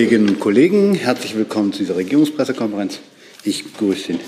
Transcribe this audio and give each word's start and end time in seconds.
Kolleginnen 0.00 0.28
und 0.28 0.40
Kollegen, 0.40 0.94
herzlich 0.94 1.36
willkommen 1.36 1.72
zu 1.72 1.78
dieser 1.78 1.94
Regierungspressekonferenz. 1.94 2.98
Ich 3.44 3.76
grüße 3.76 4.18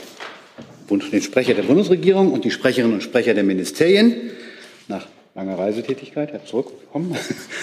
den, 0.88 1.22
Sprecher 1.22 1.54
der 1.54 1.64
Bundesregierung 1.64 2.30
und 2.30 2.44
die 2.44 2.52
Sprecherinnen 2.52 2.94
und 2.94 3.02
Sprecher 3.02 3.34
der 3.34 3.42
Ministerien 3.42 4.30
nach 4.86 5.08
langer 5.34 5.58
Reisetätigkeit, 5.58 6.30
Herr 6.30 6.46
zurückgekommen. 6.46 7.16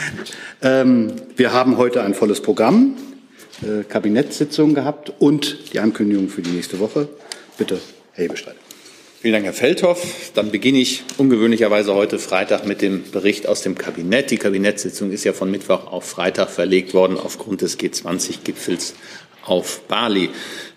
ähm, 0.62 1.14
wir 1.38 1.54
haben 1.54 1.78
heute 1.78 2.04
ein 2.04 2.14
volles 2.14 2.42
Programm, 2.42 2.98
äh, 3.62 3.86
Kabinettssitzung 3.86 4.74
gehabt 4.74 5.14
und 5.20 5.72
die 5.72 5.80
Ankündigung 5.80 6.28
für 6.28 6.42
die 6.42 6.52
nächste 6.52 6.80
Woche. 6.82 7.08
Bitte, 7.58 7.80
Herr 8.12 8.26
Hebestreit. 8.26 8.58
Vielen 9.24 9.36
Dank, 9.36 9.46
Herr 9.46 9.54
Feldhoff. 9.54 10.32
Dann 10.34 10.52
beginne 10.52 10.80
ich 10.80 11.06
ungewöhnlicherweise 11.18 11.96
heute 11.96 12.20
Freitag 12.20 12.68
mit 12.68 12.82
dem 12.82 13.10
Bericht 13.10 13.48
aus 13.48 13.62
dem 13.62 13.78
Kabinett. 13.78 14.32
Die 14.32 14.38
Kabinettssitzung 14.38 15.12
ist 15.12 15.24
ja 15.24 15.32
von 15.32 15.50
Mittwoch 15.50 15.88
auf 15.88 16.04
Freitag 16.04 16.50
verlegt 16.50 16.94
worden 16.94 17.18
aufgrund 17.18 17.62
des 17.62 17.80
G20-Gipfels 17.80 18.96
auf 19.46 19.84
Bali. 19.88 20.30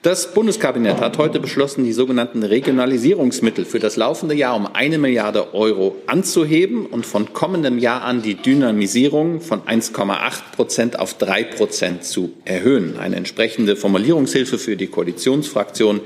Das 0.02 0.32
Bundeskabinett 0.32 1.00
hat 1.00 1.18
heute 1.18 1.40
beschlossen, 1.40 1.82
die 1.82 1.92
sogenannten 1.92 2.44
Regionalisierungsmittel 2.44 3.64
für 3.64 3.80
das 3.80 3.96
laufende 3.96 4.36
Jahr 4.36 4.54
um 4.54 4.68
eine 4.72 4.98
Milliarde 4.98 5.52
Euro 5.52 5.96
anzuheben 6.06 6.86
und 6.86 7.04
von 7.04 7.32
kommendem 7.32 7.80
Jahr 7.80 8.02
an 8.02 8.22
die 8.22 8.36
Dynamisierung 8.36 9.40
von 9.40 9.62
1,8 9.62 10.52
Prozent 10.54 11.00
auf 11.00 11.14
drei 11.14 11.42
Prozent 11.42 12.04
zu 12.04 12.32
erhöhen. 12.44 12.96
Eine 12.96 13.16
entsprechende 13.16 13.74
Formulierungshilfe 13.74 14.56
für 14.56 14.76
die 14.76 14.86
Koalitionsfraktion 14.86 16.00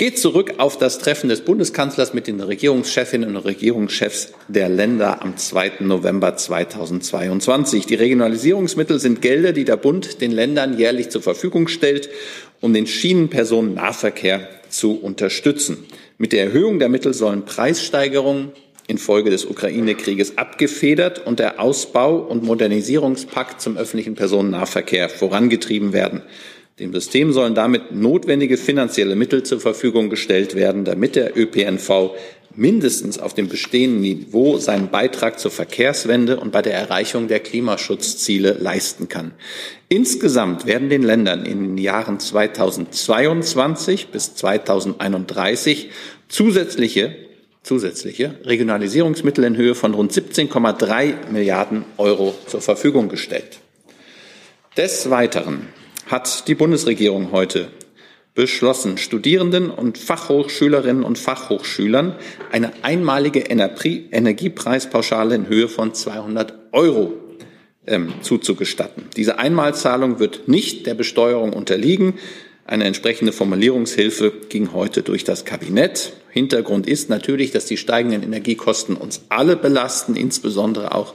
geht 0.00 0.18
zurück 0.18 0.54
auf 0.56 0.78
das 0.78 0.98
Treffen 0.98 1.28
des 1.28 1.42
Bundeskanzlers 1.42 2.14
mit 2.14 2.26
den 2.26 2.40
Regierungschefinnen 2.40 3.36
und 3.36 3.44
Regierungschefs 3.44 4.32
der 4.48 4.70
Länder 4.70 5.20
am 5.20 5.36
2. 5.36 5.72
November 5.80 6.38
2022. 6.38 7.84
Die 7.84 7.96
Regionalisierungsmittel 7.96 8.98
sind 8.98 9.20
Gelder, 9.20 9.52
die 9.52 9.66
der 9.66 9.76
Bund 9.76 10.22
den 10.22 10.32
Ländern 10.32 10.78
jährlich 10.78 11.10
zur 11.10 11.20
Verfügung 11.20 11.68
stellt, 11.68 12.08
um 12.62 12.72
den 12.72 12.86
Schienenpersonennahverkehr 12.86 14.48
zu 14.70 14.98
unterstützen. 14.98 15.84
Mit 16.16 16.32
der 16.32 16.44
Erhöhung 16.44 16.78
der 16.78 16.88
Mittel 16.88 17.12
sollen 17.12 17.44
Preissteigerungen 17.44 18.52
infolge 18.86 19.28
des 19.28 19.44
Ukraine-Krieges 19.44 20.38
abgefedert 20.38 21.26
und 21.26 21.40
der 21.40 21.60
Ausbau- 21.60 22.20
und 22.20 22.42
Modernisierungspakt 22.42 23.60
zum 23.60 23.76
öffentlichen 23.76 24.14
Personennahverkehr 24.14 25.10
vorangetrieben 25.10 25.92
werden. 25.92 26.22
Dem 26.80 26.94
System 26.94 27.32
sollen 27.32 27.54
damit 27.54 27.92
notwendige 27.92 28.56
finanzielle 28.56 29.14
Mittel 29.14 29.42
zur 29.42 29.60
Verfügung 29.60 30.08
gestellt 30.08 30.54
werden, 30.54 30.86
damit 30.86 31.14
der 31.14 31.36
ÖPNV 31.36 32.12
mindestens 32.56 33.18
auf 33.18 33.34
dem 33.34 33.48
bestehenden 33.48 34.00
Niveau 34.00 34.56
seinen 34.56 34.88
Beitrag 34.88 35.38
zur 35.38 35.50
Verkehrswende 35.50 36.40
und 36.40 36.52
bei 36.52 36.62
der 36.62 36.72
Erreichung 36.74 37.28
der 37.28 37.40
Klimaschutzziele 37.40 38.56
leisten 38.58 39.08
kann. 39.08 39.32
Insgesamt 39.90 40.64
werden 40.64 40.88
den 40.88 41.02
Ländern 41.02 41.44
in 41.44 41.62
den 41.62 41.78
Jahren 41.78 42.18
2022 42.18 44.08
bis 44.08 44.34
2031 44.34 45.90
zusätzliche 46.28 47.14
zusätzliche 47.62 48.36
Regionalisierungsmittel 48.44 49.44
in 49.44 49.54
Höhe 49.54 49.74
von 49.74 49.92
rund 49.92 50.12
17,3 50.12 51.30
Milliarden 51.30 51.84
Euro 51.98 52.34
zur 52.46 52.62
Verfügung 52.62 53.10
gestellt. 53.10 53.60
Des 54.78 55.10
Weiteren 55.10 55.68
hat 56.10 56.48
die 56.48 56.54
Bundesregierung 56.56 57.30
heute 57.30 57.68
beschlossen, 58.34 58.98
Studierenden 58.98 59.70
und 59.70 59.96
Fachhochschülerinnen 59.98 61.04
und 61.04 61.18
Fachhochschülern 61.18 62.16
eine 62.50 62.72
einmalige 62.82 63.40
Energiepreispauschale 63.40 65.34
in 65.34 65.48
Höhe 65.48 65.68
von 65.68 65.94
200 65.94 66.54
Euro 66.72 67.14
ähm, 67.86 68.12
zuzugestatten. 68.22 69.04
Diese 69.16 69.38
Einmalzahlung 69.38 70.18
wird 70.18 70.48
nicht 70.48 70.86
der 70.86 70.94
Besteuerung 70.94 71.52
unterliegen. 71.52 72.14
Eine 72.64 72.84
entsprechende 72.84 73.32
Formulierungshilfe 73.32 74.32
ging 74.48 74.72
heute 74.72 75.02
durch 75.02 75.24
das 75.24 75.44
Kabinett. 75.44 76.12
Hintergrund 76.30 76.86
ist 76.86 77.08
natürlich, 77.08 77.50
dass 77.50 77.66
die 77.66 77.76
steigenden 77.76 78.22
Energiekosten 78.22 78.96
uns 78.96 79.22
alle 79.28 79.56
belasten, 79.56 80.14
insbesondere 80.14 80.94
auch 80.94 81.14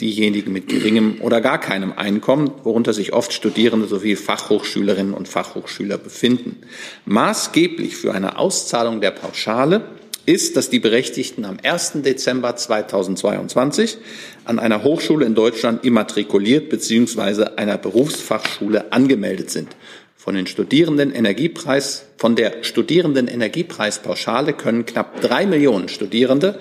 diejenigen 0.00 0.52
mit 0.52 0.68
geringem 0.68 1.20
oder 1.20 1.40
gar 1.40 1.60
keinem 1.60 1.92
Einkommen, 1.92 2.50
worunter 2.64 2.92
sich 2.92 3.12
oft 3.12 3.32
Studierende 3.32 3.86
sowie 3.86 4.16
Fachhochschülerinnen 4.16 5.14
und 5.14 5.28
Fachhochschüler 5.28 5.98
befinden. 5.98 6.56
Maßgeblich 7.04 7.96
für 7.96 8.12
eine 8.12 8.38
Auszahlung 8.38 9.00
der 9.00 9.12
Pauschale 9.12 9.82
ist, 10.26 10.56
dass 10.56 10.70
die 10.70 10.80
Berechtigten 10.80 11.44
am 11.44 11.58
1. 11.62 12.02
Dezember 12.02 12.56
2022 12.56 13.98
an 14.44 14.58
einer 14.58 14.82
Hochschule 14.82 15.24
in 15.24 15.34
Deutschland 15.34 15.84
immatrikuliert 15.84 16.68
bzw. 16.68 17.56
einer 17.56 17.78
Berufsfachschule 17.78 18.92
angemeldet 18.92 19.50
sind. 19.50 19.76
Von 20.16 20.34
den 20.34 20.48
Studierenden 20.48 21.14
Energiepreis, 21.14 22.06
von 22.16 22.34
der 22.34 22.64
Studierenden 22.64 23.28
Energiepreispauschale 23.28 24.54
können 24.54 24.84
knapp 24.84 25.20
drei 25.20 25.46
Millionen 25.46 25.88
Studierende 25.88 26.58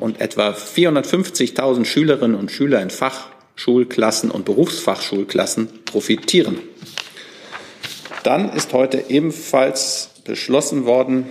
und 0.00 0.20
etwa 0.20 0.50
450.000 0.50 1.84
Schülerinnen 1.84 2.36
und 2.36 2.50
Schüler 2.50 2.82
in 2.82 2.90
Fachschulklassen 2.90 4.30
und 4.30 4.44
Berufsfachschulklassen 4.44 5.84
profitieren. 5.84 6.58
Dann 8.22 8.52
ist 8.52 8.72
heute 8.72 9.04
ebenfalls 9.08 10.10
beschlossen 10.24 10.86
worden, 10.86 11.26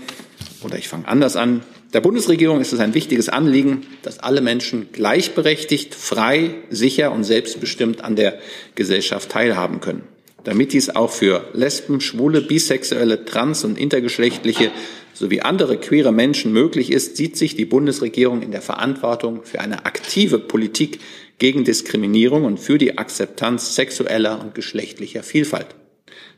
oder 0.63 0.78
ich 0.78 0.88
fange 0.88 1.07
anders 1.07 1.35
an, 1.35 1.63
der 1.94 2.02
Bundesregierung 2.02 2.59
ist 2.59 2.73
es 2.73 2.79
ein 2.79 2.96
wichtiges 2.96 3.29
Anliegen, 3.29 3.85
dass 4.02 4.18
alle 4.18 4.41
Menschen 4.41 4.91
gleichberechtigt, 4.91 5.94
frei, 5.94 6.56
sicher 6.72 7.12
und 7.12 7.23
selbstbestimmt 7.23 8.03
an 8.03 8.16
der 8.16 8.40
Gesellschaft 8.73 9.29
teilhaben 9.29 9.79
können. 9.79 10.02
Damit 10.44 10.73
dies 10.73 10.90
auch 10.90 11.12
für 11.12 11.46
Lesben, 11.53 12.02
Schwule, 12.02 12.41
Bisexuelle, 12.41 13.25
Trans- 13.25 13.63
und 13.63 13.78
Intergeschlechtliche 13.78 14.72
sowie 15.13 15.41
andere 15.41 15.78
queere 15.78 16.12
Menschen 16.12 16.51
möglich 16.51 16.91
ist, 16.91 17.18
sieht 17.18 17.38
sich 17.38 17.56
die 17.56 17.66
Bundesregierung 17.66 18.41
in 18.41 18.51
der 18.51 18.62
Verantwortung 18.62 19.44
für 19.44 19.59
eine 19.59 19.85
aktive 19.85 20.40
Politik 20.40 21.00
gegen 21.38 21.63
Diskriminierung 21.63 22.46
und 22.46 22.59
für 22.59 22.78
die 22.78 22.97
Akzeptanz 22.97 23.75
sexueller 23.75 24.41
und 24.41 24.56
geschlechtlicher 24.56 25.23
Vielfalt. 25.23 25.68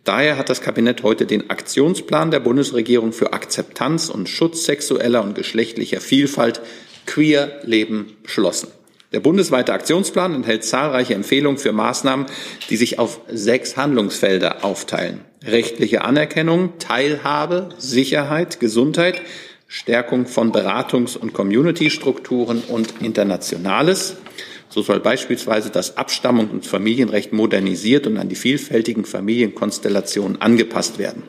Daher 0.04 0.38
hat 0.38 0.50
das 0.50 0.62
Kabinett 0.62 1.04
heute 1.04 1.26
den 1.26 1.50
Aktionsplan 1.50 2.30
der 2.30 2.40
Bundesregierung 2.40 3.12
für 3.12 3.34
Akzeptanz 3.34 4.10
und 4.10 4.30
Schutz 4.30 4.66
sexueller 4.66 5.24
und 5.24 5.36
geschlechtlicher 5.36 6.00
Vielfalt 6.00 6.62
Queer 7.06 7.60
Leben 7.64 8.16
beschlossen. 8.24 8.68
Der 9.12 9.20
bundesweite 9.20 9.74
Aktionsplan 9.74 10.34
enthält 10.34 10.64
zahlreiche 10.64 11.14
Empfehlungen 11.14 11.58
für 11.58 11.72
Maßnahmen, 11.72 12.26
die 12.70 12.78
sich 12.78 13.00
auf 13.00 13.22
sechs 13.32 13.78
Handlungsfelder 13.78 14.66
aufteilen. 14.66 15.22
Rechtliche 15.44 16.04
Anerkennung, 16.04 16.74
Teilhabe, 16.80 17.70
Sicherheit, 17.78 18.60
Gesundheit, 18.60 19.22
Stärkung 19.68 20.26
von 20.26 20.52
Beratungs- 20.52 21.18
und 21.18 21.34
Community-Strukturen 21.34 22.64
und 22.68 23.02
Internationales. 23.02 24.18
So 24.70 24.82
soll 24.82 25.00
beispielsweise 25.00 25.70
das 25.70 25.98
Abstammung- 25.98 26.50
und 26.50 26.66
Familienrecht 26.66 27.32
modernisiert 27.32 28.08
und 28.08 28.18
an 28.18 28.30
die 28.30 28.36
vielfältigen 28.36 29.06
Familienkonstellationen 29.06 30.42
angepasst 30.42 31.00
werden. 31.00 31.24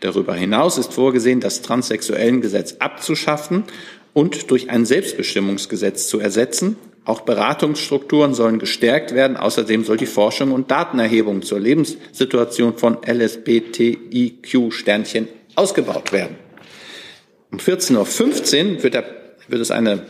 Darüber 0.00 0.34
hinaus 0.34 0.78
ist 0.78 0.92
vorgesehen, 0.92 1.40
das 1.40 1.62
Transsexuellengesetz 1.62 2.76
abzuschaffen 2.78 3.64
und 4.12 4.50
durch 4.50 4.70
ein 4.70 4.86
Selbstbestimmungsgesetz 4.86 6.08
zu 6.08 6.20
ersetzen. 6.20 6.76
Auch 7.06 7.22
Beratungsstrukturen 7.22 8.34
sollen 8.34 8.58
gestärkt 8.58 9.14
werden. 9.14 9.36
Außerdem 9.36 9.84
soll 9.84 9.96
die 9.96 10.06
Forschung 10.06 10.50
und 10.50 10.72
Datenerhebung 10.72 11.42
zur 11.42 11.60
Lebenssituation 11.60 12.76
von 12.76 12.98
LSBTIQ-Sternchen 13.06 15.28
ausgebaut 15.54 16.10
werden. 16.10 16.34
Um 17.52 17.58
14.15 17.58 18.78
Uhr 18.78 18.82
wird, 18.82 18.94
der, 18.94 19.04
wird 19.46 19.62
es 19.62 19.70
eine 19.70 20.02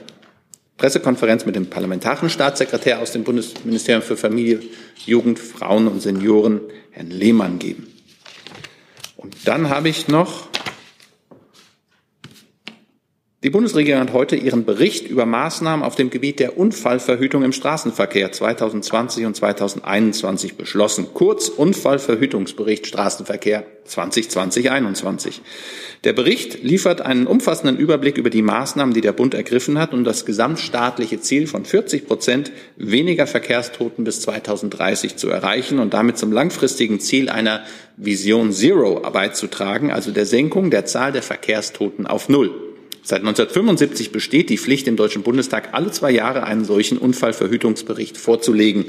Pressekonferenz 0.79 1.45
mit 1.45 1.55
dem 1.55 1.67
parlamentarischen 1.67 2.31
Staatssekretär 2.31 3.01
aus 3.01 3.13
dem 3.13 3.25
Bundesministerium 3.25 4.03
für 4.03 4.17
Familie, 4.17 4.61
Jugend, 5.05 5.39
Frauen 5.39 5.89
und 5.89 6.01
Senioren, 6.01 6.63
Herrn 6.93 7.11
Lehmann, 7.11 7.59
geben. 7.59 7.93
Und 9.19 9.37
dann 9.45 9.69
habe 9.69 9.91
ich 9.91 10.09
noch 10.09 10.48
die 13.42 13.50
Bundesregierung 13.50 14.00
hat 14.00 14.12
heute 14.15 14.34
ihren 14.34 14.65
Bericht 14.65 15.09
über 15.09 15.27
Maßnahmen 15.27 15.84
auf 15.84 15.94
dem 15.94 16.09
Gebiet 16.10 16.41
der 16.41 16.59
Unfallverhütung 16.59 17.44
im 17.44 17.53
Straßenverkehr 17.53 18.33
2020 18.33 19.27
und 19.27 19.36
2021 19.36 20.56
beschlossen. 20.56 21.09
Kurz 21.12 21.48
Unfallverhütungsbericht 21.48 22.86
Straßenverkehr 22.86 23.65
2020-21. 23.86 25.42
Der 26.04 26.15
Bericht 26.15 26.65
liefert 26.65 27.03
einen 27.03 27.27
umfassenden 27.27 27.77
Überblick 27.77 28.16
über 28.16 28.30
die 28.30 28.42
Maßnahmen, 28.42 28.94
die 28.94 29.00
der 29.03 29.12
Bund 29.12 29.34
ergriffen 29.34 29.78
hat, 29.78 29.92
um 29.92 30.03
das 30.03 30.24
gesamtstaatliche 30.24 31.21
Ziel 31.21 31.47
von 31.47 31.65
40 31.65 32.06
Prozent 32.06 32.53
weniger 32.77 33.27
Verkehrstoten 33.27 34.04
bis 34.04 34.22
2030 34.22 35.16
zu 35.16 35.28
erreichen 35.28 35.78
und 35.78 35.94
damit 35.94 36.18
zum 36.18 36.33
langfristigen 36.33 37.00
Ziel 37.00 37.28
einer 37.28 37.65
Vision 37.97 38.53
Zero 38.53 39.00
beizutragen, 39.12 39.92
also 39.92 40.10
der 40.10 40.27
Senkung 40.27 40.71
der 40.71 40.86
Zahl 40.86 41.12
der 41.12 41.22
Verkehrstoten 41.22 42.06
auf 42.06 42.28
Null. 42.28 42.66
Seit 43.09 43.21
1975 43.21 44.11
besteht 44.11 44.51
die 44.51 44.59
Pflicht, 44.59 44.89
im 44.89 44.97
Deutschen 44.97 45.23
Bundestag 45.23 45.69
alle 45.75 45.93
zwei 45.93 46.11
Jahre 46.11 46.43
einen 46.43 46.65
solchen 46.65 46.99
Unfallverhütungsbericht 46.99 48.19
vorzulegen. 48.19 48.87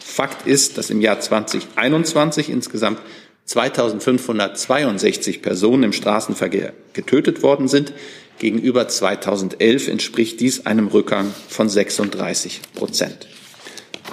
Fakt 0.00 0.44
ist, 0.44 0.76
dass 0.76 0.90
im 0.90 1.00
Jahr 1.00 1.20
2021 1.20 2.50
insgesamt 2.50 2.98
2562 3.44 5.40
Personen 5.40 5.84
im 5.84 5.92
Straßenverkehr 5.92 6.72
getötet 6.94 7.44
worden 7.44 7.68
sind. 7.68 7.92
Gegenüber 8.40 8.88
2011 8.88 9.86
entspricht 9.86 10.40
dies 10.40 10.66
einem 10.66 10.88
Rückgang 10.88 11.32
von 11.48 11.68
36 11.68 12.62
Prozent. 12.74 13.28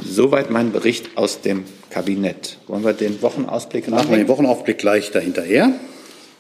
Soweit 0.08 0.52
mein 0.52 0.72
Bericht 0.72 1.18
aus 1.18 1.42
dem 1.42 1.64
Kabinett. 1.90 2.60
Wollen 2.68 2.84
wir 2.84 2.94
den 2.94 3.24
Wochenausblick 3.24 3.88
machen? 3.88 4.04
Machen 4.04 4.12
wir 4.12 4.18
den 4.20 4.28
Wochenausblick 4.28 4.78
gleich 4.78 5.10
dahinterher. 5.10 5.74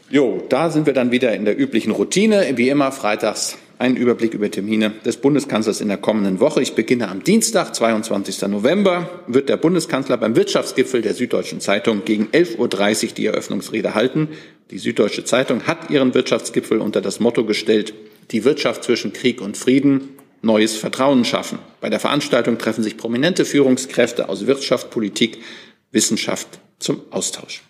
Jo, 0.09 0.41
da 0.47 0.69
sind 0.69 0.85
wir 0.85 0.93
dann 0.93 1.11
wieder 1.11 1.33
in 1.35 1.43
der 1.43 1.59
üblichen 1.59 1.91
Routine. 1.91 2.53
Wie 2.55 2.69
immer 2.69 2.93
freitags 2.93 3.57
ein 3.77 3.97
Überblick 3.97 4.33
über 4.33 4.49
Termine 4.49 4.91
des 5.05 5.17
Bundeskanzlers 5.17 5.81
in 5.81 5.89
der 5.89 5.97
kommenden 5.97 6.39
Woche. 6.39 6.61
Ich 6.61 6.75
beginne 6.75 7.09
am 7.09 7.23
Dienstag, 7.23 7.75
22. 7.75 8.41
November, 8.43 9.09
wird 9.27 9.49
der 9.49 9.57
Bundeskanzler 9.57 10.15
beim 10.15 10.35
Wirtschaftsgipfel 10.37 11.01
der 11.01 11.13
Süddeutschen 11.13 11.59
Zeitung 11.59 12.05
gegen 12.05 12.27
11.30 12.27 12.57
Uhr 13.09 13.13
die 13.15 13.25
Eröffnungsrede 13.25 13.95
halten. 13.95 14.29
Die 14.71 14.79
Süddeutsche 14.79 15.25
Zeitung 15.25 15.63
hat 15.63 15.89
ihren 15.89 16.13
Wirtschaftsgipfel 16.13 16.79
unter 16.79 17.01
das 17.01 17.19
Motto 17.19 17.45
gestellt, 17.45 17.93
die 18.31 18.45
Wirtschaft 18.45 18.85
zwischen 18.85 19.11
Krieg 19.11 19.41
und 19.41 19.57
Frieden, 19.57 20.09
neues 20.41 20.75
Vertrauen 20.75 21.25
schaffen. 21.25 21.59
Bei 21.81 21.89
der 21.89 21.99
Veranstaltung 21.99 22.57
treffen 22.57 22.83
sich 22.83 22.97
prominente 22.97 23.43
Führungskräfte 23.43 24.29
aus 24.29 24.47
Wirtschaft, 24.47 24.89
Politik, 24.89 25.39
Wissenschaft 25.91 26.47
zum 26.79 27.01
Austausch. 27.11 27.61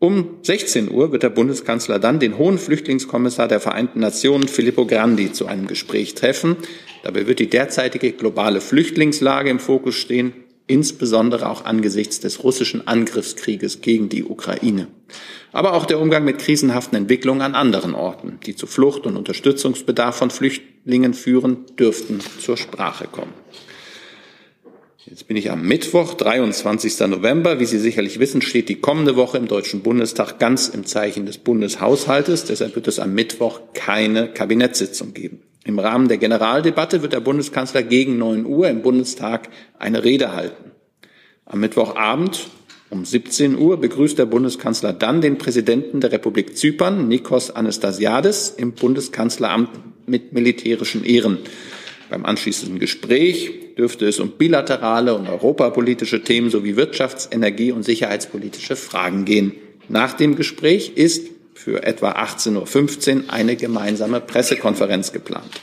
Um 0.00 0.36
16 0.42 0.92
Uhr 0.92 1.10
wird 1.10 1.24
der 1.24 1.30
Bundeskanzler 1.30 1.98
dann 1.98 2.20
den 2.20 2.38
hohen 2.38 2.58
Flüchtlingskommissar 2.58 3.48
der 3.48 3.58
Vereinten 3.58 3.98
Nationen 3.98 4.46
Filippo 4.46 4.86
Grandi 4.86 5.32
zu 5.32 5.46
einem 5.46 5.66
Gespräch 5.66 6.14
treffen. 6.14 6.56
Dabei 7.02 7.26
wird 7.26 7.40
die 7.40 7.50
derzeitige 7.50 8.12
globale 8.12 8.60
Flüchtlingslage 8.60 9.50
im 9.50 9.58
Fokus 9.58 9.96
stehen, 9.96 10.32
insbesondere 10.68 11.48
auch 11.48 11.64
angesichts 11.64 12.20
des 12.20 12.44
russischen 12.44 12.86
Angriffskrieges 12.86 13.80
gegen 13.80 14.08
die 14.08 14.22
Ukraine. 14.22 14.86
Aber 15.50 15.72
auch 15.72 15.84
der 15.84 15.98
Umgang 15.98 16.24
mit 16.24 16.38
krisenhaften 16.38 16.96
Entwicklungen 16.96 17.42
an 17.42 17.56
anderen 17.56 17.96
Orten, 17.96 18.38
die 18.46 18.54
zu 18.54 18.68
Flucht 18.68 19.04
und 19.04 19.16
Unterstützungsbedarf 19.16 20.14
von 20.14 20.30
Flüchtlingen 20.30 21.12
führen, 21.12 21.64
dürften 21.76 22.20
zur 22.38 22.56
Sprache 22.56 23.08
kommen. 23.10 23.32
Jetzt 25.10 25.26
bin 25.26 25.38
ich 25.38 25.50
am 25.50 25.62
Mittwoch, 25.62 26.12
23. 26.12 27.00
November. 27.08 27.58
Wie 27.60 27.64
Sie 27.64 27.78
sicherlich 27.78 28.18
wissen, 28.18 28.42
steht 28.42 28.68
die 28.68 28.74
kommende 28.74 29.16
Woche 29.16 29.38
im 29.38 29.48
Deutschen 29.48 29.80
Bundestag 29.80 30.38
ganz 30.38 30.68
im 30.68 30.84
Zeichen 30.84 31.24
des 31.24 31.38
Bundeshaushaltes. 31.38 32.44
Deshalb 32.44 32.74
wird 32.74 32.88
es 32.88 32.98
am 32.98 33.14
Mittwoch 33.14 33.60
keine 33.72 34.28
Kabinettssitzung 34.28 35.14
geben. 35.14 35.40
Im 35.64 35.78
Rahmen 35.78 36.08
der 36.08 36.18
Generaldebatte 36.18 37.00
wird 37.00 37.14
der 37.14 37.20
Bundeskanzler 37.20 37.82
gegen 37.82 38.18
9 38.18 38.44
Uhr 38.44 38.68
im 38.68 38.82
Bundestag 38.82 39.48
eine 39.78 40.04
Rede 40.04 40.34
halten. 40.34 40.72
Am 41.46 41.60
Mittwochabend 41.60 42.48
um 42.90 43.06
17 43.06 43.56
Uhr 43.56 43.80
begrüßt 43.80 44.18
der 44.18 44.26
Bundeskanzler 44.26 44.92
dann 44.92 45.22
den 45.22 45.38
Präsidenten 45.38 46.00
der 46.00 46.12
Republik 46.12 46.54
Zypern, 46.58 47.08
Nikos 47.08 47.50
Anastasiades, 47.50 48.50
im 48.50 48.72
Bundeskanzleramt 48.72 49.70
mit 50.06 50.34
militärischen 50.34 51.02
Ehren. 51.02 51.38
Beim 52.10 52.24
anschließenden 52.24 52.78
Gespräch 52.78 53.74
dürfte 53.76 54.06
es 54.06 54.18
um 54.18 54.30
bilaterale 54.30 55.14
und 55.14 55.28
europapolitische 55.28 56.22
Themen 56.22 56.50
sowie 56.50 56.74
wirtschafts-, 56.74 57.32
energie- 57.32 57.72
und 57.72 57.84
sicherheitspolitische 57.84 58.76
Fragen 58.76 59.24
gehen. 59.24 59.52
Nach 59.88 60.14
dem 60.14 60.36
Gespräch 60.36 60.92
ist 60.96 61.28
für 61.54 61.82
etwa 61.82 62.12
18.15 62.12 63.16
Uhr 63.16 63.32
eine 63.32 63.56
gemeinsame 63.56 64.20
Pressekonferenz 64.20 65.12
geplant. 65.12 65.60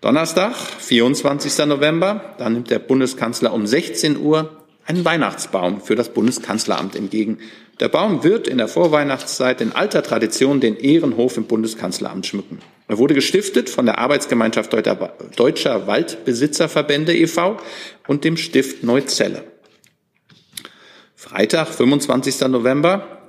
Donnerstag, 0.00 0.56
24. 0.56 1.66
November, 1.66 2.34
da 2.38 2.48
nimmt 2.48 2.70
der 2.70 2.78
Bundeskanzler 2.78 3.52
um 3.52 3.66
16 3.66 4.16
Uhr 4.16 4.50
einen 4.86 5.04
Weihnachtsbaum 5.04 5.80
für 5.80 5.94
das 5.94 6.08
Bundeskanzleramt 6.08 6.96
entgegen. 6.96 7.38
Der 7.80 7.88
Baum 7.88 8.24
wird 8.24 8.48
in 8.48 8.58
der 8.58 8.68
Vorweihnachtszeit 8.68 9.60
in 9.60 9.72
alter 9.72 10.02
Tradition 10.02 10.60
den 10.60 10.76
Ehrenhof 10.76 11.36
im 11.36 11.44
Bundeskanzleramt 11.44 12.26
schmücken. 12.26 12.58
Er 12.90 12.98
wurde 12.98 13.14
gestiftet 13.14 13.70
von 13.70 13.86
der 13.86 13.98
Arbeitsgemeinschaft 14.00 14.72
Deutscher 15.36 15.86
Waldbesitzerverbände 15.86 17.16
e.V. 17.16 17.56
und 18.08 18.24
dem 18.24 18.36
Stift 18.36 18.82
Neuzelle. 18.82 19.44
Freitag, 21.14 21.68
25. 21.68 22.48
November, 22.48 23.28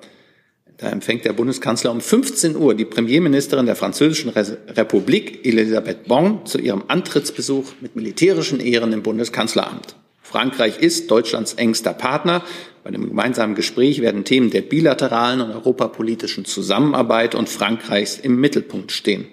da 0.78 0.90
empfängt 0.90 1.26
der 1.26 1.34
Bundeskanzler 1.34 1.92
um 1.92 2.02
15 2.02 2.56
Uhr 2.56 2.74
die 2.74 2.86
Premierministerin 2.86 3.68
der 3.68 3.76
Französischen 3.76 4.32
Republik, 4.32 5.46
Elisabeth 5.46 6.06
Bon, 6.06 6.44
zu 6.48 6.58
ihrem 6.58 6.86
Antrittsbesuch 6.88 7.74
mit 7.82 7.96
militärischen 7.96 8.62
Ehren 8.62 8.92
im 8.94 9.04
Bundeskanzleramt. 9.04 9.96
Frankreich 10.24 10.80
ist 10.80 11.12
Deutschlands 11.12 11.54
engster 11.54 11.94
Partner. 11.94 12.44
Bei 12.84 12.90
dem 12.90 13.08
gemeinsamen 13.08 13.54
Gespräch 13.54 14.02
werden 14.02 14.24
Themen 14.24 14.50
der 14.50 14.62
bilateralen 14.62 15.40
und 15.40 15.52
europapolitischen 15.52 16.46
Zusammenarbeit 16.46 17.36
und 17.36 17.48
Frankreichs 17.48 18.18
im 18.18 18.42
Mittelpunkt 18.42 18.92
stehen. 18.92 19.28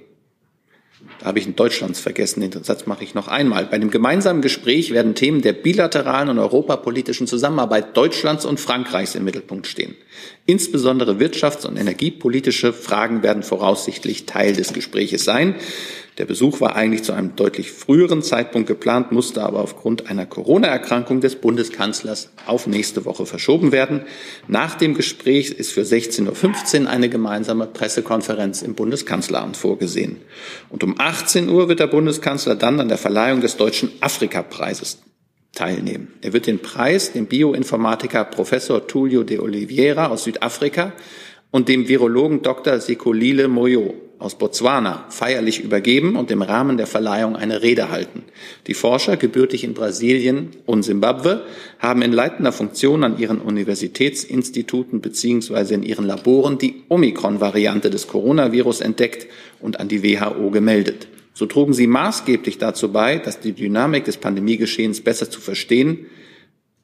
Da 1.19 1.27
habe 1.27 1.41
ich 1.41 1.47
in 1.47 1.57
Deutschlands 1.57 1.99
vergessen, 1.99 2.41
den 2.41 2.63
Satz 2.63 2.87
mache 2.87 3.03
ich 3.03 3.15
noch 3.15 3.27
einmal. 3.27 3.67
Bei 3.67 3.79
dem 3.79 3.91
gemeinsamen 3.91 4.41
Gespräch 4.41 4.93
werden 4.93 5.17
Themen 5.17 5.43
der 5.43 5.53
bilateralen 5.53 6.29
und 6.29 6.39
europapolitischen 6.39 7.27
Zusammenarbeit 7.27 7.97
Deutschlands 7.97 8.45
und 8.45 8.61
Frankreichs 8.61 9.17
im 9.17 9.25
Mittelpunkt 9.25 9.67
stehen. 9.67 9.97
Insbesondere 10.47 11.15
wirtschafts- 11.15 11.67
und 11.67 11.77
energiepolitische 11.77 12.73
Fragen 12.73 13.25
werden 13.25 13.43
voraussichtlich 13.43 14.27
Teil 14.27 14.55
des 14.55 14.73
Gespräches 14.73 15.25
sein. 15.25 15.57
Der 16.19 16.25
Besuch 16.25 16.61
war 16.61 16.75
eigentlich 16.75 17.05
zu 17.05 17.13
einem 17.13 17.37
deutlich 17.37 17.71
früheren 17.71 18.23
Zeitpunkt 18.23 18.67
geplant, 18.67 19.13
musste 19.13 19.45
aber 19.45 19.61
aufgrund 19.61 20.11
einer 20.11 20.27
Corona-Erkrankung 20.27 21.21
des 21.21 21.37
Bundeskanzlers 21.37 22.31
auf 22.45 22.67
nächste 22.67 23.05
Woche 23.05 23.25
verschoben 23.25 23.71
werden. 23.71 24.03
Nach 24.49 24.75
dem 24.75 24.95
Gespräch 24.95 25.53
ist 25.53 25.71
für 25.71 25.83
16.15 25.83 26.83
Uhr 26.83 26.91
eine 26.91 27.09
gemeinsame 27.09 27.67
Pressekonferenz 27.67 28.63
im 28.63 28.75
Bundeskanzleramt 28.75 29.57
vorgesehen. 29.57 30.17
Und 30.71 30.83
um 30.83 30.97
18 30.99 31.49
Uhr 31.49 31.69
wird 31.69 31.79
der 31.79 31.87
Bundeskanzler 31.87 32.57
dann 32.57 32.81
an 32.81 32.89
der 32.89 32.99
Verleihung 32.99 33.41
des 33.41 33.57
Deutschen 33.57 33.93
Afrika-Preises 34.01 34.99
teilnehmen. 35.55 36.15
Er 36.21 36.33
wird 36.33 36.49
den 36.49 36.59
Preis 36.59 37.13
dem 37.13 37.27
Bioinformatiker 37.27 38.25
Professor 38.25 38.89
Tullio 38.89 39.23
de 39.23 39.39
Oliveira 39.39 40.09
aus 40.09 40.25
Südafrika 40.25 40.93
und 41.53 41.69
dem 41.69 41.87
Virologen 41.87 42.43
Dr. 42.43 42.81
Sekolile 42.81 43.47
Moyo 43.47 43.95
aus 44.19 44.37
Botswana 44.37 45.05
feierlich 45.11 45.61
übergeben 45.61 46.17
und 46.17 46.31
im 46.31 46.43
Rahmen 46.43 46.77
der 46.77 46.87
Verleihung 46.87 47.37
eine 47.37 47.63
Rede 47.63 47.91
halten. 47.91 48.25
Die 48.67 48.75
Forscher, 48.75 49.17
gebürtig 49.17 49.63
in 49.63 49.75
Brasilien 49.75 50.51
und 50.67 50.83
Simbabwe, 50.83 51.45
haben 51.79 52.03
in 52.03 52.13
leitender 52.13 52.53
Funktion 52.53 53.05
an 53.05 53.19
ihren 53.19 53.41
Universitätsinstituten 53.41 55.01
beziehungsweise 55.01 55.75
in 55.75 55.83
ihren 55.83 56.05
Laboren 56.05 56.59
die 56.59 56.83
Omikron-Variante 56.89 57.91
des 57.91 58.09
Coronavirus 58.09 58.81
entdeckt 58.81 59.29
und 59.61 59.79
an 59.79 59.89
die 59.89 60.03
WHO 60.03 60.51
gemeldet. 60.51 61.07
So 61.33 61.47
trugen 61.47 61.73
sie 61.73 61.87
maßgeblich 61.87 62.59
dazu 62.59 62.91
bei, 62.91 63.19
dass 63.19 63.39
die 63.39 63.53
Dynamik 63.53 64.05
des 64.05 64.17
Pandemiegeschehens 64.17 65.01
besser 65.03 65.31
zu 65.31 65.41
verstehen 65.41 66.07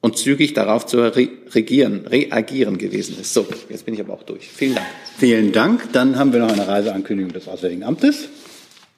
und 0.05 0.19
zügig 0.19 0.53
darauf 0.53 0.85
zu 0.85 0.99
regieren, 0.99 2.05
reagieren 2.05 2.77
gewesen 2.77 3.19
ist. 3.19 3.33
So, 3.33 3.47
jetzt 3.69 3.85
bin 3.85 3.95
ich 3.95 3.99
aber 3.99 4.13
auch 4.13 4.21
durch. 4.21 4.47
Vielen 4.47 4.75
Dank. 4.75 4.85
Vielen 5.17 5.51
Dank. 5.51 5.93
Dann 5.93 6.19
haben 6.19 6.31
wir 6.31 6.41
noch 6.41 6.53
eine 6.53 6.67
Reiseankündigung 6.67 7.33
des 7.33 7.47
Auswärtigen 7.47 7.83
Amtes. 7.83 8.29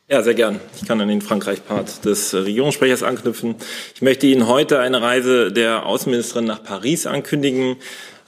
Ja, 0.10 0.22
sehr 0.22 0.34
gern. 0.34 0.60
Ich 0.76 0.86
kann 0.86 1.00
an 1.00 1.08
den 1.08 1.22
Frankreich-Part 1.22 2.04
des 2.04 2.34
Regierungssprechers 2.34 3.04
anknüpfen. 3.04 3.56
Ich 3.96 4.02
möchte 4.02 4.28
Ihnen 4.28 4.50
heute 4.50 4.80
eine 4.80 5.02
Reise 5.02 5.54
der 5.54 5.86
Außenministerin 5.86 6.44
nach 6.44 6.62
Paris 6.62 7.08
ankündigen. 7.08 7.78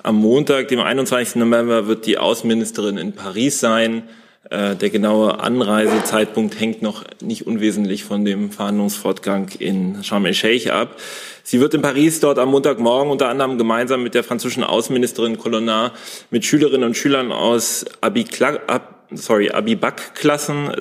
Am 0.01 0.15
Montag, 0.15 0.69
dem 0.69 0.79
21. 0.79 1.35
November, 1.35 1.87
wird 1.87 2.05
die 2.05 2.17
Außenministerin 2.17 2.97
in 2.97 3.11
Paris 3.11 3.59
sein. 3.59 4.03
Äh, 4.49 4.75
der 4.75 4.89
genaue 4.89 5.39
Anreisezeitpunkt 5.39 6.59
hängt 6.59 6.81
noch 6.81 7.03
nicht 7.21 7.45
unwesentlich 7.45 8.03
von 8.03 8.25
dem 8.25 8.51
Verhandlungsfortgang 8.51 9.49
in 9.59 10.03
Sharm 10.03 10.25
el-Sheikh 10.25 10.71
ab. 10.71 10.95
Sie 11.43 11.59
wird 11.59 11.75
in 11.75 11.83
Paris 11.83 12.19
dort 12.19 12.39
am 12.39 12.49
Montagmorgen 12.49 13.11
unter 13.11 13.29
anderem 13.29 13.59
gemeinsam 13.59 14.01
mit 14.01 14.15
der 14.15 14.23
französischen 14.23 14.63
Außenministerin 14.63 15.37
Colonna 15.37 15.91
mit 16.31 16.45
Schülerinnen 16.45 16.87
und 16.87 16.97
Schülern 16.97 17.31
aus 17.31 17.85
Abibak-Klassen 18.01 20.71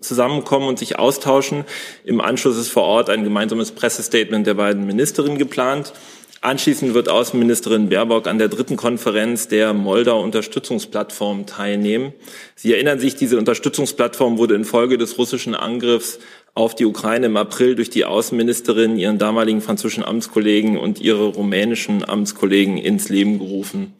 zusammenkommen 0.00 0.68
und 0.68 0.78
sich 0.78 0.96
austauschen. 0.98 1.64
Im 2.04 2.20
Anschluss 2.20 2.56
ist 2.56 2.68
vor 2.68 2.84
Ort 2.84 3.10
ein 3.10 3.24
gemeinsames 3.24 3.72
Pressestatement 3.72 4.46
der 4.46 4.54
beiden 4.54 4.86
Ministerinnen 4.86 5.38
geplant. 5.38 5.92
Anschließend 6.40 6.94
wird 6.94 7.08
Außenministerin 7.08 7.88
Baerbock 7.88 8.28
an 8.28 8.38
der 8.38 8.46
dritten 8.46 8.76
Konferenz 8.76 9.48
der 9.48 9.74
Moldau 9.74 10.22
Unterstützungsplattform 10.22 11.46
teilnehmen. 11.46 12.12
Sie 12.54 12.72
erinnern 12.72 13.00
sich, 13.00 13.16
diese 13.16 13.38
Unterstützungsplattform 13.38 14.38
wurde 14.38 14.54
infolge 14.54 14.98
des 14.98 15.18
russischen 15.18 15.56
Angriffs 15.56 16.20
auf 16.54 16.76
die 16.76 16.84
Ukraine 16.84 17.26
im 17.26 17.36
April 17.36 17.74
durch 17.74 17.90
die 17.90 18.04
Außenministerin, 18.04 18.96
ihren 18.96 19.18
damaligen 19.18 19.60
französischen 19.60 20.04
Amtskollegen 20.04 20.78
und 20.78 21.00
ihre 21.00 21.26
rumänischen 21.26 22.08
Amtskollegen 22.08 22.78
ins 22.78 23.08
Leben 23.08 23.40
gerufen. 23.40 23.94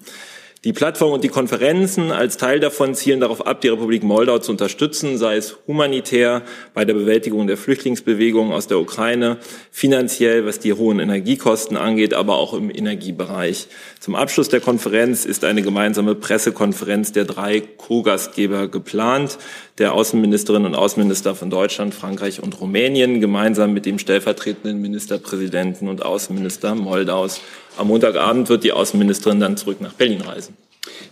Die 0.65 0.73
Plattform 0.73 1.13
und 1.13 1.23
die 1.23 1.29
Konferenzen 1.29 2.11
als 2.11 2.37
Teil 2.37 2.59
davon 2.59 2.97
zielen 2.97 3.21
darauf 3.21 3.47
ab, 3.47 3.61
die 3.61 3.69
Republik 3.69 4.03
Moldau 4.03 4.41
zu 4.41 4.51
unterstützen, 4.51 5.17
sei 5.17 5.37
es 5.37 5.57
humanitär 5.69 6.43
bei 6.75 6.85
der 6.85 6.95
Bewältigung 6.95 7.47
der 7.47 7.57
Flüchtlingsbewegung 7.57 8.53
aus 8.53 8.67
der 8.67 8.81
Ukraine, 8.81 9.37
finanziell, 9.71 10.47
was 10.47 10.59
die 10.59 10.73
hohen 10.73 10.99
Energiekosten 10.99 11.77
angeht, 11.77 12.13
aber 12.13 12.39
auch 12.39 12.55
im 12.55 12.75
Energiebereich. 12.75 13.69
Zum 14.01 14.17
Abschluss 14.17 14.49
der 14.49 14.61
Konferenz 14.61 15.25
ist 15.25 15.45
eine 15.45 15.63
gemeinsame 15.63 16.17
Pressekonferenz 16.17 17.13
der 17.13 17.25
drei 17.25 17.61
Co-Gastgeber 17.61 18.67
geplant, 18.67 19.39
der 19.79 19.95
Außenministerinnen 19.95 20.67
und 20.67 20.75
Außenminister 20.75 21.37
von 21.37 21.51
Deutschland, 21.51 21.95
Frankreich 21.95 22.43
und 22.43 22.61
Rumänien, 22.61 23.21
gemeinsam 23.21 23.73
mit 23.73 23.87
dem 23.87 24.01
stellvertretenden 24.01 24.81
Ministerpräsidenten 24.81 25.89
und 25.89 26.05
Außenminister 26.05 26.75
Moldaus. 26.75 27.41
Am 27.79 27.87
Montagabend 27.87 28.49
wird 28.49 28.65
die 28.65 28.73
Außenministerin 28.73 29.39
dann 29.39 29.57
zurück 29.57 29.81
nach 29.81 29.93
Berlin 29.93 30.21
reisen. 30.21 30.57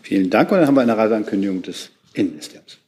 Vielen 0.02 0.30
Dank. 0.30 0.50
Und 0.50 0.58
dann 0.58 0.66
haben 0.66 0.74
wir 0.74 0.80
eine 0.82 0.96
Reiseankündigung 0.96 1.62
des 1.62 1.90
Innenministeriums. 2.12 2.78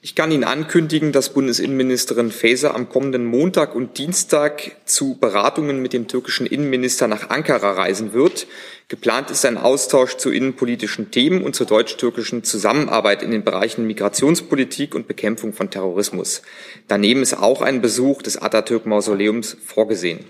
Ich 0.00 0.14
kann 0.14 0.30
Ihnen 0.30 0.44
ankündigen, 0.44 1.12
dass 1.12 1.34
Bundesinnenministerin 1.34 2.30
Faeser 2.30 2.74
am 2.74 2.88
kommenden 2.88 3.26
Montag 3.26 3.74
und 3.74 3.98
Dienstag 3.98 4.76
zu 4.86 5.18
Beratungen 5.18 5.82
mit 5.82 5.92
dem 5.92 6.06
türkischen 6.06 6.46
Innenminister 6.46 7.08
nach 7.08 7.30
Ankara 7.30 7.72
reisen 7.72 8.12
wird. 8.12 8.46
Geplant 8.86 9.30
ist 9.30 9.44
ein 9.44 9.58
Austausch 9.58 10.16
zu 10.16 10.30
innenpolitischen 10.30 11.10
Themen 11.10 11.42
und 11.42 11.56
zur 11.56 11.66
deutsch-türkischen 11.66 12.44
Zusammenarbeit 12.44 13.22
in 13.22 13.32
den 13.32 13.44
Bereichen 13.44 13.86
Migrationspolitik 13.86 14.94
und 14.94 15.08
Bekämpfung 15.08 15.52
von 15.52 15.68
Terrorismus. 15.68 16.42
Daneben 16.86 17.20
ist 17.20 17.34
auch 17.34 17.60
ein 17.60 17.82
Besuch 17.82 18.22
des 18.22 18.40
Atatürk-Mausoleums 18.40 19.58
vorgesehen. 19.62 20.20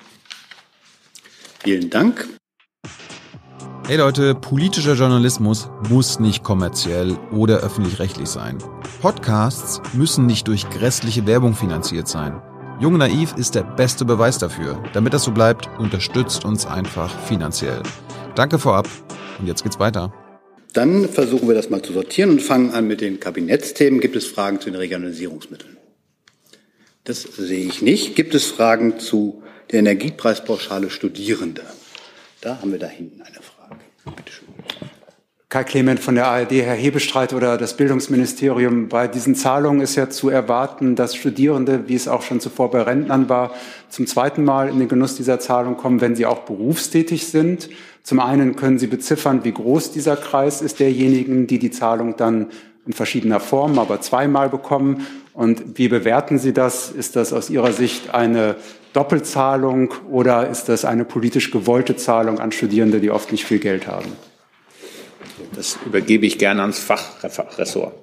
Vielen 1.63 1.91
Dank. 1.91 2.27
Hey 3.89 3.97
Leute, 3.97 4.35
politischer 4.35 4.93
Journalismus 4.93 5.71
muss 5.89 6.21
nicht 6.21 6.45
kommerziell 6.45 7.17
oder 7.33 7.61
öffentlich-rechtlich 7.61 8.29
sein. 8.29 8.59
Podcasts 9.01 9.81
müssen 9.95 10.27
nicht 10.27 10.47
durch 10.47 10.69
grässliche 10.69 11.27
Werbung 11.27 11.55
finanziert 11.55 12.07
sein. 12.07 12.43
Jung 12.81 12.99
Naiv 12.99 13.35
ist 13.39 13.55
der 13.55 13.63
beste 13.63 14.05
Beweis 14.05 14.37
dafür. 14.37 14.83
Damit 14.93 15.15
das 15.15 15.25
so 15.25 15.33
bleibt, 15.33 15.71
unterstützt 15.79 16.45
uns 16.45 16.67
einfach 16.67 17.19
finanziell. 17.29 17.83
Danke 18.35 18.59
vorab 18.59 18.87
und 19.39 19.47
jetzt 19.47 19.63
geht's 19.63 19.79
weiter. 19.79 20.13
Dann 20.75 21.09
versuchen 21.09 21.49
wir 21.49 21.55
das 21.55 21.71
mal 21.71 21.81
zu 21.81 21.95
sortieren 21.95 22.29
und 22.29 22.43
fangen 22.43 22.73
an 22.73 22.87
mit 22.87 23.01
den 23.01 23.21
Kabinettsthemen. 23.21 24.01
Gibt 24.01 24.17
es 24.17 24.27
Fragen 24.27 24.61
zu 24.61 24.69
den 24.69 24.77
Regionalisierungsmitteln? 24.77 25.79
Das 27.05 27.23
sehe 27.23 27.65
ich 27.65 27.81
nicht. 27.81 28.17
Gibt 28.17 28.35
es 28.35 28.45
Fragen 28.45 28.99
zu 28.99 29.43
der 29.73 29.79
Energiepreispauschale 29.79 30.91
Studierende? 30.91 31.63
Da 32.43 32.61
haben 32.61 32.71
wir 32.71 32.79
da 32.79 32.87
hinten 32.87 33.23
eine 33.23 33.37
Frage. 33.37 33.58
Kai 35.51 35.65
Clement 35.65 35.99
von 35.99 36.15
der 36.15 36.27
ARD, 36.27 36.53
Herr 36.53 36.75
Hebestreit 36.75 37.33
oder 37.33 37.57
das 37.57 37.75
Bildungsministerium. 37.75 38.89
Bei 38.89 39.09
diesen 39.09 39.35
Zahlungen 39.35 39.81
ist 39.81 39.97
ja 39.97 40.11
zu 40.11 40.29
erwarten, 40.29 40.95
dass 40.95 41.17
Studierende, 41.17 41.89
wie 41.89 41.95
es 41.95 42.07
auch 42.07 42.21
schon 42.21 42.39
zuvor 42.39 42.71
bei 42.71 42.83
Rentnern 42.83 43.31
war, 43.31 43.55
zum 43.89 44.07
zweiten 44.07 44.45
Mal 44.45 44.69
in 44.69 44.79
den 44.79 44.89
Genuss 44.89 45.17
dieser 45.17 45.41
Zahlung 45.41 45.79
kommen, 45.79 46.03
wenn 46.03 46.15
sie 46.15 46.27
auch 46.27 46.41
berufstätig 46.41 47.29
sind. 47.29 47.71
Zum 48.03 48.21
einen 48.21 48.57
können 48.57 48.79
Sie 48.79 48.89
beziffern, 48.89 49.43
wie 49.43 49.53
groß 49.53 49.91
dieser 49.91 50.17
Kreis 50.17 50.61
ist 50.61 50.81
derjenigen, 50.81 51.47
die 51.47 51.59
die 51.59 51.71
Zahlung 51.71 52.17
dann 52.19 52.49
in 52.89 52.95
verschiedener 52.95 53.39
Form, 53.39 53.79
aber 53.79 54.01
zweimal 54.01 54.49
bekommen. 54.49 55.07
Und 55.35 55.79
wie 55.79 55.89
bewerten 55.89 56.39
Sie 56.39 56.53
das? 56.53 56.91
Ist 56.91 57.15
das 57.15 57.33
aus 57.33 57.51
Ihrer 57.51 57.73
Sicht 57.73 58.15
eine 58.15 58.57
Doppelzahlung 58.95 59.93
oder 60.11 60.49
ist 60.49 60.69
das 60.69 60.85
eine 60.85 61.05
politisch 61.05 61.51
gewollte 61.51 61.95
Zahlung 61.95 62.41
an 62.41 62.51
Studierende, 62.51 62.99
die 62.99 63.11
oft 63.11 63.31
nicht 63.31 63.45
viel 63.45 63.59
Geld 63.59 63.87
haben? 63.87 64.11
Das 65.55 65.79
übergebe 65.85 66.27
ich 66.27 66.39
gerne 66.39 66.63
ans 66.63 66.79
Fachressort. 66.79 67.95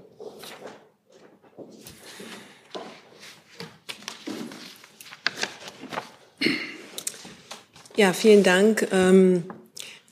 Ja, 7.98 8.13
vielen 8.13 8.44
Dank. 8.44 8.88
Ähm, 8.92 9.46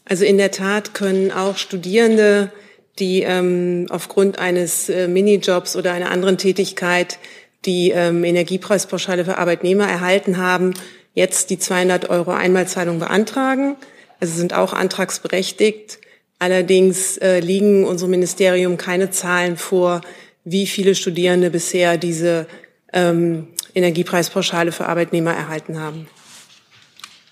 also 0.05 0.25
in 0.25 0.37
der 0.37 0.51
Tat 0.51 0.93
können 0.93 1.31
auch 1.31 1.57
Studierende, 1.57 2.51
die 2.99 3.23
ähm, 3.23 3.87
aufgrund 3.89 4.39
eines 4.39 4.89
äh, 4.89 5.07
Minijobs 5.07 5.75
oder 5.75 5.93
einer 5.93 6.11
anderen 6.11 6.37
Tätigkeit 6.37 7.17
die 7.65 7.91
ähm, 7.91 8.23
Energiepreispauschale 8.23 9.25
für 9.25 9.37
Arbeitnehmer 9.37 9.87
erhalten 9.87 10.37
haben, 10.37 10.73
jetzt 11.13 11.49
die 11.49 11.59
200 11.59 12.09
Euro 12.09 12.31
Einmalzahlung 12.31 12.99
beantragen. 12.99 13.75
Also 14.19 14.35
sind 14.35 14.53
auch 14.53 14.73
antragsberechtigt. 14.73 15.99
Allerdings 16.39 17.17
äh, 17.17 17.39
liegen 17.39 17.85
unserem 17.85 18.11
Ministerium 18.11 18.77
keine 18.77 19.11
Zahlen 19.11 19.57
vor, 19.57 20.01
wie 20.43 20.67
viele 20.67 20.95
Studierende 20.95 21.49
bisher 21.49 21.97
diese 21.97 22.47
ähm, 22.91 23.47
Energiepreispauschale 23.73 24.71
für 24.71 24.87
Arbeitnehmer 24.87 25.33
erhalten 25.33 25.79
haben. 25.79 26.07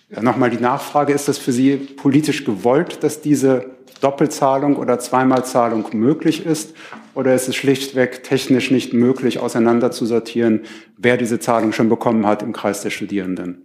Ja, 0.10 0.22
Nochmal 0.22 0.50
die 0.50 0.58
Nachfrage, 0.58 1.14
ist 1.14 1.28
das 1.28 1.38
für 1.38 1.52
Sie 1.52 1.76
politisch 1.76 2.46
gewollt, 2.46 3.04
dass 3.04 3.22
diese 3.22 3.66
Doppelzahlung 4.02 4.76
oder 4.76 5.00
Zweimalzahlung 5.00 5.86
möglich 5.94 6.46
ist? 6.46 6.74
Oder 7.14 7.34
ist 7.34 7.48
es 7.48 7.56
schlichtweg 7.56 8.24
technisch 8.24 8.72
nicht 8.72 8.94
möglich, 8.94 9.40
auseinanderzusortieren, 9.40 10.62
wer 10.98 11.18
diese 11.18 11.40
Zahlung 11.40 11.74
schon 11.74 11.90
bekommen 11.90 12.26
hat 12.26 12.42
im 12.42 12.54
Kreis 12.54 12.82
der 12.82 12.90
Studierenden? 12.90 13.62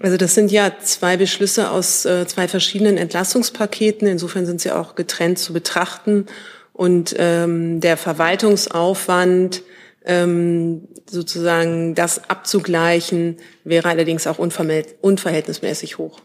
Also 0.00 0.16
das 0.16 0.34
sind 0.34 0.52
ja 0.52 0.72
zwei 0.80 1.16
Beschlüsse 1.16 1.70
aus 1.70 2.04
äh, 2.04 2.26
zwei 2.26 2.46
verschiedenen 2.46 2.96
Entlastungspaketen. 2.96 4.06
Insofern 4.06 4.46
sind 4.46 4.60
sie 4.60 4.70
auch 4.70 4.94
getrennt 4.94 5.38
zu 5.38 5.52
betrachten. 5.52 6.26
Und 6.72 7.16
ähm, 7.18 7.80
der 7.80 7.96
Verwaltungsaufwand, 7.96 9.62
ähm, 10.04 10.86
sozusagen 11.10 11.96
das 11.96 12.30
abzugleichen, 12.30 13.38
wäre 13.64 13.88
allerdings 13.88 14.28
auch 14.28 14.38
unverhältnismäßig 14.38 15.98
hoch. 15.98 16.20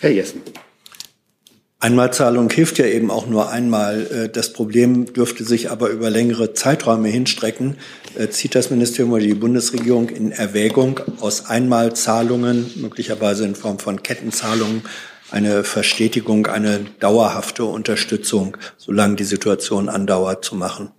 Herr 0.00 0.10
Jessen. 0.10 0.40
Einmalzahlung 1.78 2.50
hilft 2.50 2.78
ja 2.78 2.86
eben 2.86 3.10
auch 3.10 3.26
nur 3.26 3.50
einmal. 3.50 4.06
Äh, 4.06 4.28
das 4.30 4.52
Problem 4.52 5.12
dürfte 5.12 5.44
sich 5.44 5.70
aber 5.70 5.88
über 5.88 6.08
längere 6.10 6.54
Zeiträume 6.54 7.08
hinstrecken. 7.08 7.76
Äh, 8.18 8.28
zieht 8.28 8.54
das 8.54 8.70
Ministerium 8.70 9.12
oder 9.12 9.22
die 9.22 9.34
Bundesregierung 9.34 10.08
in 10.08 10.32
Erwägung, 10.32 11.00
aus 11.20 11.46
Einmalzahlungen, 11.46 12.70
möglicherweise 12.76 13.44
in 13.44 13.54
Form 13.54 13.78
von 13.78 14.02
Kettenzahlungen, 14.02 14.82
eine 15.30 15.64
Verstetigung, 15.64 16.46
eine 16.46 16.80
dauerhafte 16.98 17.64
Unterstützung, 17.64 18.56
solange 18.78 19.16
die 19.16 19.24
Situation 19.24 19.88
andauert, 19.88 20.44
zu 20.44 20.54
machen? 20.54 20.92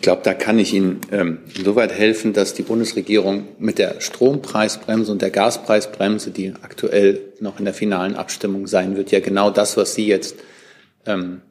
Ich 0.00 0.04
glaube, 0.04 0.22
da 0.24 0.32
kann 0.32 0.58
ich 0.58 0.72
Ihnen 0.72 1.02
ähm, 1.12 1.40
insoweit 1.54 1.92
helfen, 1.92 2.32
dass 2.32 2.54
die 2.54 2.62
Bundesregierung 2.62 3.48
mit 3.58 3.76
der 3.78 4.00
Strompreisbremse 4.00 5.12
und 5.12 5.20
der 5.20 5.28
Gaspreisbremse, 5.28 6.30
die 6.30 6.54
aktuell 6.62 7.20
noch 7.38 7.58
in 7.58 7.66
der 7.66 7.74
finalen 7.74 8.14
Abstimmung 8.14 8.66
sein 8.66 8.96
wird, 8.96 9.10
ja 9.10 9.20
genau 9.20 9.50
das, 9.50 9.76
was 9.76 9.94
Sie 9.94 10.06
jetzt 10.06 10.36
ähm, 11.04 11.42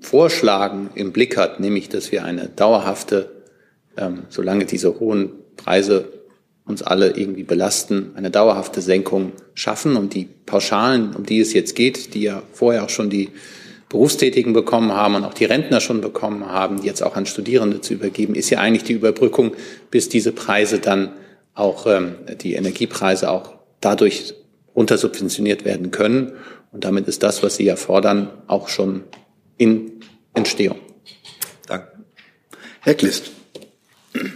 vorschlagen, 0.00 0.90
im 0.96 1.12
Blick 1.12 1.36
hat, 1.36 1.60
nämlich, 1.60 1.88
dass 1.88 2.10
wir 2.10 2.24
eine 2.24 2.48
dauerhafte, 2.48 3.30
ähm, 3.96 4.24
solange 4.30 4.64
diese 4.64 4.98
hohen 4.98 5.30
Preise 5.54 6.08
uns 6.64 6.82
alle 6.82 7.16
irgendwie 7.16 7.44
belasten, 7.44 8.10
eine 8.16 8.32
dauerhafte 8.32 8.80
Senkung 8.80 9.30
schaffen. 9.54 9.94
Und 9.94 10.14
die 10.14 10.24
Pauschalen, 10.44 11.14
um 11.14 11.24
die 11.24 11.38
es 11.38 11.52
jetzt 11.52 11.76
geht, 11.76 12.14
die 12.14 12.22
ja 12.22 12.42
vorher 12.52 12.82
auch 12.82 12.90
schon 12.90 13.10
die 13.10 13.28
Berufstätigen 13.90 14.52
bekommen 14.52 14.92
haben 14.92 15.16
und 15.16 15.24
auch 15.24 15.34
die 15.34 15.44
Rentner 15.44 15.80
schon 15.80 16.00
bekommen 16.00 16.46
haben, 16.46 16.82
jetzt 16.82 17.02
auch 17.02 17.16
an 17.16 17.26
Studierende 17.26 17.80
zu 17.80 17.92
übergeben, 17.92 18.34
ist 18.36 18.48
ja 18.48 18.60
eigentlich 18.60 18.84
die 18.84 18.92
Überbrückung, 18.92 19.52
bis 19.90 20.08
diese 20.08 20.32
Preise 20.32 20.78
dann 20.78 21.12
auch, 21.54 21.86
ähm, 21.86 22.14
die 22.40 22.54
Energiepreise 22.54 23.28
auch 23.28 23.54
dadurch 23.80 24.34
untersubventioniert 24.74 25.64
werden 25.64 25.90
können. 25.90 26.32
Und 26.70 26.84
damit 26.84 27.08
ist 27.08 27.24
das, 27.24 27.42
was 27.42 27.56
Sie 27.56 27.64
ja 27.64 27.74
fordern, 27.74 28.30
auch 28.46 28.68
schon 28.68 29.02
in 29.58 30.00
Entstehung. 30.34 30.78
Danke. 31.66 31.88
Herr 32.82 32.94
Klist. 32.94 33.32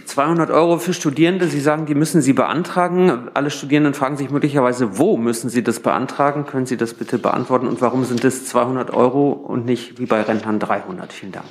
200 0.05 0.51
Euro 0.51 0.77
für 0.77 0.93
Studierende. 0.93 1.47
Sie 1.47 1.59
sagen, 1.59 1.85
die 1.85 1.95
müssen 1.95 2.21
Sie 2.21 2.33
beantragen. 2.33 3.29
Alle 3.33 3.49
Studierenden 3.49 3.93
fragen 3.93 4.15
sich 4.15 4.29
möglicherweise, 4.29 4.97
wo 4.97 5.17
müssen 5.17 5.49
Sie 5.49 5.63
das 5.63 5.81
beantragen? 5.81 6.45
Können 6.45 6.65
Sie 6.65 6.77
das 6.77 6.93
bitte 6.93 7.17
beantworten? 7.17 7.67
Und 7.67 7.81
warum 7.81 8.05
sind 8.05 8.23
es 8.23 8.45
200 8.45 8.91
Euro 8.91 9.31
und 9.31 9.65
nicht 9.65 9.99
wie 9.99 10.05
bei 10.05 10.21
Rentnern 10.21 10.59
300? 10.59 11.11
Vielen 11.11 11.33
Dank. 11.33 11.47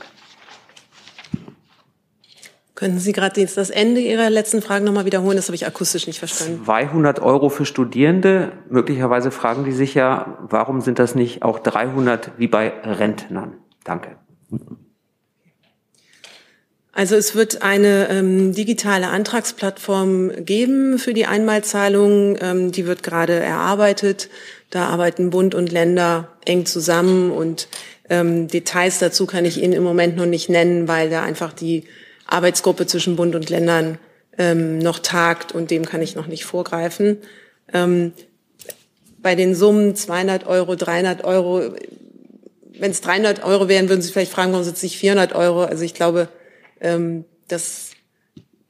Können 2.75 2.99
Sie 2.99 3.13
gerade 3.13 3.41
jetzt 3.41 3.57
das 3.57 3.71
Ende 3.71 4.01
Ihrer 4.01 4.31
letzten 4.31 4.61
Frage 4.61 4.85
nochmal 4.85 5.05
wiederholen? 5.05 5.37
Das 5.37 5.47
habe 5.47 5.55
ich 5.55 5.67
akustisch 5.67 6.07
nicht 6.07 6.19
verstanden. 6.19 6.65
200 6.65 7.21
Euro 7.21 7.49
für 7.49 7.67
Studierende. 7.67 8.53
Möglicherweise 8.69 9.31
fragen 9.31 9.65
die 9.65 9.73
sich 9.73 9.95
ja, 9.95 10.39
warum 10.41 10.81
sind 10.81 10.99
das 10.99 11.15
nicht 11.15 11.43
auch 11.43 11.61
300 11.61 12.33
wie 12.39 12.49
bei 12.49 12.73
Rentnern? 12.85 13.59
Danke. 13.85 14.17
Also 16.95 17.17
es 17.17 17.35
wird 17.35 17.63
eine 17.63 18.09
ähm, 18.09 18.55
digitale 18.55 19.09
Antragsplattform 19.09 20.45
geben 20.45 20.99
für 21.01 21.13
die 21.13 21.27
Einmalzahlungen. 21.27 22.39
Ähm, 22.41 22.73
die 22.73 22.87
wird 22.87 23.03
gerade 23.03 23.35
erarbeitet. 23.35 24.29
Da 24.71 24.87
arbeiten 24.87 25.31
Bund 25.31 25.57
und 25.57 25.73
Länder 25.73 26.29
eng 26.45 26.67
zusammen 26.67 27.33
und 27.33 27.69
ähm, 28.09 28.49
Details 28.49 28.99
dazu 28.99 29.27
kann 29.27 29.45
ich 29.45 29.61
Ihnen 29.61 29.73
im 29.73 29.83
Moment 29.83 30.17
noch 30.17 30.27
nicht 30.27 30.49
nennen, 30.49 30.87
weil 30.87 31.11
da 31.11 31.23
einfach 31.23 31.53
die 31.53 31.85
Arbeitsgruppe 32.27 32.87
zwischen 32.87 33.17
Bund 33.17 33.35
und 33.35 33.51
Ländern 33.51 33.99
ähm, 34.39 34.79
noch 34.79 34.99
tagt 35.01 35.53
und 35.53 35.71
dem 35.71 35.85
kann 35.87 36.03
ich 36.03 36.15
noch 36.15 36.27
nicht 36.27 36.45
vorgreifen. 36.45 37.19
Ähm, 37.73 38.13
bei 39.19 39.35
den 39.35 39.55
Summen 39.55 39.97
200 39.97 40.47
Euro, 40.47 40.77
300 40.77 41.25
Euro, 41.25 41.75
wenn 42.79 42.91
es 42.91 43.01
300 43.01 43.43
Euro 43.45 43.69
wären, 43.69 43.89
würden 43.89 44.03
Sie 44.03 44.13
vielleicht 44.13 44.33
fragen, 44.33 44.53
warum 44.53 44.65
sind 44.65 44.77
es 44.77 44.83
nicht 44.83 44.99
400 44.99 45.35
Euro? 45.35 45.65
Also 45.65 45.83
ich 45.83 45.95
glaube, 45.95 46.29
ähm, 46.85 47.25
das, 47.49 47.91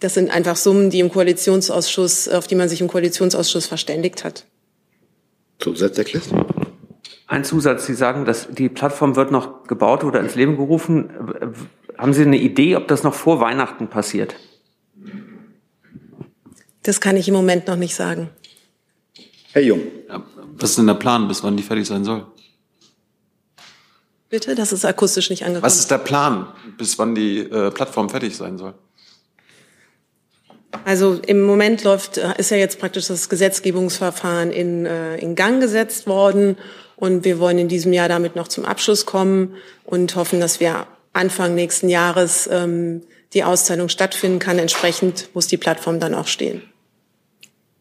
das 0.00 0.14
sind 0.14 0.30
einfach 0.30 0.56
Summen, 0.56 0.88
die 0.88 1.00
im 1.00 1.10
Koalitionsausschuss, 1.10 2.28
auf 2.28 2.46
die 2.46 2.54
man 2.54 2.68
sich 2.68 2.80
im 2.80 2.88
Koalitionsausschuss 2.88 3.66
verständigt 3.66 4.24
hat. 4.24 4.46
Zusatz, 5.58 5.96
Herr 5.96 6.04
Klist? 6.04 6.32
Ein 7.26 7.44
Zusatz. 7.44 7.86
Sie 7.86 7.94
sagen, 7.94 8.24
dass 8.24 8.48
die 8.50 8.68
Plattform 8.68 9.16
wird 9.16 9.30
noch 9.30 9.66
gebaut 9.66 10.04
oder 10.04 10.20
ins 10.20 10.34
Leben 10.34 10.56
gerufen. 10.56 11.10
Haben 11.96 12.12
Sie 12.12 12.22
eine 12.22 12.38
Idee, 12.38 12.76
ob 12.76 12.88
das 12.88 13.02
noch 13.02 13.14
vor 13.14 13.40
Weihnachten 13.40 13.88
passiert? 13.88 14.36
Das 16.82 17.00
kann 17.00 17.16
ich 17.16 17.28
im 17.28 17.34
Moment 17.34 17.66
noch 17.66 17.76
nicht 17.76 17.94
sagen. 17.94 18.30
Herr 19.52 19.62
Jung. 19.62 19.80
Was 20.56 20.70
ist 20.70 20.78
denn 20.78 20.86
der 20.86 20.94
Plan, 20.94 21.26
bis 21.28 21.42
wann 21.42 21.56
die 21.56 21.62
fertig 21.62 21.86
sein 21.86 22.04
soll? 22.04 22.26
Bitte, 24.34 24.56
das 24.56 24.72
ist 24.72 24.84
akustisch 24.84 25.30
nicht 25.30 25.44
angekommen. 25.44 25.62
Was 25.62 25.78
ist 25.78 25.92
der 25.92 25.98
Plan, 25.98 26.48
bis 26.76 26.98
wann 26.98 27.14
die 27.14 27.38
äh, 27.38 27.70
Plattform 27.70 28.10
fertig 28.10 28.36
sein 28.36 28.58
soll? 28.58 28.74
Also 30.84 31.20
im 31.24 31.42
Moment 31.42 31.84
läuft, 31.84 32.18
äh, 32.18 32.34
ist 32.36 32.50
ja 32.50 32.56
jetzt 32.56 32.80
praktisch 32.80 33.06
das 33.06 33.28
Gesetzgebungsverfahren 33.28 34.50
in, 34.50 34.86
äh, 34.86 35.18
in 35.18 35.36
Gang 35.36 35.60
gesetzt 35.60 36.08
worden 36.08 36.56
und 36.96 37.24
wir 37.24 37.38
wollen 37.38 37.58
in 37.58 37.68
diesem 37.68 37.92
Jahr 37.92 38.08
damit 38.08 38.34
noch 38.34 38.48
zum 38.48 38.64
Abschluss 38.64 39.06
kommen 39.06 39.54
und 39.84 40.16
hoffen, 40.16 40.40
dass 40.40 40.58
wir 40.58 40.88
Anfang 41.12 41.54
nächsten 41.54 41.88
Jahres 41.88 42.48
ähm, 42.50 43.02
die 43.34 43.44
Auszahlung 43.44 43.88
stattfinden 43.88 44.40
kann. 44.40 44.58
Entsprechend 44.58 45.28
muss 45.34 45.46
die 45.46 45.58
Plattform 45.58 46.00
dann 46.00 46.12
auch 46.12 46.26
stehen. 46.26 46.60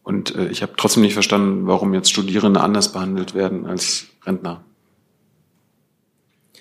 Und 0.04 0.36
äh, 0.36 0.46
ich 0.46 0.62
habe 0.62 0.74
trotzdem 0.76 1.02
nicht 1.02 1.14
verstanden, 1.14 1.66
warum 1.66 1.94
jetzt 1.94 2.12
Studierende 2.12 2.60
anders 2.60 2.92
behandelt 2.92 3.34
werden 3.34 3.66
als 3.66 4.06
Rentner. 4.24 4.62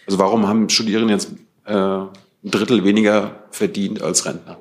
Also 0.06 0.20
warum 0.20 0.48
haben 0.48 0.70
Studierende 0.70 1.14
jetzt 1.14 1.30
äh, 1.66 1.74
ein 1.74 2.10
Drittel 2.44 2.84
weniger 2.84 3.44
verdient 3.52 4.02
als 4.02 4.26
Rentner? 4.26 4.58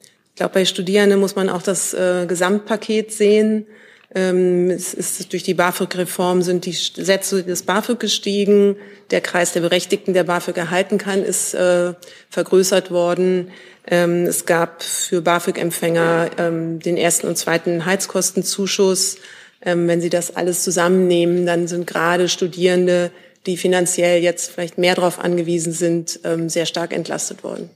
Ich 0.00 0.34
glaube, 0.36 0.54
bei 0.54 0.64
Studierenden 0.64 1.18
muss 1.18 1.36
man 1.36 1.48
auch 1.48 1.62
das 1.62 1.94
äh, 1.94 2.26
Gesamtpaket 2.26 3.12
sehen. 3.12 3.66
Ähm, 4.14 4.70
es 4.70 4.94
ist 4.94 5.32
durch 5.32 5.42
die 5.42 5.54
BAföG-Reform 5.54 6.40
sind 6.42 6.64
die 6.64 6.72
Sätze 6.72 7.42
des 7.42 7.62
BAföG 7.62 8.00
gestiegen. 8.00 8.76
Der 9.10 9.20
Kreis 9.20 9.52
der 9.52 9.60
Berechtigten, 9.60 10.14
der 10.14 10.24
BAföG 10.24 10.56
erhalten 10.56 10.96
kann, 10.96 11.22
ist 11.22 11.54
äh, 11.54 11.92
vergrößert 12.30 12.90
worden. 12.90 13.50
Ähm, 13.86 14.24
es 14.24 14.46
gab 14.46 14.82
für 14.82 15.20
BAföG-Empfänger 15.20 16.30
ähm, 16.38 16.78
den 16.78 16.96
ersten 16.96 17.26
und 17.26 17.36
zweiten 17.36 17.84
Heizkostenzuschuss. 17.84 19.18
Ähm, 19.60 19.88
wenn 19.88 20.00
Sie 20.00 20.10
das 20.10 20.34
alles 20.36 20.62
zusammennehmen, 20.62 21.44
dann 21.44 21.68
sind 21.68 21.86
gerade 21.86 22.28
Studierende, 22.28 23.10
die 23.48 23.56
finanziell 23.56 24.22
jetzt 24.22 24.50
vielleicht 24.50 24.76
mehr 24.76 24.94
darauf 24.94 25.18
angewiesen 25.18 25.72
sind, 25.72 26.20
ähm, 26.24 26.50
sehr 26.50 26.66
stark 26.66 26.92
entlastet 26.92 27.42
worden. 27.42 27.70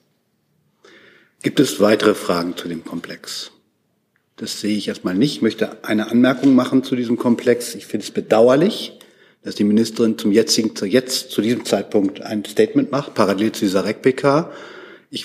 Gibt 1.42 1.58
es 1.58 1.80
weitere 1.80 2.14
Fragen 2.14 2.56
zu 2.56 2.68
dem 2.68 2.84
Komplex? 2.84 3.50
Das 4.36 4.60
sehe 4.60 4.76
ich 4.76 4.88
erstmal 4.88 5.14
nicht. 5.14 5.36
Ich 5.36 5.42
möchte 5.42 5.82
eine 5.82 6.10
Anmerkung 6.10 6.54
machen 6.54 6.84
zu 6.84 6.94
diesem 6.94 7.16
Komplex. 7.16 7.74
Ich 7.74 7.86
finde 7.86 8.04
es 8.04 8.10
bedauerlich, 8.10 8.98
dass 9.42 9.54
die 9.54 9.64
Ministerin 9.64 10.18
zum 10.18 10.30
jetzigen, 10.30 10.74
jetzt, 10.86 11.30
zu 11.30 11.40
diesem 11.40 11.64
Zeitpunkt 11.64 12.20
ein 12.20 12.44
Statement 12.44 12.92
macht, 12.92 13.14
parallel 13.14 13.52
zu 13.52 13.64
dieser 13.64 13.84
REC-PK. 13.84 14.52
Ich 15.10 15.24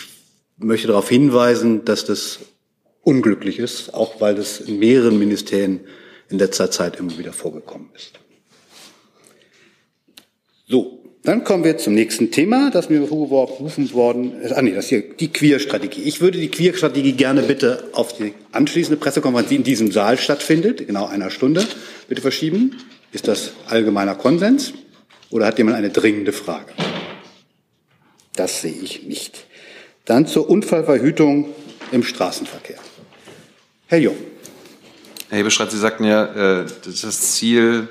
möchte 0.57 0.87
darauf 0.87 1.09
hinweisen, 1.09 1.83
dass 1.83 2.05
das 2.05 2.39
unglücklich 3.01 3.59
ist, 3.59 3.93
auch 3.93 4.21
weil 4.21 4.35
das 4.35 4.61
in 4.61 4.79
mehreren 4.79 5.19
Ministerien 5.19 5.81
in 6.29 6.39
letzter 6.39 6.71
Zeit 6.71 6.97
immer 6.97 7.17
wieder 7.17 7.33
vorgekommen 7.33 7.89
ist. 7.95 8.13
So, 10.69 11.01
dann 11.23 11.45
kommen 11.45 11.63
wir 11.63 11.77
zum 11.77 11.93
nächsten 11.93 12.29
Thema, 12.29 12.69
das 12.71 12.89
mir 12.89 12.99
berufen 12.99 13.93
worden 13.93 14.41
ist. 14.41 14.51
Ah, 14.51 14.61
nee, 14.61 14.73
das 14.73 14.89
hier, 14.89 15.01
die 15.01 15.31
Queer-Strategie. 15.31 16.01
Ich 16.01 16.19
würde 16.19 16.39
die 16.39 16.51
Queer-Strategie 16.51 17.13
gerne 17.13 17.41
bitte 17.41 17.85
auf 17.93 18.17
die 18.17 18.33
anschließende 18.51 18.99
Pressekonferenz, 18.99 19.47
die 19.47 19.55
in 19.55 19.63
diesem 19.63 19.93
Saal 19.93 20.17
stattfindet, 20.17 20.85
genau 20.85 21.07
einer 21.07 21.29
Stunde, 21.29 21.65
bitte 22.09 22.21
verschieben. 22.21 22.75
Ist 23.13 23.29
das 23.29 23.53
allgemeiner 23.69 24.15
Konsens 24.15 24.73
oder 25.29 25.45
hat 25.45 25.57
jemand 25.57 25.77
eine 25.77 25.89
dringende 25.89 26.33
Frage? 26.33 26.73
Das 28.35 28.61
sehe 28.61 28.81
ich 28.81 29.03
nicht. 29.03 29.45
Dann 30.03 30.27
zur 30.27 30.49
Unfallverhütung 30.49 31.47
im 31.93 32.03
Straßenverkehr. 32.03 32.79
Herr 33.87 33.99
Jung. 33.99 34.17
Herr 35.29 35.39
Hebestreit, 35.39 35.71
Sie 35.71 35.79
sagten 35.79 36.03
ja, 36.03 36.61
äh, 36.61 36.65
das 36.83 37.35
Ziel 37.35 37.87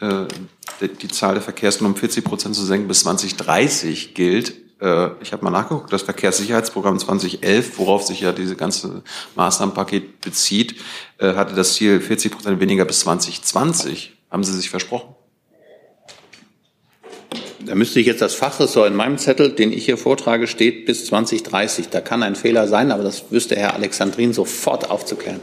die 0.00 1.08
Zahl 1.08 1.34
der 1.34 1.42
Verkehrstoten 1.42 1.86
um 1.86 1.96
40 1.96 2.24
Prozent 2.24 2.54
zu 2.54 2.64
senken 2.64 2.88
bis 2.88 3.00
2030 3.00 4.14
gilt. 4.14 4.54
Äh, 4.80 5.10
ich 5.22 5.32
habe 5.32 5.44
mal 5.44 5.50
nachgeguckt, 5.50 5.92
das 5.92 6.02
Verkehrssicherheitsprogramm 6.02 6.98
2011, 6.98 7.78
worauf 7.78 8.02
sich 8.02 8.20
ja 8.20 8.32
diese 8.32 8.56
ganze 8.56 9.02
Maßnahmenpaket 9.34 10.20
bezieht, 10.20 10.76
äh, 11.18 11.34
hatte 11.34 11.54
das 11.54 11.74
Ziel 11.74 12.00
40 12.00 12.32
Prozent 12.32 12.60
weniger 12.60 12.84
bis 12.84 13.00
2020. 13.00 14.14
Haben 14.30 14.44
Sie 14.44 14.52
sich 14.52 14.70
versprochen? 14.70 15.14
Da 17.60 17.74
müsste 17.74 17.98
ich 17.98 18.06
jetzt 18.06 18.20
das 18.20 18.34
Fachressort 18.34 18.88
in 18.88 18.96
meinem 18.96 19.16
Zettel, 19.16 19.50
den 19.50 19.72
ich 19.72 19.86
hier 19.86 19.96
vortrage, 19.96 20.46
steht 20.46 20.84
bis 20.84 21.06
2030. 21.06 21.88
Da 21.88 22.02
kann 22.02 22.22
ein 22.22 22.36
Fehler 22.36 22.68
sein, 22.68 22.92
aber 22.92 23.02
das 23.02 23.30
wüsste 23.30 23.56
Herr 23.56 23.74
Alexandrin 23.74 24.34
sofort 24.34 24.90
aufzuklären. 24.90 25.40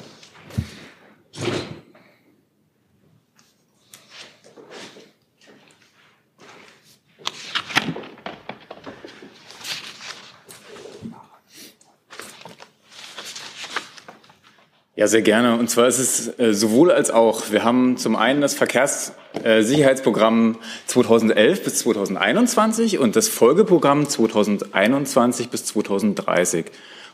Ja, 15.02 15.08
sehr 15.08 15.24
gerne. 15.24 15.58
Und 15.58 15.68
zwar 15.68 15.88
ist 15.88 15.98
es 15.98 16.38
äh, 16.38 16.54
sowohl 16.54 16.92
als 16.92 17.10
auch. 17.10 17.50
Wir 17.50 17.64
haben 17.64 17.98
zum 17.98 18.16
einen 18.16 18.40
das 18.40 18.54
Verkehrssicherheitsprogramm 18.54 20.60
2011 20.86 21.64
bis 21.64 21.80
2021 21.80 23.00
und 23.00 23.16
das 23.16 23.28
Folgeprogramm 23.28 24.08
2021 24.08 25.50
bis 25.50 25.66
2030. 25.66 26.66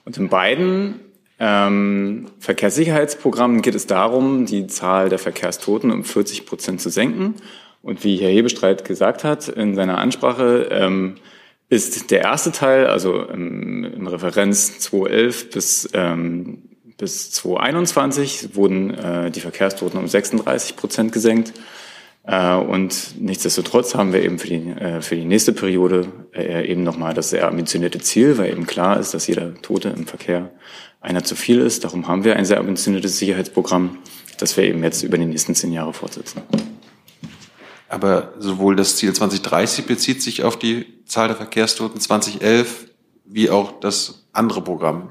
Und 0.04 0.18
in 0.18 0.28
beiden 0.28 1.00
ähm, 1.40 2.26
Verkehrssicherheitsprogrammen 2.40 3.62
geht 3.62 3.76
es 3.76 3.88
darum, 3.88 4.46
die 4.46 4.68
Zahl 4.68 5.08
der 5.08 5.20
Verkehrstoten 5.20 5.90
um 5.90 6.04
40 6.04 6.46
Prozent 6.46 6.82
zu 6.82 6.90
senken. 6.90 7.36
Und 7.82 8.04
wie 8.04 8.18
Herr 8.18 8.32
Hebestreit 8.32 8.84
gesagt 8.84 9.24
hat 9.24 9.48
in 9.48 9.76
seiner 9.76 10.00
Ansprache, 10.00 10.68
ähm, 10.72 11.16
ist 11.70 12.12
der 12.12 12.20
erste 12.20 12.52
Teil, 12.52 12.88
also 12.88 13.24
im, 13.24 13.86
im 13.86 14.08
Referenz 14.08 14.78
2011 14.80 15.52
bis 15.52 15.90
ähm, 15.94 16.64
bis 16.98 17.32
2021 17.32 18.56
wurden 18.56 18.94
äh, 18.94 19.32
die 19.32 19.40
Verkehrstoten 19.40 20.00
um 20.00 20.08
36 20.08 20.76
Prozent 20.76 21.12
gesenkt. 21.12 21.54
Äh, 22.24 22.56
und 22.56 23.16
nichtsdestotrotz 23.20 23.96
haben 23.96 24.14
wir 24.14 24.24
eben 24.24 24.40
für 24.40 24.48
die, 24.48 24.70
äh, 24.72 25.02
für 25.02 25.16
die 25.16 25.26
nächste 25.26 25.54
Periode 25.54 26.08
äh, 26.34 26.70
eben 26.70 26.84
nochmal 26.84 27.14
das 27.14 27.30
sehr 27.30 27.48
ambitionierte 27.48 28.00
Ziel, 28.00 28.38
weil 28.38 28.52
eben 28.52 28.66
klar 28.66 29.00
ist, 29.00 29.14
dass 29.14 29.28
jeder 29.28 29.54
Tote 29.62 29.90
im 29.90 30.08
Verkehr 30.08 30.52
einer 31.00 31.24
zu 31.24 31.36
viel 31.36 31.60
ist. 31.60 31.84
Darum 31.84 32.08
haben 32.08 32.24
wir 32.24 32.36
ein 32.36 32.46
sehr 32.46 32.60
ambitioniertes 32.60 33.20
Sicherheitsprogramm, 33.20 34.00
das 34.40 34.58
wir 34.58 34.66
eben 34.66 34.84
jetzt 34.84 35.04
über 35.04 35.18
die 35.18 35.26
nächsten 35.26 35.56
zehn 35.56 35.72
Jahre 35.72 35.94
fortsetzen. 35.94 36.42
Aber 37.90 38.34
sowohl 38.40 38.76
das 38.76 38.98
Ziel 38.98 39.14
2030 39.14 39.86
bezieht 39.86 40.22
sich 40.22 40.44
auf 40.44 40.60
die 40.60 40.86
Zahl 41.06 41.28
der 41.28 41.38
Verkehrstoten 41.38 42.02
2011 42.02 42.88
wie 43.24 43.50
auch 43.50 43.80
das 43.80 44.26
andere 44.34 44.62
Programm 44.62 45.10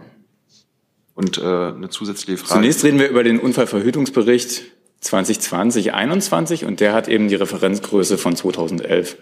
und 1.17 1.39
äh, 1.39 1.43
eine 1.43 1.89
zusätzliche 1.89 2.39
Frage. 2.39 2.61
Zunächst 2.61 2.85
reden 2.85 3.01
wir 3.01 3.09
über 3.09 3.25
den 3.25 3.41
Unfallverhütungsbericht 3.41 4.63
2020, 5.01 5.85
2021 5.85 6.65
und 6.65 6.79
der 6.81 6.93
hat 6.93 7.09
eben 7.09 7.29
die 7.29 7.35
Referenzgröße 7.35 8.19
von 8.19 8.37
2011 8.37 9.17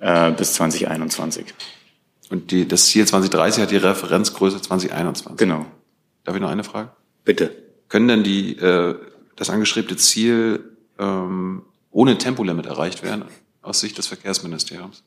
äh, 0.00 0.32
bis 0.32 0.54
2021. 0.54 1.54
Und 2.30 2.50
die, 2.50 2.66
das 2.66 2.86
Ziel 2.86 3.06
2030 3.06 3.62
hat 3.62 3.70
die 3.70 3.76
Referenzgröße 3.76 4.60
2021. 4.62 5.36
Genau. 5.36 5.66
Darf 6.24 6.34
ich 6.34 6.40
noch 6.40 6.48
eine 6.48 6.64
Frage? 6.64 6.90
Bitte. 7.24 7.54
Können 7.88 8.08
denn 8.08 8.24
die, 8.24 8.56
äh, 8.56 8.96
das 9.36 9.50
angestrebte 9.50 9.96
Ziel 9.96 10.64
ähm, 10.98 11.62
ohne 11.90 12.16
Tempolimit 12.16 12.66
erreicht 12.66 13.02
werden, 13.02 13.24
aus 13.60 13.80
Sicht 13.80 13.98
des 13.98 14.06
Verkehrsministeriums? 14.06 15.02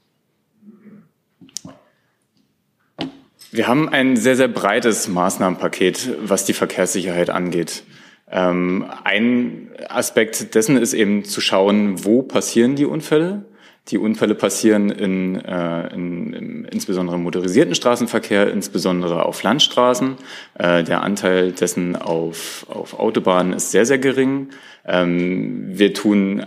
Wir 3.52 3.68
haben 3.68 3.88
ein 3.88 4.18
sehr, 4.18 4.36
sehr 4.36 4.50
breites 4.50 5.08
Maßnahmenpaket, 5.08 6.18
was 6.22 6.46
die 6.46 6.54
Verkehrssicherheit 6.54 7.30
angeht. 7.30 7.84
Ähm, 8.30 8.86
ein 9.04 9.70
Aspekt 9.88 10.54
dessen 10.54 10.78
ist 10.78 10.94
eben 10.94 11.24
zu 11.24 11.40
schauen, 11.40 12.04
wo 12.04 12.24
passieren 12.24 12.76
die 12.76 12.86
Unfälle. 12.86 13.46
Die 13.88 13.98
Unfälle 13.98 14.36
passieren 14.36 14.90
in, 14.90 15.36
äh, 15.36 15.94
in, 15.94 16.34
in 16.34 16.66
insbesondere 16.66 17.16
im 17.16 17.24
motorisierten 17.24 17.74
Straßenverkehr, 17.74 18.52
insbesondere 18.52 19.26
auf 19.26 19.44
Landstraßen. 19.44 20.16
Äh, 20.56 20.84
der 20.84 21.04
Anteil 21.04 21.54
dessen 21.54 21.96
auf, 21.96 22.66
auf 22.68 23.00
Autobahnen 23.00 23.54
ist 23.54 23.72
sehr, 23.72 23.86
sehr 23.86 23.98
gering. 23.98 24.50
Ähm, 24.86 25.68
wir 25.70 25.94
tun 25.94 26.46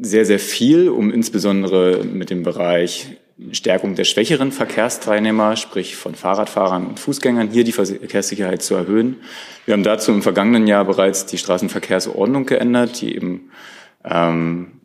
sehr, 0.00 0.24
sehr 0.24 0.38
viel, 0.38 0.88
um 0.88 1.10
insbesondere 1.10 2.04
mit 2.04 2.30
dem 2.30 2.42
Bereich 2.42 3.18
Stärkung 3.52 3.94
der 3.94 4.04
schwächeren 4.04 4.52
Verkehrsteilnehmer, 4.52 5.56
sprich 5.56 5.96
von 5.96 6.14
Fahrradfahrern 6.14 6.86
und 6.86 7.00
Fußgängern, 7.00 7.50
hier 7.50 7.64
die 7.64 7.72
Verkehrssicherheit 7.72 8.62
zu 8.62 8.74
erhöhen. 8.74 9.16
Wir 9.64 9.74
haben 9.74 9.82
dazu 9.82 10.12
im 10.12 10.22
vergangenen 10.22 10.66
Jahr 10.66 10.84
bereits 10.84 11.26
die 11.26 11.38
Straßenverkehrsordnung 11.38 12.46
geändert, 12.46 13.00
die 13.00 13.14
eben 13.14 13.50
ähm, 14.04 14.80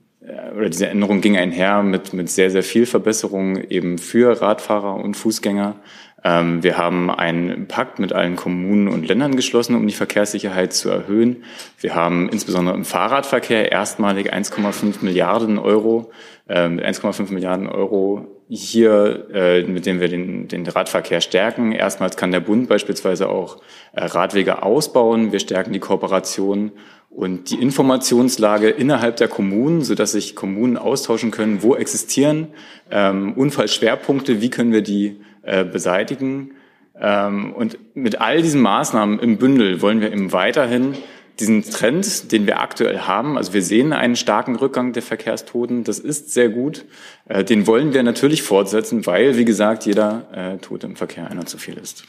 oder 0.55 0.69
diese 0.69 0.87
Änderung 0.87 1.21
ging 1.21 1.37
einher 1.37 1.83
mit, 1.83 2.13
mit 2.13 2.29
sehr, 2.29 2.49
sehr 2.49 2.63
viel 2.63 2.85
Verbesserungen 2.85 3.69
eben 3.69 3.97
für 3.97 4.41
Radfahrer 4.41 4.95
und 4.95 5.15
Fußgänger. 5.15 5.75
Ähm, 6.23 6.63
wir 6.63 6.77
haben 6.77 7.09
einen 7.09 7.67
Pakt 7.67 7.99
mit 7.99 8.11
allen 8.11 8.35
Kommunen 8.35 8.87
und 8.87 9.07
Ländern 9.07 9.35
geschlossen, 9.35 9.75
um 9.75 9.87
die 9.87 9.93
Verkehrssicherheit 9.93 10.73
zu 10.73 10.89
erhöhen. 10.89 11.43
Wir 11.79 11.95
haben 11.95 12.27
insbesondere 12.29 12.75
im 12.75 12.83
Fahrradverkehr 12.83 13.71
erstmalig 13.71 14.33
1,5 14.33 14.97
Milliarden 15.01 15.59
Euro, 15.59 16.11
äh, 16.47 16.67
1,5 16.67 17.31
Milliarden 17.31 17.67
Euro 17.69 18.36
hier, 18.49 19.27
äh, 19.33 19.63
mit 19.63 19.85
dem 19.85 19.99
wir 19.99 20.07
den, 20.07 20.47
den 20.47 20.65
Radverkehr 20.65 21.21
stärken. 21.21 21.71
Erstmals 21.71 22.15
kann 22.15 22.31
der 22.31 22.39
Bund 22.39 22.69
beispielsweise 22.69 23.29
auch 23.29 23.57
äh, 23.93 24.05
Radwege 24.05 24.63
ausbauen. 24.63 25.31
Wir 25.31 25.39
stärken 25.39 25.73
die 25.73 25.79
Kooperation 25.79 26.71
und 27.09 27.49
die 27.49 27.61
Informationslage 27.61 28.69
innerhalb 28.69 29.17
der 29.17 29.27
Kommunen, 29.27 29.81
sodass 29.81 30.13
sich 30.13 30.35
Kommunen 30.35 30.77
austauschen 30.77 31.31
können, 31.31 31.61
wo 31.61 31.75
existieren 31.75 32.47
ähm, 32.89 33.33
Unfallschwerpunkte, 33.33 34.41
wie 34.41 34.49
können 34.49 34.71
wir 34.71 34.81
die 34.81 35.19
äh, 35.41 35.65
beseitigen. 35.65 36.51
Ähm, 36.99 37.53
und 37.53 37.77
mit 37.95 38.21
all 38.21 38.41
diesen 38.41 38.61
Maßnahmen 38.61 39.19
im 39.19 39.37
Bündel 39.37 39.81
wollen 39.81 39.99
wir 39.99 40.11
eben 40.11 40.31
weiterhin 40.31 40.93
diesen 41.39 41.63
Trend, 41.63 42.31
den 42.31 42.47
wir 42.47 42.59
aktuell 42.59 42.99
haben, 42.99 43.37
also 43.37 43.53
wir 43.53 43.61
sehen 43.61 43.93
einen 43.93 44.15
starken 44.15 44.55
Rückgang 44.55 44.93
der 44.93 45.03
Verkehrstoten, 45.03 45.83
das 45.83 45.99
ist 45.99 46.33
sehr 46.33 46.49
gut. 46.49 46.85
Äh, 47.27 47.43
den 47.43 47.67
wollen 47.67 47.93
wir 47.93 48.03
natürlich 48.03 48.43
fortsetzen, 48.43 49.05
weil, 49.05 49.37
wie 49.37 49.45
gesagt, 49.45 49.85
jeder 49.85 50.27
äh, 50.31 50.57
Tote 50.57 50.87
im 50.87 50.95
Verkehr 50.95 51.29
einer 51.29 51.45
zu 51.45 51.57
viel 51.57 51.77
ist. 51.77 52.03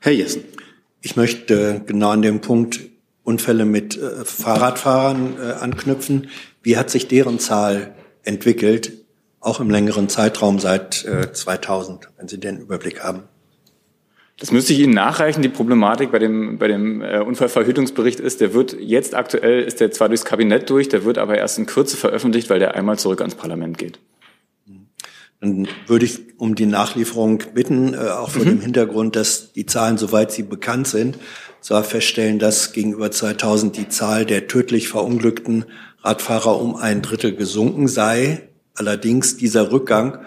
Herr 0.00 0.12
Jessen. 0.12 0.44
Ich 1.02 1.16
möchte 1.16 1.82
genau 1.86 2.10
an 2.10 2.22
dem 2.22 2.40
Punkt 2.40 2.80
Unfälle 3.22 3.64
mit 3.64 3.96
äh, 3.96 4.24
Fahrradfahrern 4.24 5.36
äh, 5.40 5.52
anknüpfen. 5.52 6.30
Wie 6.62 6.76
hat 6.76 6.90
sich 6.90 7.08
deren 7.08 7.38
Zahl 7.38 7.94
entwickelt, 8.22 8.92
auch 9.40 9.60
im 9.60 9.70
längeren 9.70 10.08
Zeitraum 10.08 10.60
seit 10.60 11.04
äh, 11.04 11.32
2000, 11.32 12.08
wenn 12.16 12.28
Sie 12.28 12.38
den 12.38 12.58
Überblick 12.58 13.02
haben? 13.02 13.24
Das 14.38 14.52
müsste 14.52 14.74
ich 14.74 14.80
Ihnen 14.80 14.92
nachreichen. 14.92 15.40
Die 15.40 15.48
Problematik 15.48 16.12
bei 16.12 16.18
dem, 16.18 16.58
bei 16.58 16.68
dem 16.68 17.00
äh, 17.00 17.20
Unfallverhütungsbericht 17.20 18.20
ist, 18.20 18.40
der 18.40 18.52
wird 18.52 18.76
jetzt 18.78 19.14
aktuell, 19.14 19.62
ist 19.62 19.80
der 19.80 19.90
zwar 19.92 20.08
durchs 20.08 20.26
Kabinett 20.26 20.68
durch, 20.68 20.88
der 20.88 21.04
wird 21.04 21.16
aber 21.16 21.38
erst 21.38 21.58
in 21.58 21.66
Kürze 21.66 21.96
veröffentlicht, 21.96 22.50
weil 22.50 22.58
der 22.58 22.74
einmal 22.74 22.98
zurück 22.98 23.20
ans 23.20 23.34
Parlament 23.34 23.78
geht. 23.78 23.98
Dann 25.40 25.68
würde 25.86 26.06
ich 26.06 26.38
um 26.38 26.54
die 26.54 26.66
Nachlieferung 26.66 27.42
bitten, 27.54 27.94
äh, 27.94 27.96
auch 27.96 28.30
vor 28.30 28.42
mhm. 28.42 28.48
dem 28.48 28.60
Hintergrund, 28.60 29.16
dass 29.16 29.52
die 29.52 29.66
Zahlen, 29.66 29.96
soweit 29.96 30.32
sie 30.32 30.42
bekannt 30.42 30.86
sind, 30.86 31.18
zwar 31.60 31.82
feststellen, 31.82 32.38
dass 32.38 32.72
gegenüber 32.72 33.10
2000 33.10 33.76
die 33.76 33.88
Zahl 33.88 34.24
der 34.26 34.48
tödlich 34.48 34.88
verunglückten 34.88 35.64
Radfahrer 36.02 36.60
um 36.60 36.76
ein 36.76 37.02
Drittel 37.02 37.34
gesunken 37.34 37.88
sei. 37.88 38.48
Allerdings 38.74 39.36
dieser 39.36 39.72
Rückgang 39.72 40.18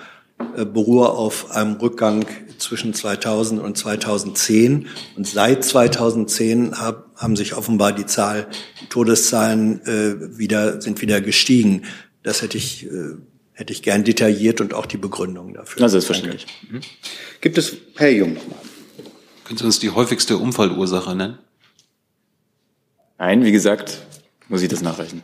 äh, 0.55 0.65
beruhe 0.65 1.09
auf 1.09 1.51
einem 1.51 1.75
Rückgang 1.75 2.25
zwischen 2.59 2.93
2000 2.93 3.61
und 3.61 3.77
2010. 3.77 4.87
Und 5.15 5.27
seit 5.27 5.63
2010 5.63 6.79
hab, 6.79 7.15
haben 7.15 7.35
sich 7.35 7.55
offenbar 7.55 7.93
die 7.93 8.05
Zahl, 8.05 8.47
die 8.81 8.85
Todeszahlen 8.87 9.81
äh, 9.85 10.37
wieder, 10.37 10.81
sind 10.81 11.01
wieder 11.01 11.21
gestiegen. 11.21 11.83
Das 12.23 12.41
hätte 12.41 12.57
ich, 12.57 12.85
äh, 12.85 13.15
hätte 13.53 13.73
ich 13.73 13.81
gern 13.81 14.03
detailliert 14.03 14.61
und 14.61 14.73
auch 14.73 14.85
die 14.85 14.97
Begründung 14.97 15.53
dafür. 15.53 15.81
Na, 15.81 15.89
selbstverständlich. 15.89 16.45
Mhm. 16.69 16.81
Gibt 17.41 17.57
es, 17.57 17.77
Herr 17.95 18.11
Jung 18.11 18.33
nochmal. 18.33 18.59
Können 19.45 19.57
Sie 19.57 19.65
uns 19.65 19.79
die 19.79 19.89
häufigste 19.89 20.37
Unfallursache 20.37 21.15
nennen? 21.15 21.39
Nein, 23.17 23.43
wie 23.43 23.51
gesagt, 23.51 24.01
muss 24.47 24.61
ich 24.61 24.69
das 24.69 24.81
nachreichen. 24.81 25.23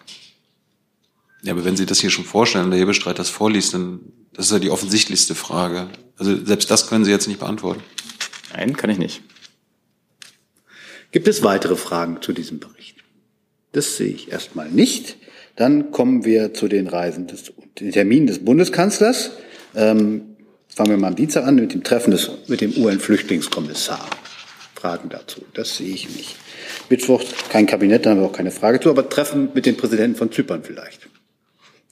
Ja, 1.44 1.54
aber 1.54 1.64
wenn 1.64 1.78
Sie 1.78 1.86
das 1.86 2.00
hier 2.00 2.10
schon 2.10 2.26
vorstellen, 2.26 2.72
der 2.72 2.80
Hebestreit 2.80 3.20
das 3.20 3.30
vorliest, 3.30 3.76
dann 3.76 4.00
das 4.36 4.48
ist 4.48 4.52
ja 4.52 4.60
die 4.60 4.70
offensichtlichste 4.70 5.34
Frage. 5.34 5.88
Also 6.18 6.46
selbst 6.46 6.72
das 6.72 6.88
können 6.88 7.06
Sie 7.06 7.12
jetzt 7.12 7.28
nicht 7.28 7.40
beantworten. 7.40 7.84
Nein, 8.54 8.76
kann 8.78 8.90
ich 8.90 8.98
nicht. 8.98 9.22
Gibt 11.12 11.28
es 11.28 11.44
weitere 11.44 11.76
Fragen 11.76 12.22
zu 12.22 12.34
diesem 12.34 12.60
Bericht? 12.60 12.98
Das 13.72 13.98
sehe 13.98 14.10
ich 14.10 14.32
erstmal 14.32 14.70
nicht. 14.70 15.18
Dann 15.56 15.92
kommen 15.92 16.26
wir 16.26 16.54
zu 16.54 16.68
den 16.68 16.88
Reisen 16.88 17.28
des 17.28 17.54
den 17.80 17.92
Terminen 17.92 18.28
des 18.28 18.44
Bundeskanzlers. 18.44 19.32
Ähm, 19.76 20.36
fangen 20.68 20.90
wir 20.90 20.98
mal 20.98 21.08
am 21.08 21.16
Dienstag 21.16 21.46
an 21.46 21.56
mit 21.56 21.74
dem 21.74 21.84
Treffen 21.84 22.12
des, 22.12 22.32
mit 22.48 22.62
dem 22.62 22.76
UN-Flüchtlingskommissar. 22.78 24.06
Fragen 24.76 25.10
dazu. 25.10 25.42
Das 25.54 25.78
sehe 25.78 25.94
ich 25.94 26.10
nicht. 26.10 26.36
Mittwoch 26.90 27.24
kein 27.50 27.66
Kabinett, 27.66 28.06
da 28.06 28.12
haben 28.12 28.20
wir 28.20 28.28
auch 28.28 28.34
keine 28.34 28.52
Frage 28.52 28.80
zu, 28.80 28.90
aber 28.90 29.10
Treffen 29.10 29.50
mit 29.54 29.66
dem 29.66 29.78
Präsidenten 29.78 30.18
von 30.18 30.32
Zypern 30.32 30.64
vielleicht. 30.64 31.08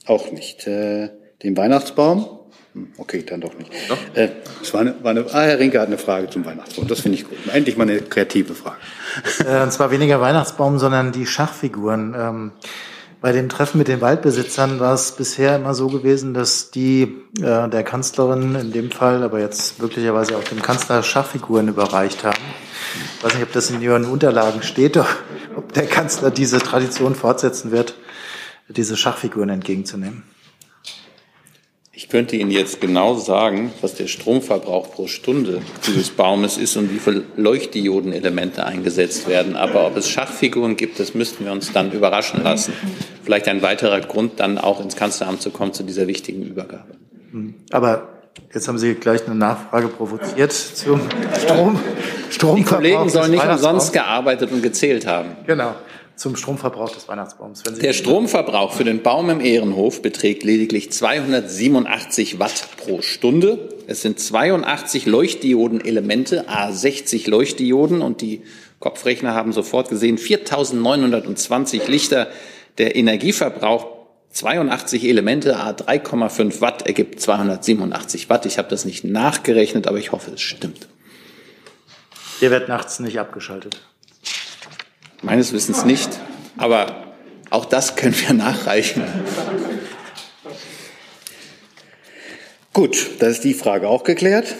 Auch 0.06 0.30
nicht. 0.30 0.66
Äh, 0.66 1.10
den 1.42 1.56
Weihnachtsbaum? 1.56 2.40
Okay, 2.96 3.24
dann 3.24 3.40
doch 3.40 3.56
nicht. 3.56 3.70
Doch. 3.88 3.98
Äh, 4.14 4.30
es 4.60 4.74
war 4.74 4.80
eine, 4.80 4.94
war 5.02 5.10
eine, 5.10 5.26
ah, 5.32 5.42
Herr 5.42 5.58
Rinke 5.58 5.80
hat 5.80 5.86
eine 5.86 5.98
Frage 5.98 6.28
zum 6.28 6.44
Weihnachtsbaum. 6.44 6.88
Das 6.88 7.00
finde 7.00 7.18
ich 7.18 7.28
gut. 7.28 7.38
Endlich 7.52 7.76
mal 7.76 7.84
eine 7.88 8.00
kreative 8.00 8.54
Frage. 8.54 8.76
Äh, 9.46 9.62
und 9.62 9.72
zwar 9.72 9.92
weniger 9.92 10.20
Weihnachtsbaum, 10.20 10.78
sondern 10.78 11.12
die 11.12 11.26
Schachfiguren. 11.26 12.14
Ähm, 12.18 12.52
bei 13.20 13.32
dem 13.32 13.48
Treffen 13.48 13.78
mit 13.78 13.88
den 13.88 14.00
Waldbesitzern 14.00 14.80
war 14.80 14.92
es 14.92 15.12
bisher 15.12 15.56
immer 15.56 15.72
so 15.72 15.86
gewesen, 15.88 16.34
dass 16.34 16.72
die 16.72 17.04
äh, 17.40 17.68
der 17.68 17.84
Kanzlerin 17.84 18.56
in 18.56 18.72
dem 18.72 18.90
Fall, 18.90 19.22
aber 19.22 19.40
jetzt 19.40 19.80
möglicherweise 19.80 20.36
auch 20.36 20.44
dem 20.44 20.60
Kanzler 20.60 21.02
Schachfiguren 21.02 21.68
überreicht 21.68 22.24
haben. 22.24 22.42
Ich 23.18 23.24
weiß 23.24 23.34
nicht, 23.34 23.44
ob 23.44 23.52
das 23.52 23.70
in 23.70 23.80
Ihren 23.80 24.04
Unterlagen 24.04 24.62
steht, 24.62 24.96
ob 25.56 25.72
der 25.72 25.86
Kanzler 25.86 26.30
diese 26.30 26.58
Tradition 26.58 27.14
fortsetzen 27.14 27.70
wird, 27.70 27.94
diese 28.68 28.96
Schachfiguren 28.96 29.48
entgegenzunehmen. 29.48 30.24
Ich 31.96 32.08
könnte 32.08 32.34
Ihnen 32.34 32.50
jetzt 32.50 32.80
genau 32.80 33.14
sagen, 33.14 33.72
was 33.80 33.94
der 33.94 34.08
Stromverbrauch 34.08 34.90
pro 34.90 35.06
Stunde 35.06 35.62
dieses 35.86 36.10
Baumes 36.10 36.58
ist 36.58 36.76
und 36.76 36.92
wie 36.92 36.98
viele 36.98 37.22
Leuchtdiodenelemente 37.36 38.66
eingesetzt 38.66 39.28
werden. 39.28 39.54
Aber 39.54 39.86
ob 39.86 39.96
es 39.96 40.08
Schachfiguren 40.08 40.74
gibt, 40.74 40.98
das 40.98 41.14
müssten 41.14 41.44
wir 41.44 41.52
uns 41.52 41.70
dann 41.72 41.92
überraschen 41.92 42.42
lassen. 42.42 42.72
Vielleicht 43.22 43.46
ein 43.46 43.62
weiterer 43.62 44.00
Grund, 44.00 44.40
dann 44.40 44.58
auch 44.58 44.80
ins 44.80 44.96
Kanzleramt 44.96 45.40
zu 45.40 45.50
kommen 45.50 45.72
zu 45.72 45.84
dieser 45.84 46.08
wichtigen 46.08 46.42
Übergabe. 46.42 46.96
Aber 47.70 48.08
jetzt 48.52 48.66
haben 48.66 48.78
Sie 48.78 48.94
gleich 48.94 49.24
eine 49.26 49.36
Nachfrage 49.36 49.86
provoziert 49.86 50.52
zum 50.52 51.00
Strom, 51.38 51.78
Stromverbrauch. 52.28 52.56
Die 52.56 52.64
Kollegen 52.64 53.08
sollen 53.08 53.30
nicht 53.30 53.46
umsonst 53.46 53.92
gearbeitet 53.92 54.50
und 54.50 54.62
gezählt 54.62 55.06
haben. 55.06 55.36
Genau 55.46 55.74
zum 56.16 56.36
Stromverbrauch 56.36 56.90
des 56.90 57.08
Weihnachtsbaums. 57.08 57.62
der 57.62 57.92
Stromverbrauch 57.92 58.72
für 58.72 58.84
den 58.84 59.02
Baum 59.02 59.30
im 59.30 59.40
Ehrenhof 59.40 60.00
beträgt 60.02 60.44
lediglich 60.44 60.92
287 60.92 62.38
Watt 62.38 62.68
pro 62.76 63.02
Stunde. 63.02 63.68
Es 63.86 64.02
sind 64.02 64.20
82 64.20 65.06
Leuchtdiodenelemente, 65.06 66.48
a 66.48 66.72
60 66.72 67.26
Leuchtdioden 67.26 68.00
und 68.00 68.20
die 68.20 68.42
Kopfrechner 68.78 69.34
haben 69.34 69.52
sofort 69.52 69.88
gesehen 69.88 70.18
4920 70.18 71.88
Lichter. 71.88 72.28
Der 72.78 72.96
Energieverbrauch 72.96 73.86
82 74.30 75.04
Elemente, 75.04 75.56
a 75.56 75.70
3,5 75.70 76.60
Watt 76.60 76.86
ergibt 76.86 77.20
287 77.20 78.28
Watt. 78.28 78.46
Ich 78.46 78.58
habe 78.58 78.68
das 78.68 78.84
nicht 78.84 79.04
nachgerechnet, 79.04 79.86
aber 79.86 79.98
ich 79.98 80.12
hoffe, 80.12 80.32
es 80.32 80.40
stimmt. 80.40 80.88
Der 82.40 82.50
wird 82.50 82.68
nachts 82.68 82.98
nicht 82.98 83.18
abgeschaltet. 83.18 83.80
Meines 85.24 85.52
Wissens 85.52 85.84
nicht, 85.84 86.10
aber 86.58 87.14
auch 87.50 87.64
das 87.64 87.96
können 87.96 88.14
wir 88.14 88.34
nachreichen. 88.34 89.02
Gut, 92.74 93.10
das 93.20 93.32
ist 93.32 93.44
die 93.44 93.54
Frage 93.54 93.88
auch 93.88 94.04
geklärt. 94.04 94.54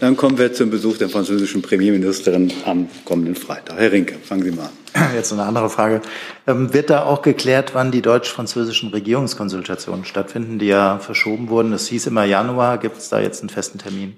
Dann 0.00 0.16
kommen 0.16 0.36
wir 0.36 0.52
zum 0.52 0.70
Besuch 0.70 0.98
der 0.98 1.08
französischen 1.08 1.62
Premierministerin 1.62 2.52
am 2.66 2.88
kommenden 3.04 3.34
Freitag. 3.34 3.78
Herr 3.78 3.92
Rinke, 3.92 4.16
fangen 4.22 4.42
Sie 4.42 4.50
mal 4.50 4.70
an. 4.92 5.14
Jetzt 5.14 5.32
eine 5.32 5.44
andere 5.44 5.70
Frage. 5.70 6.02
Ähm, 6.46 6.74
wird 6.74 6.90
da 6.90 7.04
auch 7.04 7.22
geklärt, 7.22 7.74
wann 7.74 7.90
die 7.90 8.02
deutsch-französischen 8.02 8.90
Regierungskonsultationen 8.90 10.04
stattfinden, 10.04 10.58
die 10.58 10.66
ja 10.66 10.98
verschoben 10.98 11.48
wurden? 11.48 11.72
Es 11.72 11.88
hieß 11.88 12.06
immer 12.06 12.24
Januar. 12.24 12.78
Gibt 12.78 12.98
es 12.98 13.08
da 13.08 13.20
jetzt 13.20 13.40
einen 13.40 13.48
festen 13.48 13.78
Termin? 13.78 14.16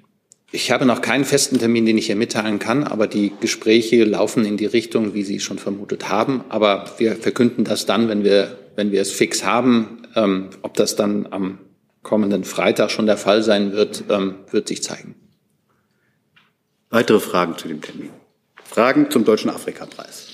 Ich 0.55 0.71
habe 0.71 0.85
noch 0.85 1.01
keinen 1.01 1.25
festen 1.25 1.59
Termin, 1.59 1.87
den 1.87 1.97
ich 1.97 2.07
hier 2.07 2.17
mitteilen 2.17 2.59
kann, 2.59 2.85
aber 2.85 3.07
die 3.07 3.33
Gespräche 3.41 4.05
laufen 4.05 4.45
in 4.45 4.59
die 4.59 4.67
Richtung, 4.67 5.15
wie 5.15 5.23
Sie 5.23 5.41
schon 5.41 5.59
vermutet 5.59 6.11
haben. 6.11 6.45
Aber 6.51 6.93
wir 6.99 7.17
verkünden 7.17 7.65
das 7.65 7.87
dann, 7.87 8.11
wenn 8.11 8.23
wir, 8.23 8.59
wenn 8.77 8.93
wir 8.93 9.01
es 9.01 9.11
fix 9.11 9.45
haben. 9.45 10.03
Ähm, 10.15 10.51
ob 10.61 10.75
das 10.75 10.95
dann 10.95 11.27
am 11.31 11.59
kommenden 12.03 12.45
Freitag 12.45 12.91
schon 12.91 13.07
der 13.07 13.17
Fall 13.17 13.43
sein 13.43 13.73
wird, 13.73 14.05
ähm, 14.11 14.35
wird 14.51 14.69
sich 14.69 14.83
zeigen. 14.83 15.15
Weitere 16.91 17.21
Fragen 17.21 17.57
zu 17.57 17.67
dem 17.67 17.81
Termin? 17.81 18.11
Fragen 18.63 19.11
zum 19.11 19.25
Deutschen 19.25 19.49
Afrikapreis? 19.49 20.29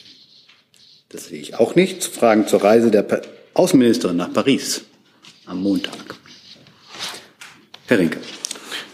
Das 1.11 1.27
sehe 1.27 1.41
ich 1.41 1.55
auch 1.55 1.77
nicht. 1.77 2.03
Fragen 2.03 2.49
zur 2.49 2.65
Reise 2.65 2.91
der 2.91 3.23
Außenministerin 3.55 4.17
nach 4.17 4.33
Paris 4.33 4.83
am 5.47 5.63
Montag. 5.63 6.17
Herr 7.87 8.01
Rinke. 8.01 8.19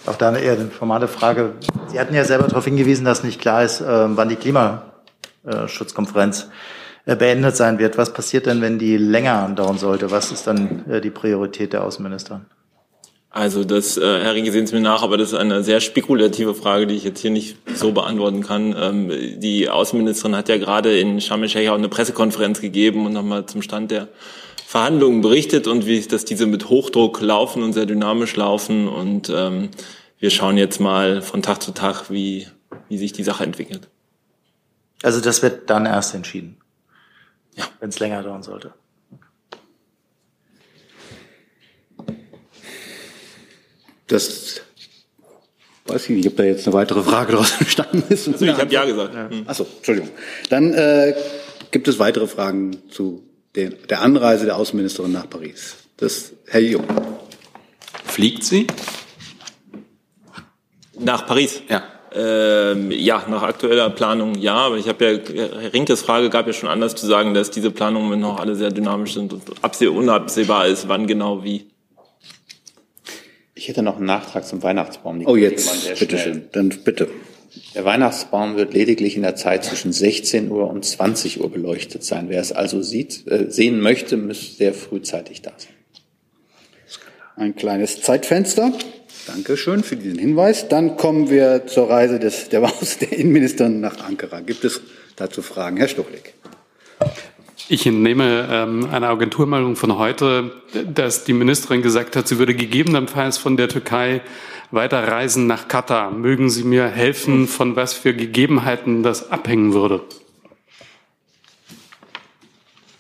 Auch 0.07 0.17
da 0.17 0.37
eher 0.37 0.53
eine 0.53 0.67
formale 0.67 1.09
Frage. 1.09 1.55
Sie 1.89 1.99
hatten 1.99 2.15
ja 2.15 2.25
selber 2.25 2.47
darauf 2.47 2.65
hingewiesen, 2.65 3.05
dass 3.05 3.25
nicht 3.25 3.41
klar 3.41 3.65
ist, 3.65 3.81
äh, 3.81 3.87
wann 3.87 4.29
die 4.29 4.37
Klimaschutzkonferenz 4.37 6.51
äh, 7.07 7.17
beendet 7.17 7.57
sein 7.57 7.79
wird. 7.79 7.97
Was 7.97 8.13
passiert 8.13 8.47
denn, 8.47 8.61
wenn 8.61 8.79
die 8.79 8.97
länger 8.97 9.43
andauern 9.43 9.79
sollte? 9.79 10.11
Was 10.11 10.31
ist 10.31 10.47
dann 10.47 10.85
äh, 10.91 11.01
die 11.01 11.11
Priorität 11.11 11.73
der 11.73 11.85
Außenminister? 11.85 12.43
Also 13.31 13.65
das, 13.65 13.97
äh, 13.97 14.03
Herr 14.03 14.35
Rinke, 14.35 14.53
sehen 14.53 14.67
Sie 14.67 14.77
mir 14.77 14.81
nach, 14.81 15.03
aber 15.03 15.17
das 15.17 15.33
ist 15.33 15.39
eine 15.39 15.65
sehr 15.65 15.81
spekulative 15.81 16.55
Frage, 16.55 16.87
die 16.87 16.95
ich 16.95 17.03
jetzt 17.03 17.21
hier 17.21 17.33
nicht 17.33 17.57
so 17.75 17.91
beantworten 17.91 18.43
kann. 18.43 18.77
Ähm, 18.79 19.11
die 19.41 19.69
Außenministerin 19.69 20.37
hat 20.37 20.49
ja 20.49 20.57
gerade 20.57 20.97
in 20.97 21.21
Sharm 21.21 21.43
el-Sheikh 21.43 21.71
auch 21.71 21.75
eine 21.75 21.89
Pressekonferenz 21.89 22.61
gegeben 22.61 23.07
und 23.07 23.13
nochmal 23.13 23.47
zum 23.47 23.61
Stand 23.61 23.91
der 23.91 24.07
Verhandlungen 24.75 25.21
berichtet 25.21 25.69
und 25.69 25.87
wie, 25.87 26.01
dass 26.01 26.25
diese 26.25 26.47
mit 26.47 26.69
Hochdruck 26.69 27.21
laufen 27.21 27.63
und 27.63 27.75
sehr 27.75 27.87
dynamisch 27.87 28.35
laufen. 28.35 28.89
Und 28.89 29.31
ähm, 29.33 29.69
wir 30.19 30.31
schauen 30.31 30.57
jetzt 30.57 30.81
mal 30.81 31.23
von 31.23 31.43
Tag 31.43 31.63
zu 31.63 31.71
Tag, 31.71 32.11
wie, 32.11 32.49
wie 32.89 32.99
sich 32.99 33.13
die 33.13 33.23
Sache 33.23 33.45
entwickelt. 33.45 33.89
Also 35.05 35.21
das 35.21 35.43
wird 35.43 35.71
dann 35.71 35.87
erst 35.87 36.13
entschieden. 36.17 36.57
Ja. 37.55 37.69
Wenn 37.79 37.91
es 37.91 38.01
länger 38.01 38.25
dauern 38.25 38.43
sollte. 38.43 38.75
Das 44.09 44.61
weiß 45.87 46.11
ich 46.11 46.17
nicht, 46.17 46.27
ob 46.27 46.37
da 46.37 46.43
jetzt 46.43 46.67
eine 46.67 46.75
weitere 46.75 47.05
Frage 47.05 47.31
daraus 47.31 47.61
entstanden 47.61 48.03
ist. 48.09 48.27
Also 48.27 48.45
ich 48.45 48.59
habe 48.59 48.73
ja 48.73 48.85
gesagt. 48.85 49.15
Ja. 49.15 49.31
Achso, 49.47 49.69
Entschuldigung. 49.77 50.11
Dann 50.51 50.75
äh, 50.75 51.15
gibt 51.71 51.87
es 51.87 52.01
weitere 52.01 52.27
Fragen 52.27 52.91
zu 52.91 53.23
den, 53.57 53.77
der 53.89 54.03
Anreise 54.03 54.47
der 54.47 54.57
Außenministerin 54.57 55.13
nach 55.13 55.29
Paris. 55.29 55.77
Das, 55.97 56.33
Herr 56.47 56.61
Jung. 56.61 56.85
Fliegt 58.05 58.45
sie? 58.45 58.67
Nach 60.99 61.27
Paris? 61.27 61.63
Ja. 61.69 61.85
Ähm, 62.17 62.93
ja, 62.93 63.25
nach 63.29 63.43
aktueller 63.43 63.91
Planung 63.91 64.37
ja, 64.37 64.55
aber 64.55 64.77
ich 64.77 64.89
habe 64.89 65.05
ja, 65.05 65.61
Herr 65.61 65.73
Rinkes 65.73 66.03
Frage 66.03 66.31
gab 66.31 66.47
ja 66.47 66.53
schon 66.53 66.69
anders 66.69 66.95
zu 66.95 67.07
sagen, 67.07 67.35
dass 67.35 67.51
diese 67.51 67.73
Planungen 67.73 68.21
noch 68.21 68.39
alle 68.39 68.55
sehr 68.55 68.71
dynamisch 68.71 69.15
sind 69.15 69.33
und 69.33 69.43
abseh 69.63 69.89
unabsehbar 69.89 70.69
ist, 70.69 70.87
wann 70.87 71.09
genau 71.09 71.43
wie. 71.43 71.67
Ich 73.57 73.67
hätte 73.67 73.83
noch 73.83 73.97
einen 73.97 74.07
Nachtrag 74.07 74.47
zum 74.47 74.63
Weihnachtsbaum. 74.63 75.19
Die 75.19 75.27
oh, 75.27 75.35
jetzt, 75.35 75.99
bitteschön, 75.99 76.49
dann 76.53 76.69
bitte. 76.69 77.09
Der 77.75 77.85
Weihnachtsbaum 77.85 78.57
wird 78.57 78.75
lediglich 78.75 79.17
in 79.17 79.23
der 79.23 79.37
Zeit 79.37 79.65
zwischen 79.65 79.93
16 79.93 80.51
Uhr 80.51 80.69
und 80.69 80.85
20 80.85 81.41
Uhr 81.41 81.51
beleuchtet 81.51 82.05
sein. 82.05 82.29
Wer 82.29 82.41
es 82.41 82.53
also 82.53 82.83
sieht, 82.83 83.27
äh, 83.27 83.51
sehen 83.51 83.81
möchte, 83.81 84.17
muss 84.17 84.57
sehr 84.57 84.75
frühzeitig 84.75 85.43
da 85.43 85.53
sein. 85.57 85.73
Ein 87.37 87.57
kleines 87.57 88.01
Zeitfenster. 88.01 88.73
Dankeschön 89.27 89.83
für 89.83 89.97
diesen 89.97 90.19
Hinweis. 90.19 90.69
Dann 90.69 90.97
kommen 90.97 91.31
wir 91.31 91.67
zur 91.67 91.91
Reise 91.91 92.19
des, 92.19 92.49
der, 92.49 92.61
der 93.01 93.13
Innenministerin 93.13 93.81
nach 93.81 94.05
Ankara. 94.05 94.41
Gibt 94.41 94.65
es 94.65 94.81
dazu 95.17 95.43
Fragen? 95.43 95.77
Herr 95.77 95.89
Stuchlik. 95.89 96.35
Ich 97.69 97.87
entnehme 97.87 98.47
ähm, 98.51 98.89
eine 98.93 99.09
Agenturmeldung 99.09 99.77
von 99.77 99.97
heute, 99.97 100.53
dass 100.87 101.25
die 101.25 101.33
Ministerin 101.33 101.81
gesagt 101.81 102.15
hat, 102.15 102.29
sie 102.29 102.39
würde 102.39 102.55
gegebenenfalls 102.55 103.39
von 103.39 103.57
der 103.57 103.69
Türkei 103.69 104.21
weiterreisen 104.71 105.47
nach 105.47 105.67
Katar. 105.69 106.11
Mögen 106.11 106.51
Sie 106.51 106.65
mir 106.65 106.89
helfen, 106.89 107.47
von 107.47 107.75
was 107.75 107.95
für 107.95 108.13
Gegebenheiten 108.13 109.03
das 109.03 109.31
abhängen 109.31 109.73
würde? 109.73 110.03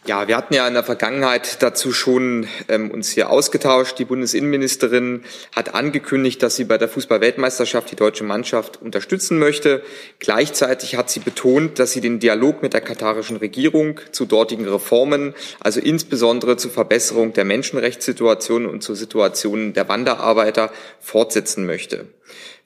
Ja, 0.06 0.28
wir 0.28 0.36
hatten 0.36 0.52
ja 0.52 0.68
in 0.68 0.74
der 0.74 0.84
Vergangenheit 0.84 1.62
dazu 1.62 1.90
schon 1.90 2.46
ähm, 2.68 2.90
uns 2.90 3.08
hier 3.08 3.30
ausgetauscht. 3.30 3.98
Die 3.98 4.04
Bundesinnenministerin 4.04 5.24
hat 5.56 5.74
angekündigt, 5.74 6.42
dass 6.42 6.56
sie 6.56 6.64
bei 6.64 6.76
der 6.76 6.90
Fußballweltmeisterschaft 6.90 7.90
die 7.90 7.96
deutsche 7.96 8.22
Mannschaft 8.22 8.82
unterstützen 8.82 9.38
möchte. 9.38 9.82
Gleichzeitig 10.18 10.96
hat 10.96 11.08
sie 11.08 11.20
betont, 11.20 11.78
dass 11.78 11.92
sie 11.92 12.02
den 12.02 12.18
Dialog 12.18 12.60
mit 12.60 12.74
der 12.74 12.82
katarischen 12.82 13.38
Regierung 13.38 13.98
zu 14.12 14.26
dortigen 14.26 14.68
Reformen, 14.68 15.32
also 15.60 15.80
insbesondere 15.80 16.58
zur 16.58 16.70
Verbesserung 16.70 17.32
der 17.32 17.46
Menschenrechtssituation 17.46 18.66
und 18.66 18.82
zur 18.82 18.96
Situation 18.96 19.72
der 19.72 19.88
Wanderarbeiter 19.88 20.70
fortsetzen 21.00 21.64
möchte. 21.64 22.08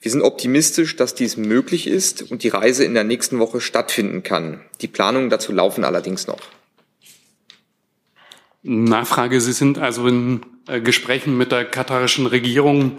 Wir 0.00 0.10
sind 0.10 0.22
optimistisch, 0.22 0.96
dass 0.96 1.14
dies 1.14 1.36
möglich 1.36 1.86
ist 1.86 2.32
und 2.32 2.42
die 2.42 2.48
Reise 2.48 2.84
in 2.84 2.94
der 2.94 3.04
nächsten 3.04 3.38
Woche 3.38 3.60
stattfinden 3.60 4.24
kann. 4.24 4.60
Die 4.80 4.88
Planungen 4.88 5.30
dazu 5.30 5.52
laufen 5.52 5.84
allerdings 5.84 6.26
noch. 6.26 6.40
Nachfrage. 8.68 9.40
Sie 9.40 9.52
sind 9.52 9.78
also 9.78 10.06
in 10.06 10.42
äh, 10.66 10.80
Gesprächen 10.80 11.36
mit 11.36 11.52
der 11.52 11.64
katarischen 11.64 12.26
Regierung 12.26 12.98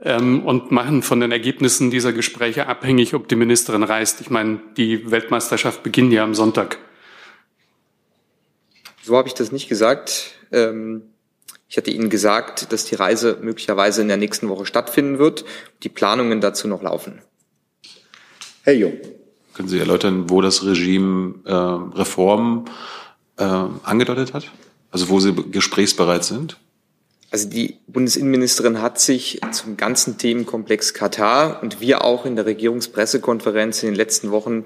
ähm, 0.00 0.44
und 0.46 0.70
machen 0.70 1.02
von 1.02 1.20
den 1.20 1.32
Ergebnissen 1.32 1.90
dieser 1.90 2.12
Gespräche 2.12 2.66
abhängig, 2.66 3.14
ob 3.14 3.28
die 3.28 3.36
Ministerin 3.36 3.82
reist. 3.82 4.20
Ich 4.20 4.30
meine, 4.30 4.60
die 4.76 5.10
Weltmeisterschaft 5.10 5.82
beginnt 5.82 6.12
ja 6.12 6.22
am 6.22 6.34
Sonntag. 6.34 6.78
So 9.02 9.16
habe 9.16 9.28
ich 9.28 9.34
das 9.34 9.50
nicht 9.50 9.68
gesagt. 9.68 10.32
Ähm, 10.52 11.02
ich 11.68 11.76
hatte 11.76 11.90
Ihnen 11.90 12.10
gesagt, 12.10 12.72
dass 12.72 12.84
die 12.84 12.94
Reise 12.94 13.38
möglicherweise 13.40 14.02
in 14.02 14.08
der 14.08 14.16
nächsten 14.16 14.48
Woche 14.48 14.66
stattfinden 14.66 15.18
wird. 15.18 15.44
Die 15.82 15.88
Planungen 15.88 16.40
dazu 16.40 16.68
noch 16.68 16.82
laufen. 16.82 17.22
Herr 18.62 18.74
Jung. 18.74 18.94
Können 19.54 19.68
Sie 19.68 19.78
erläutern, 19.78 20.30
wo 20.30 20.40
das 20.40 20.64
Regime 20.64 21.34
äh, 21.44 21.52
Reformen 21.52 22.66
äh, 23.36 23.44
angedeutet 23.44 24.34
hat? 24.34 24.50
Also 24.90 25.08
wo 25.08 25.20
Sie 25.20 25.34
gesprächsbereit 25.34 26.24
sind? 26.24 26.56
Also 27.32 27.48
die 27.48 27.78
Bundesinnenministerin 27.86 28.82
hat 28.82 29.00
sich 29.00 29.40
zum 29.52 29.76
ganzen 29.76 30.18
Themenkomplex 30.18 30.94
Katar 30.94 31.62
und 31.62 31.80
wir 31.80 32.02
auch 32.02 32.26
in 32.26 32.34
der 32.34 32.44
Regierungspressekonferenz 32.44 33.84
in 33.84 33.90
den 33.90 33.94
letzten 33.94 34.32
Wochen 34.32 34.64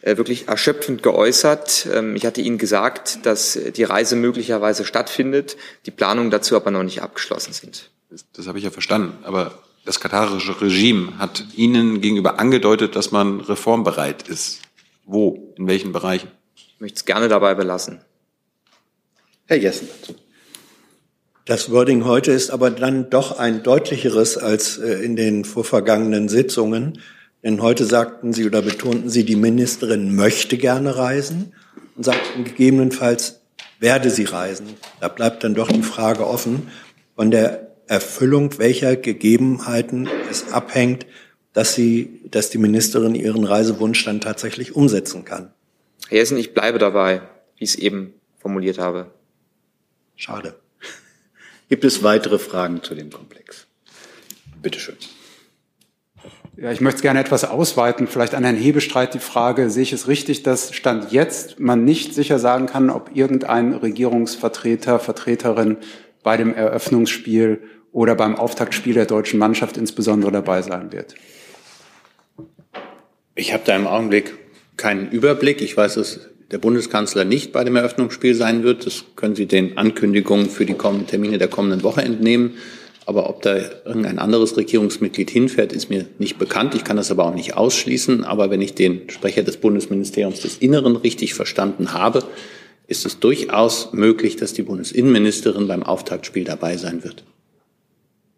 äh, 0.00 0.16
wirklich 0.16 0.48
erschöpfend 0.48 1.02
geäußert. 1.02 1.86
Ähm, 1.92 2.16
ich 2.16 2.24
hatte 2.24 2.40
Ihnen 2.40 2.56
gesagt, 2.56 3.26
dass 3.26 3.58
die 3.76 3.84
Reise 3.84 4.16
möglicherweise 4.16 4.86
stattfindet, 4.86 5.58
die 5.84 5.90
Planungen 5.90 6.30
dazu 6.30 6.56
aber 6.56 6.70
noch 6.70 6.84
nicht 6.84 7.02
abgeschlossen 7.02 7.52
sind. 7.52 7.90
Das, 8.08 8.24
das 8.32 8.46
habe 8.46 8.56
ich 8.56 8.64
ja 8.64 8.70
verstanden. 8.70 9.18
Aber 9.24 9.62
das 9.84 10.00
katarische 10.00 10.58
Regime 10.60 11.18
hat 11.18 11.44
Ihnen 11.54 12.00
gegenüber 12.00 12.40
angedeutet, 12.40 12.96
dass 12.96 13.12
man 13.12 13.40
reformbereit 13.40 14.26
ist. 14.26 14.60
Wo? 15.04 15.54
In 15.58 15.66
welchen 15.66 15.92
Bereichen? 15.92 16.30
Ich 16.56 16.76
möchte 16.80 16.96
es 16.96 17.04
gerne 17.04 17.28
dabei 17.28 17.54
belassen. 17.54 18.00
Herr 19.46 19.58
Jessen 19.58 19.88
dazu. 19.88 20.14
Das 21.44 21.70
Wording 21.70 22.04
heute 22.04 22.32
ist 22.32 22.50
aber 22.50 22.70
dann 22.70 23.10
doch 23.10 23.38
ein 23.38 23.62
deutlicheres 23.62 24.36
als 24.36 24.78
äh, 24.78 25.04
in 25.04 25.14
den 25.14 25.44
vorvergangenen 25.44 26.28
Sitzungen. 26.28 27.00
Denn 27.44 27.62
heute 27.62 27.84
sagten 27.84 28.32
Sie 28.32 28.44
oder 28.44 28.62
betonten 28.62 29.08
Sie, 29.08 29.24
die 29.24 29.36
Ministerin 29.36 30.16
möchte 30.16 30.58
gerne 30.58 30.96
reisen 30.96 31.52
und 31.94 32.04
sagten 32.04 32.42
gegebenenfalls 32.42 33.40
werde 33.78 34.10
sie 34.10 34.24
reisen. 34.24 34.74
Da 35.00 35.08
bleibt 35.08 35.44
dann 35.44 35.54
doch 35.54 35.68
die 35.68 35.82
Frage 35.82 36.26
offen 36.26 36.68
von 37.14 37.30
der 37.30 37.68
Erfüllung 37.86 38.58
welcher 38.58 38.96
Gegebenheiten 38.96 40.08
es 40.30 40.52
abhängt, 40.52 41.06
dass 41.52 41.74
sie, 41.74 42.20
dass 42.30 42.50
die 42.50 42.58
Ministerin 42.58 43.14
ihren 43.14 43.44
Reisewunsch 43.44 44.04
dann 44.04 44.20
tatsächlich 44.20 44.74
umsetzen 44.74 45.24
kann. 45.24 45.52
Herr 46.08 46.18
Jessen, 46.18 46.36
ich 46.36 46.52
bleibe 46.52 46.78
dabei, 46.78 47.22
wie 47.56 47.64
ich 47.64 47.70
es 47.70 47.76
eben 47.76 48.14
formuliert 48.38 48.78
habe. 48.78 49.10
Schade. 50.16 50.58
Gibt 51.68 51.84
es 51.84 52.02
weitere 52.02 52.38
Fragen 52.38 52.82
zu 52.82 52.94
dem 52.94 53.10
Komplex? 53.10 53.66
Bitte 54.60 54.80
schön. 54.80 54.96
Ja, 56.56 56.72
ich 56.72 56.80
möchte 56.80 56.96
es 56.96 57.02
gerne 57.02 57.20
etwas 57.20 57.44
ausweiten. 57.44 58.06
Vielleicht 58.06 58.34
an 58.34 58.42
Herrn 58.42 58.56
Hebestreit 58.56 59.12
die 59.12 59.18
Frage, 59.18 59.68
sehe 59.68 59.82
ich 59.82 59.92
es 59.92 60.08
richtig, 60.08 60.42
dass 60.42 60.74
Stand 60.74 61.12
jetzt 61.12 61.60
man 61.60 61.84
nicht 61.84 62.14
sicher 62.14 62.38
sagen 62.38 62.64
kann, 62.66 62.88
ob 62.88 63.14
irgendein 63.14 63.74
Regierungsvertreter, 63.74 64.98
Vertreterin 64.98 65.76
bei 66.22 66.38
dem 66.38 66.54
Eröffnungsspiel 66.54 67.62
oder 67.92 68.14
beim 68.14 68.36
Auftaktspiel 68.36 68.94
der 68.94 69.04
deutschen 69.04 69.38
Mannschaft 69.38 69.76
insbesondere 69.76 70.32
dabei 70.32 70.62
sein 70.62 70.92
wird? 70.92 71.14
Ich 73.34 73.52
habe 73.52 73.64
da 73.66 73.76
im 73.76 73.86
Augenblick 73.86 74.32
keinen 74.78 75.10
Überblick. 75.10 75.60
Ich 75.60 75.76
weiß, 75.76 75.96
dass 75.96 76.30
der 76.50 76.58
Bundeskanzler 76.58 77.24
nicht 77.24 77.52
bei 77.52 77.64
dem 77.64 77.76
Eröffnungsspiel 77.76 78.34
sein 78.34 78.62
wird. 78.62 78.86
Das 78.86 79.04
können 79.16 79.34
Sie 79.34 79.46
den 79.46 79.78
Ankündigungen 79.78 80.48
für 80.48 80.66
die 80.66 80.74
kommenden 80.74 81.06
Termine 81.06 81.38
der 81.38 81.48
kommenden 81.48 81.82
Woche 81.82 82.02
entnehmen. 82.02 82.54
Aber 83.04 83.30
ob 83.30 83.42
da 83.42 83.56
irgendein 83.84 84.18
anderes 84.18 84.56
Regierungsmitglied 84.56 85.30
hinfährt, 85.30 85.72
ist 85.72 85.90
mir 85.90 86.06
nicht 86.18 86.38
bekannt. 86.38 86.74
Ich 86.74 86.82
kann 86.82 86.96
das 86.96 87.12
aber 87.12 87.24
auch 87.24 87.34
nicht 87.34 87.54
ausschließen. 87.54 88.24
Aber 88.24 88.50
wenn 88.50 88.60
ich 88.60 88.74
den 88.74 89.08
Sprecher 89.10 89.44
des 89.44 89.58
Bundesministeriums 89.58 90.40
des 90.40 90.58
Inneren 90.58 90.96
richtig 90.96 91.34
verstanden 91.34 91.92
habe, 91.92 92.24
ist 92.88 93.06
es 93.06 93.20
durchaus 93.20 93.92
möglich, 93.92 94.36
dass 94.36 94.54
die 94.54 94.62
Bundesinnenministerin 94.62 95.68
beim 95.68 95.82
Auftaktspiel 95.82 96.44
dabei 96.44 96.76
sein 96.76 97.04
wird. 97.04 97.24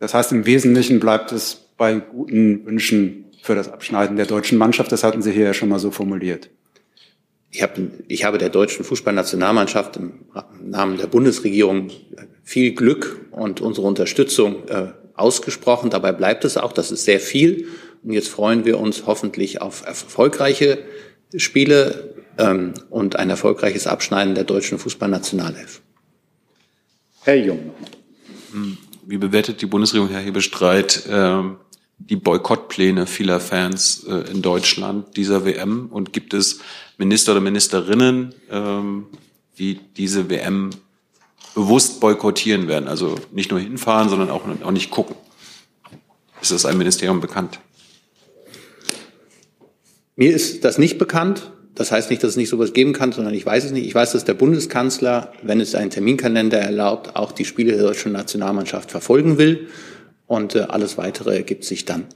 Das 0.00 0.14
heißt, 0.14 0.32
im 0.32 0.46
Wesentlichen 0.46 1.00
bleibt 1.00 1.32
es 1.32 1.68
bei 1.76 1.94
guten 1.94 2.64
Wünschen 2.66 3.24
für 3.42 3.54
das 3.54 3.70
Abschneiden 3.70 4.16
der 4.16 4.26
deutschen 4.26 4.58
Mannschaft. 4.58 4.92
Das 4.92 5.04
hatten 5.04 5.22
Sie 5.22 5.32
hier 5.32 5.44
ja 5.44 5.54
schon 5.54 5.68
mal 5.68 5.78
so 5.78 5.90
formuliert. 5.90 6.50
Ich 7.50 7.62
habe, 7.62 7.90
ich 8.08 8.24
habe 8.24 8.38
der 8.38 8.50
deutschen 8.50 8.84
Fußballnationalmannschaft 8.84 9.96
im 9.96 10.26
Namen 10.60 10.98
der 10.98 11.06
Bundesregierung 11.06 11.90
viel 12.42 12.74
Glück 12.74 13.26
und 13.30 13.60
unsere 13.60 13.86
Unterstützung 13.86 14.68
äh, 14.68 14.88
ausgesprochen. 15.14 15.90
Dabei 15.90 16.12
bleibt 16.12 16.44
es 16.44 16.56
auch. 16.56 16.72
Das 16.72 16.90
ist 16.90 17.04
sehr 17.04 17.20
viel. 17.20 17.68
Und 18.02 18.12
jetzt 18.12 18.28
freuen 18.28 18.64
wir 18.64 18.78
uns 18.78 19.06
hoffentlich 19.06 19.62
auf 19.62 19.84
erfolgreiche 19.86 20.78
Spiele 21.36 22.14
ähm, 22.38 22.74
und 22.90 23.16
ein 23.16 23.30
erfolgreiches 23.30 23.86
Abschneiden 23.86 24.34
der 24.34 24.44
deutschen 24.44 24.78
Fußballnationalelf. 24.78 25.80
Herr 27.22 27.36
Jung. 27.36 27.72
Wie 29.06 29.18
bewertet 29.18 29.60
die 29.60 29.66
Bundesregierung, 29.66 30.10
Herr 30.10 30.20
Hebestreit, 30.20 31.06
äh, 31.06 31.42
die 31.98 32.16
Boykottpläne 32.16 33.06
vieler 33.06 33.40
Fans 33.40 34.04
äh, 34.08 34.30
in 34.30 34.42
Deutschland 34.42 35.16
dieser 35.16 35.44
WM? 35.44 35.88
Und 35.90 36.12
gibt 36.12 36.34
es 36.34 36.60
Minister 36.96 37.32
oder 37.32 37.40
Ministerinnen, 37.40 38.34
ähm, 38.50 39.06
die 39.58 39.80
diese 39.96 40.30
WM 40.30 40.70
bewusst 41.54 42.00
boykottieren 42.00 42.68
werden? 42.68 42.88
Also 42.88 43.16
nicht 43.32 43.50
nur 43.50 43.60
hinfahren, 43.60 44.08
sondern 44.08 44.30
auch, 44.30 44.42
auch 44.64 44.70
nicht 44.70 44.90
gucken. 44.90 45.16
Ist 46.40 46.52
das 46.52 46.64
ein 46.64 46.78
Ministerium 46.78 47.20
bekannt? 47.20 47.58
Mir 50.16 50.34
ist 50.34 50.64
das 50.64 50.78
nicht 50.78 50.98
bekannt. 50.98 51.52
Das 51.74 51.92
heißt 51.92 52.10
nicht, 52.10 52.24
dass 52.24 52.30
es 52.30 52.36
nicht 52.36 52.48
sowas 52.48 52.72
geben 52.72 52.92
kann, 52.92 53.12
sondern 53.12 53.34
ich 53.34 53.46
weiß 53.46 53.64
es 53.64 53.70
nicht. 53.70 53.86
Ich 53.86 53.94
weiß, 53.94 54.10
dass 54.10 54.24
der 54.24 54.34
Bundeskanzler, 54.34 55.32
wenn 55.42 55.60
es 55.60 55.76
einen 55.76 55.90
Terminkalender 55.90 56.58
erlaubt, 56.58 57.14
auch 57.14 57.30
die 57.30 57.44
Spiele 57.44 57.72
der 57.72 57.82
deutschen 57.82 58.10
Nationalmannschaft 58.10 58.90
verfolgen 58.90 59.38
will. 59.38 59.68
Und 60.28 60.54
äh, 60.54 60.60
alles 60.60 60.96
weitere 60.96 61.34
ergibt 61.34 61.64
sich 61.64 61.84
dann. 61.84 62.06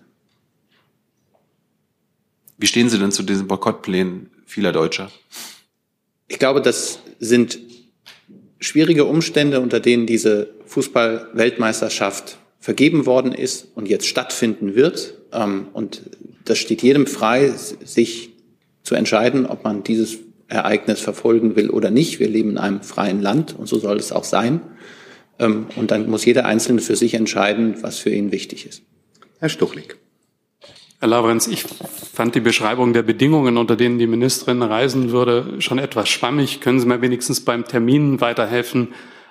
Wie 2.58 2.68
stehen 2.68 2.88
Sie 2.88 2.98
denn 2.98 3.10
zu 3.10 3.24
diesen 3.24 3.48
Boykottplänen 3.48 4.30
vieler 4.46 4.70
Deutscher? 4.70 5.10
Ich 6.28 6.38
glaube, 6.38 6.62
das 6.62 7.00
sind 7.18 7.58
schwierige 8.60 9.06
Umstände, 9.06 9.60
unter 9.60 9.80
denen 9.80 10.06
diese 10.06 10.50
Fußball-Weltmeisterschaft 10.66 12.38
vergeben 12.60 13.06
worden 13.06 13.32
ist 13.32 13.66
und 13.74 13.88
jetzt 13.88 14.06
stattfinden 14.06 14.76
wird. 14.76 15.14
Ähm, 15.32 15.66
und 15.72 16.02
das 16.44 16.58
steht 16.58 16.82
jedem 16.82 17.06
frei, 17.06 17.48
sich 17.50 18.30
zu 18.82 18.94
entscheiden, 18.94 19.46
ob 19.46 19.64
man 19.64 19.82
dieses 19.82 20.18
Ereignis 20.48 21.00
verfolgen 21.00 21.56
will 21.56 21.70
oder 21.70 21.90
nicht. 21.90 22.20
Wir 22.20 22.28
leben 22.28 22.50
in 22.50 22.58
einem 22.58 22.82
freien 22.82 23.22
Land 23.22 23.56
und 23.58 23.66
so 23.66 23.78
soll 23.78 23.96
es 23.96 24.12
auch 24.12 24.24
sein. 24.24 24.60
Ähm, 25.38 25.66
und 25.76 25.90
dann 25.90 26.08
muss 26.08 26.24
jeder 26.24 26.44
Einzelne 26.44 26.80
für 26.80 26.96
sich 26.96 27.14
entscheiden, 27.14 27.76
was 27.82 27.98
für 27.98 28.10
ihn 28.10 28.32
wichtig 28.32 28.66
ist. 28.66 28.82
Herr 29.38 29.48
Stuchlik. 29.48 29.96
Herr 31.00 31.08
Lavrenz, 31.08 31.48
ich 31.48 31.64
fand 32.12 32.36
die 32.36 32.40
Beschreibung 32.40 32.92
der 32.92 33.02
Bedingungen, 33.02 33.56
unter 33.56 33.74
denen 33.74 33.98
die 33.98 34.06
Ministerin 34.06 34.62
reisen 34.62 35.10
würde, 35.10 35.60
schon 35.60 35.80
etwas 35.80 36.08
schwammig. 36.08 36.60
Können 36.60 36.78
Sie 36.78 36.86
mir 36.86 37.02
wenigstens 37.02 37.40
beim 37.40 37.64
Termin 37.64 38.20
weiterhelfen? 38.20 38.88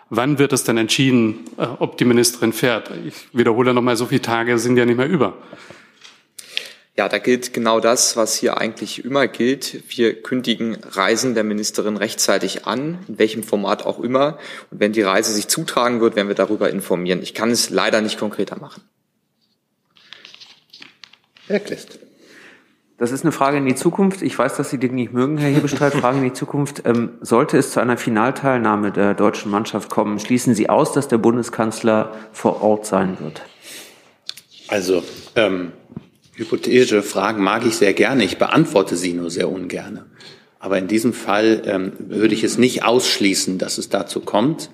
Wann 0.09 0.37
wird 0.37 0.51
es 0.51 0.65
denn 0.65 0.77
entschieden, 0.77 1.45
äh, 1.57 1.65
ob 1.79 1.97
die 1.97 2.03
Ministerin 2.03 2.51
fährt? 2.51 2.91
Ich 3.07 3.29
wiederhole 3.31 3.73
nochmal, 3.73 3.95
so 3.95 4.07
viele 4.07 4.21
Tage 4.21 4.59
sind 4.59 4.75
ja 4.75 4.85
nicht 4.85 4.97
mehr 4.97 5.07
über. 5.07 5.37
Ja, 6.97 7.07
da 7.07 7.19
gilt 7.19 7.53
genau 7.53 7.79
das, 7.79 8.17
was 8.17 8.35
hier 8.35 8.57
eigentlich 8.57 9.05
immer 9.05 9.27
gilt. 9.27 9.83
Wir 9.87 10.21
kündigen 10.21 10.75
Reisen 10.83 11.35
der 11.35 11.45
Ministerin 11.45 11.95
rechtzeitig 11.95 12.67
an, 12.67 12.99
in 13.07 13.17
welchem 13.17 13.43
Format 13.43 13.85
auch 13.85 13.99
immer. 13.99 14.37
Und 14.71 14.81
wenn 14.81 14.91
die 14.91 15.01
Reise 15.01 15.31
sich 15.31 15.47
zutragen 15.47 16.01
wird, 16.01 16.15
werden 16.15 16.27
wir 16.27 16.35
darüber 16.35 16.69
informieren. 16.69 17.21
Ich 17.21 17.33
kann 17.33 17.49
es 17.49 17.69
leider 17.69 18.01
nicht 18.01 18.19
konkreter 18.19 18.59
machen. 18.59 18.83
Herr 21.47 21.61
Klist. 21.61 21.99
Das 22.97 23.11
ist 23.11 23.23
eine 23.23 23.31
Frage 23.31 23.57
in 23.57 23.65
die 23.65 23.73
Zukunft. 23.73 24.21
Ich 24.21 24.37
weiß, 24.37 24.57
dass 24.57 24.69
Sie 24.69 24.77
den 24.77 24.93
nicht 24.93 25.11
mögen, 25.11 25.37
Herr 25.39 25.49
Hebestreit. 25.49 25.93
Fragen 25.93 26.19
in 26.19 26.25
die 26.25 26.33
Zukunft. 26.33 26.83
Ähm, 26.85 27.13
sollte 27.21 27.57
es 27.57 27.71
zu 27.71 27.79
einer 27.79 27.97
Finalteilnahme 27.97 28.91
der 28.91 29.15
deutschen 29.15 29.49
Mannschaft 29.49 29.89
kommen, 29.89 30.19
schließen 30.19 30.53
Sie 30.53 30.69
aus, 30.69 30.91
dass 30.91 31.07
der 31.07 31.17
Bundeskanzler 31.17 32.13
vor 32.31 32.61
Ort 32.61 32.85
sein 32.85 33.17
wird? 33.19 33.41
Also, 34.67 35.03
ähm, 35.35 35.71
hypothetische 36.33 37.03
Fragen 37.03 37.43
mag 37.43 37.65
ich 37.65 37.75
sehr 37.75 37.93
gerne. 37.93 38.23
Ich 38.23 38.37
beantworte 38.37 38.95
sie 38.95 39.13
nur 39.13 39.29
sehr 39.29 39.49
ungerne. 39.49 40.05
Aber 40.59 40.77
in 40.77 40.87
diesem 40.87 41.13
Fall 41.13 41.63
ähm, 41.65 41.93
würde 41.97 42.33
ich 42.33 42.43
es 42.43 42.57
nicht 42.57 42.83
ausschließen, 42.83 43.57
dass 43.57 43.77
es 43.77 43.89
dazu 43.89 44.19
kommt. 44.19 44.69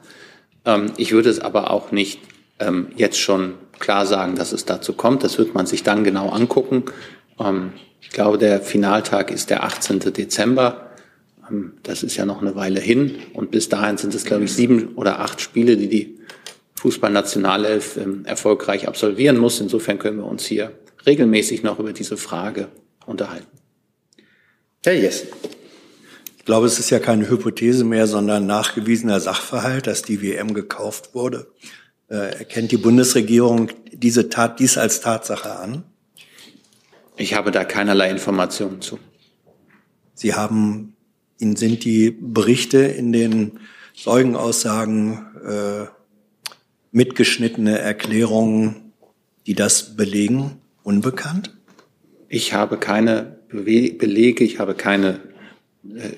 Ähm, 0.65 0.91
ich 0.97 1.13
würde 1.13 1.29
es 1.29 1.39
aber 1.39 1.71
auch 1.71 1.91
nicht 1.91 2.19
ähm, 2.59 2.87
jetzt 2.95 3.19
schon 3.19 3.53
klar 3.79 4.05
sagen, 4.05 4.35
dass 4.35 4.51
es 4.51 4.65
dazu 4.65 4.93
kommt. 4.93 5.23
Das 5.23 5.37
wird 5.37 5.53
man 5.53 5.65
sich 5.65 5.83
dann 5.83 6.03
genau 6.03 6.29
angucken. 6.29 6.83
Ähm, 7.39 7.71
ich 8.01 8.09
glaube, 8.09 8.37
der 8.37 8.61
Finaltag 8.61 9.31
ist 9.31 9.49
der 9.49 9.63
18. 9.63 9.99
Dezember. 9.99 10.91
Ähm, 11.49 11.73
das 11.83 12.03
ist 12.03 12.17
ja 12.17 12.25
noch 12.25 12.41
eine 12.41 12.55
Weile 12.55 12.79
hin. 12.79 13.17
Und 13.33 13.51
bis 13.51 13.69
dahin 13.69 13.97
sind 13.97 14.13
es, 14.13 14.25
glaube 14.25 14.43
ich, 14.43 14.53
sieben 14.53 14.95
oder 14.95 15.19
acht 15.19 15.41
Spiele, 15.41 15.77
die 15.77 15.87
die 15.87 16.19
Fußballnationalelf 16.75 17.97
ähm, 17.97 18.25
erfolgreich 18.25 18.87
absolvieren 18.87 19.37
muss. 19.37 19.59
Insofern 19.59 19.99
können 19.99 20.17
wir 20.17 20.25
uns 20.25 20.45
hier 20.45 20.71
regelmäßig 21.07 21.63
noch 21.63 21.79
über 21.79 21.93
diese 21.93 22.17
Frage 22.17 22.67
unterhalten. 23.05 23.47
Herr 24.83 24.93
Jessen. 24.93 25.29
Ich 26.37 26.45
glaube, 26.45 26.67
es 26.67 26.79
ist 26.79 26.89
ja 26.91 26.99
keine 26.99 27.29
Hypothese 27.29 27.83
mehr, 27.83 28.07
sondern 28.07 28.45
nachgewiesener 28.45 29.19
Sachverhalt, 29.19 29.87
dass 29.87 30.01
die 30.01 30.21
WM 30.21 30.53
gekauft 30.53 31.13
wurde. 31.13 31.47
Äh, 32.09 32.37
erkennt 32.37 32.71
die 32.71 32.77
Bundesregierung 32.77 33.69
diese 33.91 34.29
Tat, 34.29 34.59
dies 34.59 34.77
als 34.77 35.01
Tatsache 35.01 35.57
an? 35.57 35.83
Ich 37.17 37.33
habe 37.33 37.51
da 37.51 37.65
keinerlei 37.65 38.09
Informationen 38.09 38.81
zu. 38.81 38.99
Sie 40.13 40.35
haben, 40.35 40.95
Ihnen 41.37 41.55
sind 41.55 41.83
die 41.83 42.11
Berichte 42.11 42.77
in 42.79 43.11
den 43.11 43.59
Zeugenaussagen 43.93 45.25
äh, 45.45 45.85
mitgeschnittene 46.91 47.77
Erklärungen, 47.79 48.93
die 49.47 49.53
das 49.53 49.95
belegen, 49.97 50.61
unbekannt? 50.87 51.53
Ich 52.29 52.53
habe 52.53 52.77
keine 52.77 53.39
Belege, 53.49 54.43
ich 54.45 54.59
habe 54.59 54.73
keine 54.73 55.19
äh, 55.83 56.11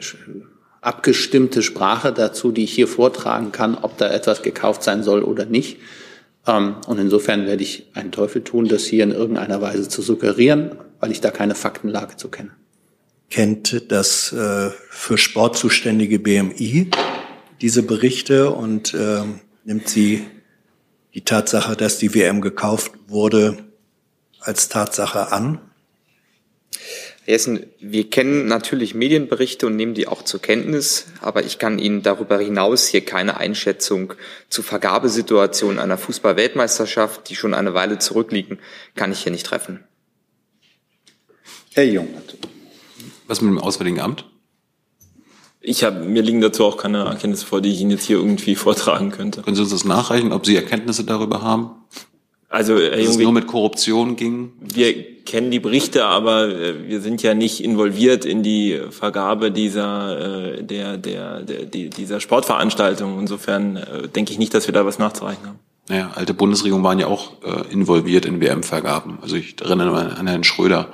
abgestimmte 0.80 1.64
Sprache 1.64 2.14
dazu, 2.14 2.52
die 2.52 2.66
ich 2.66 2.74
hier 2.74 2.88
vortragen 2.88 3.52
kann, 3.52 3.76
ob 3.76 3.98
da 3.98 4.12
etwas 4.12 4.44
gekauft 4.44 4.84
sein 4.84 5.02
soll 5.02 5.24
oder 5.24 5.46
nicht. 5.46 5.80
Ähm, 6.46 6.76
und 6.88 7.00
insofern 7.00 7.48
werde 7.48 7.64
ich 7.64 7.88
einen 7.96 8.12
Teufel 8.12 8.44
tun, 8.44 8.68
das 8.68 8.86
hier 8.86 9.04
in 9.04 9.12
irgendeiner 9.12 9.60
Weise 9.60 9.90
zu 9.90 10.04
suggerieren, 10.04 10.76
weil 11.00 11.12
ich 11.12 11.20
da 11.20 11.32
keine 11.32 11.56
Faktenlage 11.56 12.16
zu 12.18 12.30
kenne. 12.30 12.52
Kennt 13.32 13.92
das 13.92 14.32
äh, 14.34 14.70
für 14.92 15.18
Sport 15.18 15.58
zuständige 15.58 16.20
BMI 16.20 16.92
diese 17.60 17.82
Berichte 17.82 18.52
und 18.52 18.94
äh, 18.94 19.22
nimmt 19.66 19.90
sie 19.90 20.26
die 21.16 21.22
Tatsache, 21.22 21.76
dass 21.76 21.98
die 21.98 22.14
WM 22.14 22.40
gekauft 22.42 22.92
wurde, 23.08 23.69
als 24.40 24.70
Tatsache 24.70 25.32
an? 25.32 25.60
Herr 27.26 27.34
Jessen, 27.34 27.66
wir 27.80 28.10
kennen 28.10 28.48
natürlich 28.48 28.96
Medienberichte 28.96 29.68
und 29.68 29.76
nehmen 29.76 29.94
die 29.94 30.08
auch 30.08 30.24
zur 30.24 30.42
Kenntnis, 30.42 31.06
aber 31.22 31.44
ich 31.44 31.60
kann 31.60 31.78
Ihnen 31.78 32.02
darüber 32.02 32.40
hinaus 32.40 32.88
hier 32.88 33.06
keine 33.06 33.38
Einschätzung 33.38 34.14
zu 34.50 34.64
Vergabesituationen 34.64 35.80
einer 35.80 35.98
Fußball-Weltmeisterschaft, 35.98 37.30
die 37.30 37.36
schon 37.36 37.54
eine 37.54 37.74
Weile 37.74 38.00
zurückliegen, 38.00 38.60
kann 38.96 39.12
ich 39.12 39.22
hier 39.22 39.32
nicht 39.32 39.46
treffen. 39.46 39.84
Herr 41.74 41.86
Jung. 41.86 42.08
Was 43.28 43.42
mit 43.42 43.52
dem 43.52 43.60
Auswärtigen 43.60 44.00
Amt? 44.00 44.26
Ich 45.62 45.84
habe 45.84 46.00
mir 46.00 46.24
liegen 46.24 46.42
dazu 46.42 46.66
auch 46.66 46.78
keine 46.78 47.04
Erkenntnisse 47.04 47.46
vor, 47.46 47.62
die 47.62 47.72
ich 47.72 47.82
Ihnen 47.82 47.92
jetzt 47.92 48.06
hier 48.06 48.18
irgendwie 48.18 48.56
vortragen 48.56 49.12
könnte. 49.12 49.44
Können 49.44 49.56
Sie 49.56 49.62
uns 49.62 49.72
das 49.72 49.84
nachreichen, 49.84 50.32
ob 50.32 50.46
Sie 50.46 50.56
Erkenntnisse 50.56 51.04
darüber 51.04 51.42
haben? 51.42 51.72
Also, 52.50 52.80
Dass 52.80 53.00
es 53.00 53.18
nur 53.18 53.32
mit 53.32 53.46
Korruption 53.46 54.16
ging? 54.16 54.54
Wir 54.60 55.20
kennen 55.24 55.52
die 55.52 55.60
Berichte, 55.60 56.06
aber 56.06 56.50
äh, 56.50 56.88
wir 56.88 57.00
sind 57.00 57.22
ja 57.22 57.36
nicht 57.36 57.64
involviert 57.64 58.26
in 58.26 58.42
die 58.42 58.82
Vergabe 58.90 59.52
dieser, 59.52 60.56
äh, 60.58 60.64
der, 60.64 60.98
der, 60.98 61.44
der, 61.44 61.66
dieser 61.66 62.20
Sportveranstaltung. 62.20 63.20
Insofern 63.20 63.76
äh, 63.76 64.08
denke 64.08 64.32
ich 64.32 64.40
nicht, 64.40 64.56
dass 64.56 64.68
wir 64.68 64.74
da 64.74 64.84
was 64.84 64.98
nachzureichen 64.98 65.46
haben. 65.46 65.60
Naja, 65.88 66.12
alte 66.16 66.34
Bundesregierungen 66.34 66.84
waren 66.84 67.00
ja 67.00 67.08
auch 67.08 67.32
involviert 67.72 68.28
in 68.28 68.40
WM-Vergaben. 68.40 69.18
Also 69.24 69.38
ich 69.38 69.60
erinnere 69.60 70.16
an 70.18 70.28
Herrn 70.28 70.44
Schröder. 70.44 70.90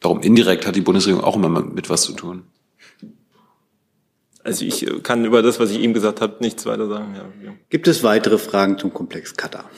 Darum 0.00 0.20
indirekt 0.20 0.66
hat 0.66 0.74
die 0.74 0.80
Bundesregierung 0.80 1.22
auch 1.22 1.36
immer 1.36 1.48
mit 1.48 1.88
was 1.88 2.02
zu 2.02 2.12
tun. 2.14 2.42
Also 4.46 4.64
ich 4.64 4.86
kann 5.02 5.24
über 5.24 5.42
das, 5.42 5.58
was 5.58 5.72
ich 5.72 5.80
eben 5.80 5.92
gesagt 5.92 6.20
habe, 6.20 6.36
nichts 6.38 6.66
weiter 6.66 6.88
sagen. 6.88 7.16
Ja, 7.16 7.46
ja. 7.46 7.52
Gibt 7.68 7.88
es 7.88 8.04
weitere 8.04 8.38
Fragen 8.38 8.78
zum 8.78 8.94
Komplex 8.94 9.36
Katar? 9.36 9.68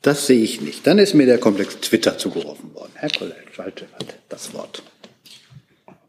Das 0.00 0.28
sehe 0.28 0.40
ich 0.40 0.60
nicht. 0.60 0.86
Dann 0.86 0.98
ist 0.98 1.14
mir 1.14 1.26
der 1.26 1.38
Komplex 1.38 1.80
Twitter 1.80 2.18
zugeworfen 2.18 2.72
worden. 2.72 2.92
Herr 2.94 3.10
Kollege 3.10 3.34
Schalte 3.52 3.86
hat 3.98 4.14
das 4.28 4.54
Wort. 4.54 4.84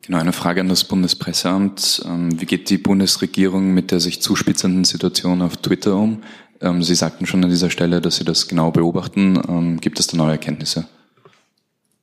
Genau, 0.05 0.19
eine 0.19 0.31
Frage 0.31 0.61
an 0.61 0.69
das 0.69 0.83
Bundespresseamt. 0.83 2.03
Ähm, 2.05 2.39
wie 2.39 2.45
geht 2.45 2.69
die 2.69 2.77
Bundesregierung 2.77 3.73
mit 3.73 3.89
der 3.89 3.99
sich 3.99 4.21
zuspitzenden 4.21 4.83
Situation 4.83 5.41
auf 5.41 5.57
Twitter 5.57 5.95
um? 5.95 6.21
Ähm, 6.61 6.83
Sie 6.83 6.93
sagten 6.93 7.25
schon 7.25 7.43
an 7.43 7.49
dieser 7.49 7.71
Stelle, 7.71 7.99
dass 7.99 8.17
Sie 8.17 8.25
das 8.25 8.47
genau 8.47 8.69
beobachten. 8.69 9.41
Ähm, 9.49 9.81
gibt 9.81 9.99
es 9.99 10.05
da 10.05 10.17
neue 10.17 10.33
Erkenntnisse? 10.33 10.85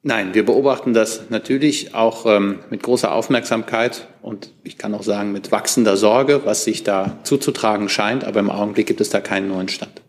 Nein, 0.03 0.33
wir 0.33 0.45
beobachten 0.45 0.95
das 0.95 1.29
natürlich 1.29 1.95
auch 1.95 2.25
mit 2.71 2.83
großer 2.83 3.13
Aufmerksamkeit 3.13 4.07
und 4.23 4.53
ich 4.63 4.79
kann 4.79 4.95
auch 4.95 5.03
sagen 5.03 5.33
mit 5.33 5.51
wachsender 5.51 5.97
Sorge, 5.97 6.43
was 6.45 6.65
sich 6.65 6.85
da 6.85 7.19
zuzutragen 7.25 7.89
scheint. 7.89 8.25
Aber 8.25 8.39
im 8.39 8.49
Augenblick 8.49 8.87
gibt 8.87 9.01
es 9.01 9.11
da 9.11 9.21
keinen 9.21 9.49
neuen 9.49 9.69
Stand. 9.69 10.01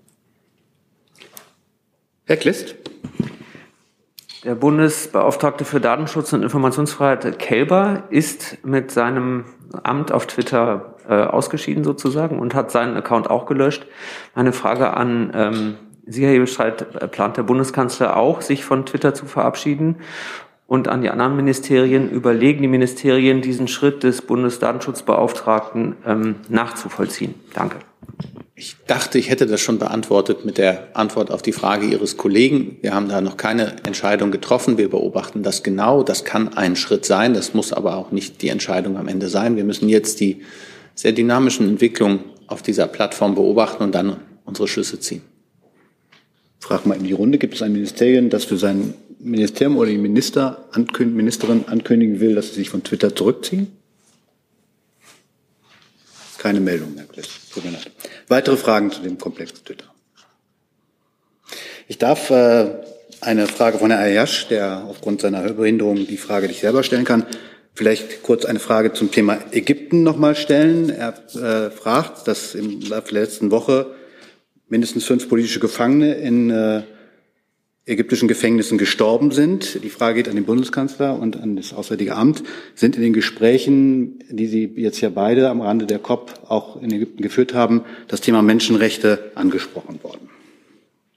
Herr 2.25 2.37
Klist. 2.37 2.75
Der 4.43 4.55
Bundesbeauftragte 4.55 5.65
für 5.65 5.81
Datenschutz 5.81 6.31
und 6.31 6.43
Informationsfreiheit 6.43 7.39
Kelber 7.39 8.03
ist 8.09 8.63
mit 8.63 8.91
seinem 8.91 9.45
Amt 9.83 10.11
auf 10.11 10.27
Twitter 10.27 10.95
äh, 11.09 11.15
ausgeschieden 11.15 11.83
sozusagen 11.83 12.39
und 12.39 12.53
hat 12.53 12.71
seinen 12.71 12.95
Account 12.95 13.29
auch 13.29 13.47
gelöscht. 13.47 13.85
Meine 14.35 14.53
Frage 14.53 14.95
an 14.95 15.31
ähm, 15.33 15.75
Sie, 16.09 16.25
Herr 16.25 16.33
Hebestreit, 16.33 17.11
plant 17.11 17.37
der 17.37 17.43
Bundeskanzler 17.43 18.17
auch, 18.17 18.41
sich 18.41 18.65
von 18.65 18.85
Twitter 18.85 19.13
zu 19.13 19.25
verabschieden? 19.25 19.97
Und 20.65 20.87
an 20.87 21.01
die 21.01 21.09
anderen 21.09 21.35
Ministerien, 21.35 22.11
überlegen 22.11 22.61
die 22.61 22.67
Ministerien, 22.67 23.41
diesen 23.41 23.67
Schritt 23.67 24.03
des 24.03 24.21
Bundesdatenschutzbeauftragten 24.21 25.95
ähm, 26.05 26.35
nachzuvollziehen? 26.47 27.33
Danke. 27.53 27.77
Ich 28.53 28.75
dachte, 28.87 29.17
ich 29.17 29.29
hätte 29.29 29.47
das 29.47 29.61
schon 29.61 29.79
beantwortet 29.79 30.43
mit 30.43 30.57
der 30.57 30.89
Antwort 30.93 31.31
auf 31.31 31.41
die 31.41 31.53
Frage 31.53 31.85
Ihres 31.85 32.17
Kollegen. 32.17 32.77
Wir 32.81 32.93
haben 32.93 33.07
da 33.07 33.21
noch 33.21 33.37
keine 33.37 33.77
Entscheidung 33.85 34.31
getroffen. 34.31 34.77
Wir 34.77 34.89
beobachten 34.89 35.43
das 35.43 35.63
genau. 35.63 36.03
Das 36.03 36.25
kann 36.25 36.57
ein 36.57 36.75
Schritt 36.75 37.05
sein. 37.05 37.33
Das 37.33 37.53
muss 37.53 37.71
aber 37.71 37.95
auch 37.95 38.11
nicht 38.11 38.41
die 38.41 38.49
Entscheidung 38.49 38.97
am 38.97 39.07
Ende 39.07 39.29
sein. 39.29 39.55
Wir 39.55 39.63
müssen 39.63 39.87
jetzt 39.87 40.19
die 40.19 40.41
sehr 40.93 41.13
dynamischen 41.13 41.69
Entwicklungen 41.69 42.19
auf 42.47 42.61
dieser 42.61 42.87
Plattform 42.87 43.33
beobachten 43.33 43.81
und 43.81 43.95
dann 43.95 44.17
unsere 44.43 44.67
Schlüsse 44.67 44.99
ziehen. 44.99 45.21
Frag 46.59 46.85
mal 46.85 46.97
in 46.97 47.03
die 47.03 47.13
Runde. 47.13 47.37
Gibt 47.37 47.55
es 47.55 47.61
ein 47.61 47.71
Ministerium, 47.71 48.29
das 48.29 48.45
für 48.45 48.57
sein 48.57 48.93
Ministerium 49.19 49.77
oder 49.77 49.89
die 49.89 49.97
Minister, 49.97 50.65
Ministerin 50.99 51.65
ankündigen 51.67 52.19
will, 52.19 52.35
dass 52.35 52.49
sie 52.49 52.55
sich 52.55 52.69
von 52.69 52.83
Twitter 52.83 53.15
zurückziehen? 53.15 53.67
Keine 56.37 56.61
Meldung, 56.61 56.93
Herr 56.95 57.05
Kless. 57.05 57.27
Weitere 58.27 58.55
Fragen 58.55 58.91
zu 58.91 59.01
dem 59.01 59.17
Komplex 59.17 59.53
Twitter? 59.63 59.85
Ich 61.87 61.97
darf 61.97 62.29
äh, 62.29 62.67
eine 63.19 63.47
Frage 63.47 63.79
von 63.79 63.91
Herrn 63.91 64.03
Ayash, 64.03 64.47
der 64.47 64.85
aufgrund 64.87 65.21
seiner 65.21 65.43
Hörbehinderung 65.43 66.07
die 66.07 66.17
Frage 66.17 66.47
nicht 66.47 66.61
selber 66.61 66.83
stellen 66.83 67.03
kann, 67.03 67.25
vielleicht 67.73 68.23
kurz 68.23 68.45
eine 68.45 68.59
Frage 68.59 68.93
zum 68.93 69.11
Thema 69.11 69.39
Ägypten 69.51 70.03
nochmal 70.03 70.35
stellen. 70.35 70.89
Er 70.89 71.13
äh, 71.35 71.71
fragt, 71.71 72.27
dass 72.27 72.55
im 72.55 72.81
Laufe 72.81 73.13
der 73.13 73.23
letzten 73.23 73.51
Woche 73.51 73.87
mindestens 74.69 75.05
fünf 75.05 75.27
politische 75.27 75.59
Gefangene 75.59 76.13
in 76.13 76.49
äh, 76.49 76.83
ägyptischen 77.89 78.27
Gefängnissen 78.27 78.77
gestorben 78.77 79.31
sind. 79.31 79.83
Die 79.83 79.89
Frage 79.89 80.15
geht 80.15 80.29
an 80.29 80.35
den 80.35 80.45
Bundeskanzler 80.45 81.19
und 81.19 81.41
an 81.41 81.55
das 81.55 81.73
Auswärtige 81.73 82.15
Amt. 82.15 82.43
Sind 82.75 82.95
in 82.95 83.01
den 83.01 83.13
Gesprächen, 83.13 84.19
die 84.29 84.45
Sie 84.45 84.71
jetzt 84.75 85.01
ja 85.01 85.09
beide 85.09 85.49
am 85.49 85.61
Rande 85.61 85.87
der 85.87 85.99
COP 85.99 86.33
auch 86.47 86.81
in 86.81 86.91
Ägypten 86.93 87.23
geführt 87.23 87.53
haben, 87.53 87.83
das 88.07 88.21
Thema 88.21 88.41
Menschenrechte 88.43 89.31
angesprochen 89.35 89.99
worden? 90.03 90.29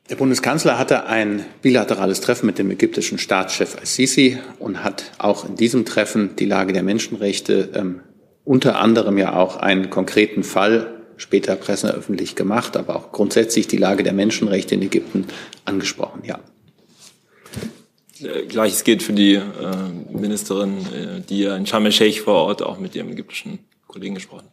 Der 0.08 0.16
Bundeskanzler 0.16 0.78
hatte 0.78 1.06
ein 1.06 1.44
bilaterales 1.60 2.20
Treffen 2.20 2.46
mit 2.46 2.58
dem 2.58 2.70
ägyptischen 2.70 3.18
Staatschef 3.18 3.76
al-Sisi 3.78 4.38
und 4.58 4.82
hat 4.82 5.12
auch 5.18 5.48
in 5.48 5.56
diesem 5.56 5.84
Treffen 5.84 6.36
die 6.36 6.44
Lage 6.44 6.72
der 6.72 6.82
Menschenrechte 6.82 7.70
ähm, 7.74 8.00
unter 8.44 8.80
anderem 8.80 9.18
ja 9.18 9.36
auch 9.36 9.56
einen 9.56 9.90
konkreten 9.90 10.42
Fall 10.42 11.01
später 11.16 11.56
presseöffentlich 11.56 12.34
gemacht, 12.34 12.76
aber 12.76 12.96
auch 12.96 13.12
grundsätzlich 13.12 13.68
die 13.68 13.76
Lage 13.76 14.02
der 14.02 14.12
Menschenrechte 14.12 14.74
in 14.74 14.82
Ägypten 14.82 15.26
angesprochen, 15.64 16.22
ja. 16.24 16.40
Gleiches 18.48 18.84
gilt 18.84 19.02
für 19.02 19.12
die 19.12 19.34
äh, 19.34 19.42
Ministerin, 20.10 20.78
äh, 20.78 21.20
die 21.28 21.40
ja 21.40 21.56
in 21.56 21.66
Sharm 21.66 21.86
el-Sheikh 21.86 22.20
vor 22.20 22.34
Ort 22.34 22.62
auch 22.62 22.78
mit 22.78 22.94
ihrem 22.94 23.10
ägyptischen 23.10 23.58
Kollegen 23.88 24.14
gesprochen 24.14 24.44
hat. 24.44 24.52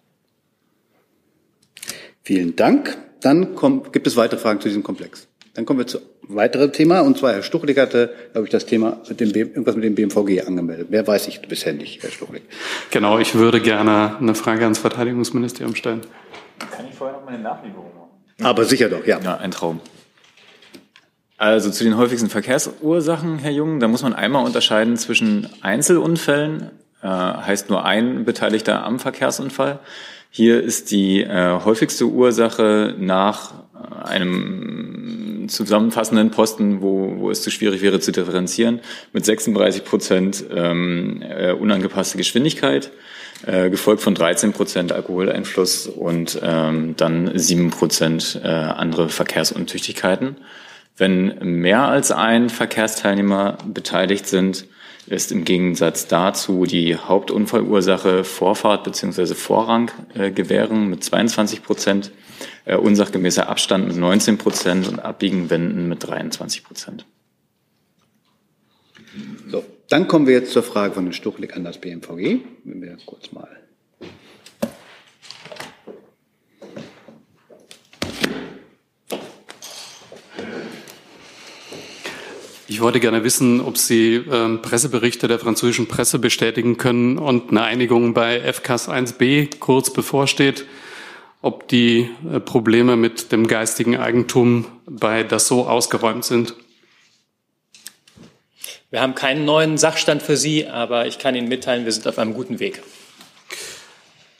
Vielen 2.24 2.56
Dank. 2.56 2.98
Dann 3.22 3.56
kommt, 3.56 3.94
gibt 3.94 4.08
es 4.08 4.16
weitere 4.16 4.40
Fragen 4.40 4.62
zu 4.62 4.68
diesem 4.68 4.84
Komplex. 4.84 5.28
Dann 5.54 5.66
kommen 5.66 5.80
wir 5.80 5.88
zu 5.88 6.00
weiteren 6.22 6.72
Thema. 6.72 7.02
Und 7.02 7.18
zwar 7.18 7.34
Herr 7.34 7.44
Stuchlik 7.44 7.78
hatte, 7.78 8.14
glaube 8.32 8.48
ich, 8.48 8.52
das 8.52 8.66
Thema 8.66 9.02
mit 9.10 9.20
dem, 9.20 9.30
irgendwas 9.34 9.76
mit 9.76 9.84
dem 9.84 9.96
BMVG 9.96 10.48
angemeldet. 10.48 10.90
Mehr 10.90 11.06
weiß 11.06 11.28
ich 11.28 11.42
bisher 11.42 11.74
nicht, 11.74 12.02
Herr 12.04 12.12
Stuchlik. 12.12 12.44
Genau, 12.92 13.20
ich 13.20 13.36
würde 13.36 13.60
gerne 13.60 14.18
eine 14.20 14.36
Frage 14.36 14.64
ans 14.64 14.80
Verteidigungsministerium 14.80 15.76
stellen. 15.76 16.02
Kann 16.60 16.88
ich 16.90 16.96
vorher 16.96 17.18
noch 17.18 17.26
meine 17.26 17.40
Nachlieferung 17.40 17.92
machen? 17.96 18.46
Aber 18.46 18.66
sicher 18.66 18.90
doch, 18.90 19.06
ja. 19.06 19.20
Ja, 19.20 19.38
ein 19.38 19.52
Traum. 19.52 19.82
Also 21.38 21.72
zu 21.72 21.86
den 21.86 21.96
häufigsten 21.96 22.30
Verkehrsursachen, 22.30 23.40
Herr 23.40 23.52
Jung, 23.52 23.80
da 23.80 23.88
muss 23.88 24.04
man 24.04 24.14
einmal 24.14 24.46
unterscheiden 24.46 24.98
zwischen 24.98 25.48
Einzelunfällen, 25.62 26.72
äh, 27.02 27.08
heißt 27.08 27.70
nur 27.70 27.86
ein 27.86 28.26
Beteiligter 28.26 28.84
am 28.84 29.00
Verkehrsunfall. 29.00 29.80
Hier 30.30 30.62
ist 30.62 30.92
die 30.92 31.22
äh, 31.22 31.60
häufigste 31.64 32.06
Ursache 32.06 32.94
nach 33.00 33.54
äh, 33.74 34.10
einem 34.10 35.48
zusammenfassenden 35.48 36.30
Posten, 36.30 36.82
wo, 36.82 37.16
wo 37.18 37.32
es 37.32 37.42
zu 37.42 37.52
schwierig 37.52 37.82
wäre 37.82 38.02
zu 38.02 38.12
differenzieren, 38.12 38.82
mit 39.14 39.26
36 39.26 39.86
Prozent 39.86 40.44
ähm, 40.54 41.22
äh, 41.22 41.54
unangepasste 41.54 42.18
Geschwindigkeit, 42.18 42.92
äh, 43.46 43.70
gefolgt 43.70 44.02
von 44.02 44.16
13 44.16 44.54
Prozent 44.54 44.92
Alkoholeinfluss 44.92 45.88
und 45.88 46.40
ähm, 46.44 46.96
dann 46.98 47.32
7 47.38 47.70
Prozent 47.70 48.40
äh, 48.44 48.48
andere 48.48 49.10
Verkehrsuntüchtigkeiten. 49.10 50.38
Wenn 50.98 51.38
mehr 51.62 51.88
als 51.88 52.12
ein 52.12 52.50
Verkehrsteilnehmer 52.50 53.58
beteiligt 53.66 54.28
sind, 54.28 54.66
ist 55.08 55.32
im 55.32 55.44
Gegensatz 55.44 56.08
dazu 56.08 56.66
die 56.66 56.96
Hauptunfallursache 56.96 58.24
Vorfahrt 58.24 58.84
bzw. 58.84 59.34
Vorrang 59.34 59.92
äh, 60.14 60.30
gewähren 60.32 60.90
mit 60.90 61.04
22 61.04 61.64
Prozent, 61.64 62.12
äh, 62.66 62.76
unsachgemäßer 62.76 63.50
Abstand 63.50 63.88
mit 63.88 63.98
19 63.98 64.38
Prozent 64.38 64.88
und 64.88 65.00
Abbiegenwenden 65.00 65.88
mit 65.88 66.06
23 66.06 66.64
Prozent. 66.64 67.06
So, 69.50 69.64
dann 69.90 70.08
kommen 70.08 70.28
wir 70.28 70.36
jetzt 70.36 70.54
zur 70.54 70.64
Frage 70.64 70.94
von 70.94 71.06
den 71.06 71.14
Stuchlik 71.14 71.56
an 71.56 71.64
das 71.64 71.80
BMVG. 71.80 72.40
Wenn 72.64 72.82
wir 72.82 72.98
kurz 73.06 73.32
mal 73.32 73.48
Ich 82.72 82.82
wollte 82.82 83.00
gerne 83.00 83.24
wissen, 83.24 83.62
ob 83.62 83.78
Sie 83.78 84.24
ähm, 84.32 84.62
Presseberichte 84.62 85.28
der 85.28 85.40
französischen 85.40 85.88
Presse 85.88 86.20
bestätigen 86.20 86.78
können 86.78 87.18
und 87.18 87.50
eine 87.50 87.64
Einigung 87.64 88.14
bei 88.14 88.40
FCAS 88.54 88.88
1b 88.88 89.58
kurz 89.60 89.92
bevorsteht, 89.92 90.66
ob 91.42 91.68
die 91.68 92.10
äh, 92.32 92.40
Probleme 92.40 92.96
mit 92.96 93.32
dem 93.32 93.48
geistigen 93.48 93.98
Eigentum 93.98 94.66
bei 94.86 95.24
Dassault 95.24 95.68
ausgeräumt 95.68 96.24
sind. 96.24 96.54
Wir 98.92 99.02
haben 99.02 99.14
keinen 99.14 99.46
neuen 99.46 99.78
Sachstand 99.78 100.24
für 100.24 100.36
Sie, 100.36 100.68
aber 100.68 101.06
ich 101.06 101.20
kann 101.20 101.36
Ihnen 101.36 101.48
mitteilen, 101.48 101.86
wir 101.86 101.92
sind 101.92 102.08
auf 102.08 102.18
einem 102.18 102.34
guten 102.34 102.60
Weg. 102.60 102.82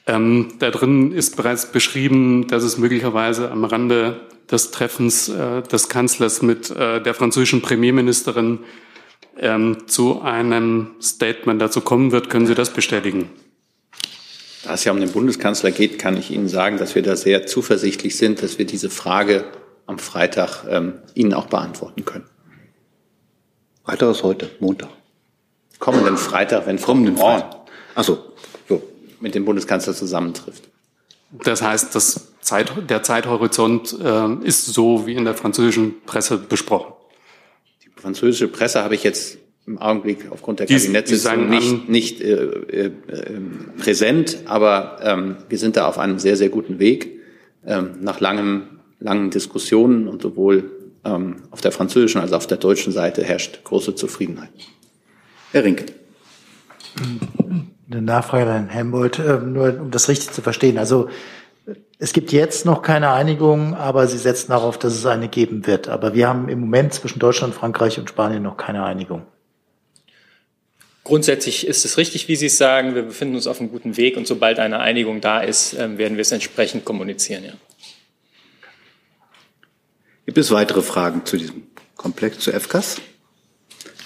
Ähm, 0.06 0.54
da 0.58 0.70
drin 0.70 1.12
ist 1.12 1.36
bereits 1.36 1.70
beschrieben, 1.70 2.48
dass 2.48 2.64
es 2.64 2.76
möglicherweise 2.76 3.50
am 3.50 3.64
Rande 3.64 4.20
des 4.50 4.72
Treffens 4.72 5.28
äh, 5.28 5.62
des 5.62 5.88
Kanzlers 5.88 6.42
mit 6.42 6.68
äh, 6.70 7.00
der 7.00 7.14
französischen 7.14 7.62
Premierministerin 7.62 8.60
ähm, 9.38 9.86
zu 9.86 10.20
einem 10.22 10.96
Statement 11.00 11.62
dazu 11.62 11.80
kommen 11.80 12.10
wird. 12.10 12.28
Können 12.28 12.46
Sie 12.46 12.56
das 12.56 12.70
bestätigen? 12.70 13.30
Da 14.64 14.74
es 14.74 14.82
ja 14.82 14.90
um 14.90 14.98
den 14.98 15.12
Bundeskanzler 15.12 15.70
geht, 15.70 16.00
kann 16.00 16.16
ich 16.16 16.32
Ihnen 16.32 16.48
sagen, 16.48 16.76
dass 16.76 16.96
wir 16.96 17.02
da 17.02 17.14
sehr 17.14 17.46
zuversichtlich 17.46 18.16
sind, 18.16 18.42
dass 18.42 18.58
wir 18.58 18.66
diese 18.66 18.90
Frage 18.90 19.44
am 19.86 20.00
Freitag 20.00 20.64
ähm, 20.68 20.94
Ihnen 21.14 21.34
auch 21.34 21.46
beantworten 21.46 22.04
können. 22.04 22.29
Freitag 23.84 24.10
ist 24.10 24.22
heute, 24.22 24.50
Montag. 24.60 24.90
Kommenden 25.78 26.16
Freitag, 26.16 26.66
wenn 26.66 26.80
kommenden 26.80 27.16
Freitag. 27.16 27.56
Achso, 27.94 28.18
so, 28.68 28.82
mit 29.20 29.34
dem 29.34 29.44
Bundeskanzler 29.44 29.94
zusammentrifft. 29.94 30.68
Das 31.44 31.62
heißt, 31.62 31.94
das 31.94 32.32
Zeit, 32.40 32.72
der 32.90 33.02
Zeithorizont 33.02 33.96
äh, 34.02 34.46
ist 34.46 34.66
so 34.66 35.06
wie 35.06 35.14
in 35.14 35.24
der 35.24 35.34
französischen 35.34 36.02
Presse 36.04 36.38
besprochen. 36.38 36.92
Die 37.84 38.00
französische 38.00 38.48
Presse 38.48 38.82
habe 38.82 38.94
ich 38.94 39.04
jetzt 39.04 39.38
im 39.66 39.78
Augenblick 39.78 40.30
aufgrund 40.30 40.58
der 40.58 40.66
Kabinettssitzung 40.66 41.48
nicht, 41.48 41.88
nicht 41.88 42.20
äh, 42.20 42.86
äh, 42.86 42.90
präsent, 43.78 44.38
aber 44.46 44.98
ähm, 45.02 45.36
wir 45.48 45.58
sind 45.58 45.76
da 45.76 45.86
auf 45.86 45.98
einem 45.98 46.18
sehr, 46.18 46.36
sehr 46.36 46.48
guten 46.48 46.78
Weg. 46.78 47.20
Ähm, 47.64 47.98
nach 48.00 48.20
langem, 48.20 48.80
langen 48.98 49.30
Diskussionen 49.30 50.08
und 50.08 50.22
sowohl 50.22 50.79
ähm, 51.04 51.42
auf 51.50 51.60
der 51.60 51.72
französischen 51.72 52.20
als 52.20 52.32
auf 52.32 52.46
der 52.46 52.58
deutschen 52.58 52.92
Seite 52.92 53.24
herrscht 53.24 53.64
große 53.64 53.94
Zufriedenheit. 53.94 54.50
Herr 55.52 55.64
Rinke. 55.64 55.86
Eine 57.90 58.02
Nachfrage 58.02 58.44
an 58.44 58.68
Herrn 58.68 58.68
Helmut, 58.68 59.18
äh, 59.18 59.38
nur 59.38 59.80
um 59.80 59.90
das 59.90 60.08
richtig 60.08 60.30
zu 60.32 60.42
verstehen. 60.42 60.78
Also 60.78 61.08
es 61.98 62.12
gibt 62.12 62.32
jetzt 62.32 62.64
noch 62.64 62.82
keine 62.82 63.10
Einigung, 63.10 63.74
aber 63.74 64.06
Sie 64.06 64.18
setzen 64.18 64.52
darauf, 64.52 64.78
dass 64.78 64.94
es 64.94 65.06
eine 65.06 65.28
geben 65.28 65.66
wird. 65.66 65.88
Aber 65.88 66.14
wir 66.14 66.28
haben 66.28 66.48
im 66.48 66.60
Moment 66.60 66.94
zwischen 66.94 67.18
Deutschland, 67.18 67.54
Frankreich 67.54 67.98
und 67.98 68.08
Spanien 68.08 68.42
noch 68.42 68.56
keine 68.56 68.84
Einigung. 68.84 69.22
Grundsätzlich 71.04 71.66
ist 71.66 71.84
es 71.84 71.98
richtig, 71.98 72.28
wie 72.28 72.36
Sie 72.36 72.46
es 72.46 72.58
sagen. 72.58 72.94
Wir 72.94 73.02
befinden 73.02 73.34
uns 73.34 73.46
auf 73.46 73.60
einem 73.60 73.70
guten 73.70 73.96
Weg 73.96 74.16
und 74.16 74.26
sobald 74.26 74.58
eine 74.58 74.78
Einigung 74.78 75.20
da 75.20 75.40
ist, 75.40 75.74
ähm, 75.74 75.98
werden 75.98 76.16
wir 76.16 76.22
es 76.22 76.32
entsprechend 76.32 76.84
kommunizieren. 76.84 77.44
Ja. 77.44 77.52
Gibt 80.30 80.38
es 80.38 80.52
weitere 80.52 80.80
Fragen 80.80 81.26
zu 81.26 81.36
diesem 81.36 81.64
Komplex 81.96 82.38
zu 82.38 82.52
FCAS? 82.52 83.00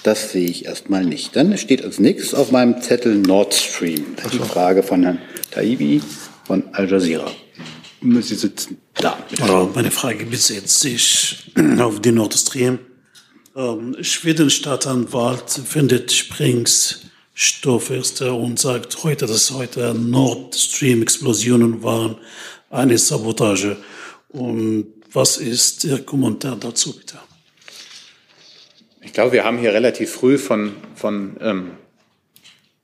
Das 0.01 0.31
sehe 0.31 0.49
ich 0.49 0.65
erstmal 0.65 1.05
nicht. 1.05 1.35
Dann 1.35 1.55
steht 1.55 1.83
als 1.83 1.99
nächstes 1.99 2.33
auf 2.33 2.51
meinem 2.51 2.81
Zettel 2.81 3.13
Nord 3.13 3.53
Stream. 3.53 4.15
Die 4.33 4.39
Frage 4.39 4.81
von 4.81 5.03
Herrn 5.03 5.21
Taibi 5.51 6.01
von 6.43 6.63
Al 6.71 6.89
Jazeera. 6.89 7.29
Sie 8.01 8.33
sitzen 8.33 8.79
da. 8.95 9.19
Oh, 9.47 9.69
meine 9.75 9.91
Frage 9.91 10.25
bezieht 10.25 10.67
sich 10.67 11.51
auf 11.77 12.01
die 12.01 12.11
Nord 12.11 12.33
Stream. 12.33 12.79
Ähm, 13.55 13.95
Schweden 14.01 14.49
Stadtanwalt 14.49 15.51
findet 15.51 16.11
Springs 16.11 17.01
Stoffester 17.35 18.33
und 18.33 18.57
sagt 18.57 19.03
heute, 19.03 19.27
dass 19.27 19.51
heute 19.51 19.93
Nord 19.93 20.55
Stream 20.55 21.03
Explosionen 21.03 21.83
waren, 21.83 22.17
eine 22.71 22.97
Sabotage. 22.97 23.77
Und 24.29 24.94
was 25.15 25.37
ist 25.37 25.83
Ihr 25.83 26.03
Kommentar 26.05 26.57
dazu, 26.57 26.95
bitte? 26.95 27.17
Ich 29.01 29.13
glaube, 29.13 29.31
wir 29.31 29.43
haben 29.43 29.57
hier 29.57 29.73
relativ 29.73 30.11
früh 30.11 30.37
von, 30.37 30.73
von 30.95 31.37
ähm, 31.39 31.71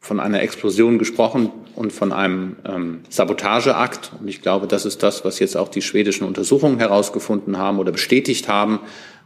von 0.01 0.19
einer 0.19 0.41
Explosion 0.41 0.97
gesprochen 0.97 1.51
und 1.75 1.93
von 1.93 2.11
einem 2.11 2.57
ähm, 2.65 3.01
Sabotageakt. 3.07 4.11
Und 4.19 4.27
ich 4.27 4.41
glaube, 4.41 4.65
das 4.65 4.83
ist 4.83 5.03
das, 5.03 5.23
was 5.23 5.37
jetzt 5.37 5.55
auch 5.55 5.69
die 5.69 5.83
schwedischen 5.83 6.25
Untersuchungen 6.25 6.79
herausgefunden 6.79 7.59
haben 7.59 7.77
oder 7.77 7.91
bestätigt 7.91 8.47
haben. 8.47 8.79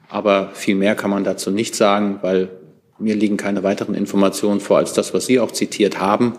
Aber 0.09 0.51
viel 0.53 0.75
mehr 0.75 0.93
kann 0.95 1.09
man 1.09 1.23
dazu 1.23 1.49
nicht 1.49 1.75
sagen, 1.75 2.19
weil 2.21 2.49
mir 2.99 3.15
liegen 3.15 3.37
keine 3.37 3.63
weiteren 3.63 3.95
Informationen 3.95 4.59
vor 4.59 4.77
als 4.77 4.91
das, 4.91 5.13
was 5.13 5.25
Sie 5.25 5.39
auch 5.39 5.51
zitiert 5.51 5.99
haben. 5.99 6.33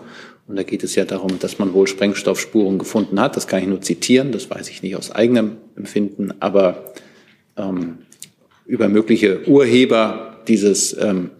Und 0.47 0.55
da 0.55 0.63
geht 0.63 0.83
es 0.83 0.95
ja 0.95 1.03
darum, 1.03 1.39
dass 1.39 1.59
man 1.59 1.73
wohl 1.73 1.87
Sprengstoffspuren 1.87 2.79
gefunden 2.79 3.19
hat. 3.19 3.35
Das 3.35 3.47
kann 3.47 3.61
ich 3.61 3.67
nur 3.67 3.81
zitieren, 3.81 4.31
das 4.31 4.49
weiß 4.49 4.69
ich 4.69 4.81
nicht 4.81 4.95
aus 4.95 5.11
eigenem 5.11 5.57
Empfinden. 5.75 6.33
Aber 6.39 6.93
ähm, 7.57 7.99
über 8.65 8.87
mögliche 8.87 9.47
Urheber 9.47 10.41
dieses, 10.47 10.95
ähm, 10.97 11.31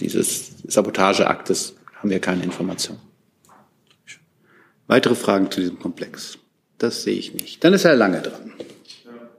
dieses 0.00 0.52
Sabotageaktes 0.66 1.74
haben 1.96 2.10
wir 2.10 2.18
keine 2.18 2.42
Informationen. 2.42 3.00
Weitere 4.86 5.14
Fragen 5.14 5.50
zu 5.50 5.60
diesem 5.60 5.78
Komplex? 5.78 6.38
Das 6.78 7.02
sehe 7.02 7.16
ich 7.16 7.34
nicht. 7.34 7.64
Dann 7.64 7.72
ist 7.72 7.84
Herr 7.84 7.96
Lange 7.96 8.20
dran. 8.20 8.52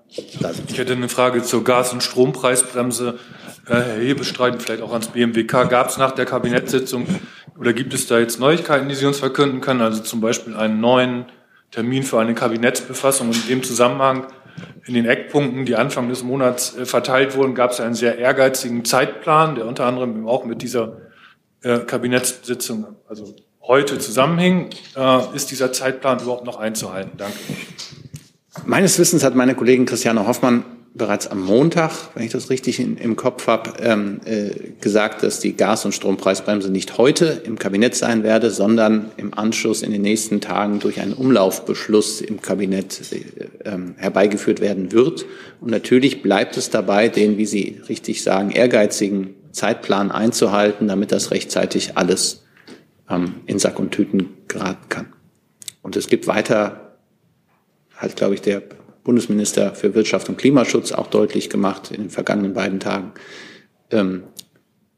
Ich 0.09 0.77
hätte 0.77 0.93
eine 0.93 1.09
Frage 1.09 1.43
zur 1.43 1.63
Gas- 1.63 1.91
und 1.91 2.01
Strompreisbremse. 2.01 3.19
Herr 3.67 3.97
Hebestreiten, 3.97 4.59
vielleicht 4.59 4.81
auch 4.81 4.91
ans 4.91 5.07
BMWK. 5.07 5.69
Gab 5.69 5.89
es 5.89 5.97
nach 5.97 6.11
der 6.11 6.25
Kabinettssitzung 6.25 7.07
oder 7.59 7.73
gibt 7.73 7.93
es 7.93 8.07
da 8.07 8.19
jetzt 8.19 8.39
Neuigkeiten, 8.39 8.89
die 8.89 8.95
Sie 8.95 9.05
uns 9.05 9.19
verkünden 9.19 9.61
können? 9.61 9.81
Also 9.81 10.03
zum 10.03 10.21
Beispiel 10.21 10.55
einen 10.55 10.79
neuen 10.79 11.25
Termin 11.71 12.03
für 12.03 12.19
eine 12.19 12.35
Kabinettsbefassung. 12.35 13.29
Und 13.29 13.35
in 13.35 13.47
dem 13.47 13.63
Zusammenhang 13.63 14.27
in 14.85 14.93
den 14.93 15.05
Eckpunkten, 15.05 15.65
die 15.65 15.75
Anfang 15.75 16.09
des 16.09 16.23
Monats 16.23 16.75
äh, 16.77 16.85
verteilt 16.85 17.35
wurden, 17.35 17.55
gab 17.55 17.71
es 17.71 17.79
einen 17.79 17.95
sehr 17.95 18.17
ehrgeizigen 18.17 18.85
Zeitplan, 18.85 19.55
der 19.55 19.65
unter 19.65 19.85
anderem 19.85 20.27
auch 20.27 20.45
mit 20.45 20.61
dieser 20.61 20.97
äh, 21.63 21.79
Kabinettssitzung, 21.79 22.85
also 23.07 23.35
heute 23.61 23.97
zusammenhängen. 23.97 24.69
Äh, 24.95 25.35
ist 25.35 25.49
dieser 25.51 25.73
Zeitplan 25.73 26.19
überhaupt 26.19 26.45
noch 26.45 26.57
einzuhalten? 26.57 27.11
Danke. 27.17 27.37
Meines 28.65 28.97
Wissens 28.99 29.23
hat 29.23 29.35
meine 29.35 29.55
Kollegin 29.55 29.85
Christiane 29.85 30.25
Hoffmann 30.27 30.63
bereits 30.95 31.27
am 31.27 31.41
Montag, 31.41 31.91
wenn 32.15 32.23
ich 32.23 32.31
das 32.31 32.49
richtig 32.49 32.79
in, 32.79 32.95
im 32.97 33.17
Kopf 33.17 33.47
habe, 33.47 33.73
ähm, 33.81 34.21
äh, 34.23 34.51
gesagt, 34.79 35.23
dass 35.23 35.41
die 35.41 35.55
Gas- 35.55 35.83
und 35.83 35.91
Strompreisbremse 35.91 36.71
nicht 36.71 36.97
heute 36.97 37.41
im 37.43 37.59
Kabinett 37.59 37.95
sein 37.95 38.23
werde, 38.23 38.49
sondern 38.49 39.11
im 39.17 39.33
Anschluss 39.33 39.81
in 39.81 39.91
den 39.91 40.01
nächsten 40.01 40.39
Tagen 40.39 40.79
durch 40.79 41.01
einen 41.01 41.13
Umlaufbeschluss 41.13 42.21
im 42.21 42.41
Kabinett 42.41 43.01
äh, 43.11 43.69
äh, 43.69 43.77
herbeigeführt 43.97 44.61
werden 44.61 44.93
wird. 44.93 45.25
Und 45.59 45.69
natürlich 45.69 46.21
bleibt 46.21 46.55
es 46.55 46.69
dabei, 46.69 47.09
den, 47.09 47.37
wie 47.37 47.45
Sie 47.45 47.81
richtig 47.89 48.23
sagen, 48.23 48.51
ehrgeizigen 48.51 49.35
Zeitplan 49.51 50.11
einzuhalten, 50.11 50.87
damit 50.87 51.11
das 51.11 51.31
rechtzeitig 51.31 51.97
alles 51.97 52.45
ähm, 53.09 53.35
in 53.47 53.59
Sack 53.59 53.79
und 53.79 53.91
Tüten 53.91 54.29
geraten 54.47 54.87
kann. 54.87 55.07
Und 55.81 55.97
es 55.97 56.07
gibt 56.07 56.27
weiter, 56.27 56.97
hat, 57.97 58.15
glaube 58.15 58.35
ich, 58.35 58.41
der 58.41 58.61
Bundesminister 59.05 59.73
für 59.75 59.93
Wirtschaft 59.93 60.27
und 60.27 60.37
Klimaschutz 60.37 60.91
auch 60.91 61.07
deutlich 61.07 61.49
gemacht 61.49 61.91
in 61.91 62.01
den 62.01 62.09
vergangenen 62.09 62.53
beiden 62.53 62.81
Tagen, 62.81 63.13
ähm, 63.91 64.23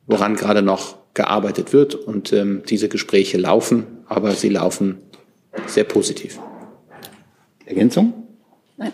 woran 0.07 0.35
gerade 0.35 0.63
noch 0.63 0.95
gearbeitet 1.13 1.73
wird. 1.73 1.93
Und 1.93 2.33
ähm, 2.33 2.63
diese 2.67 2.89
Gespräche 2.89 3.37
laufen, 3.37 3.85
aber 4.07 4.31
sie 4.31 4.49
laufen 4.49 4.97
sehr 5.67 5.83
positiv. 5.83 6.39
Ergänzung? 7.65 8.13
Nein. 8.77 8.93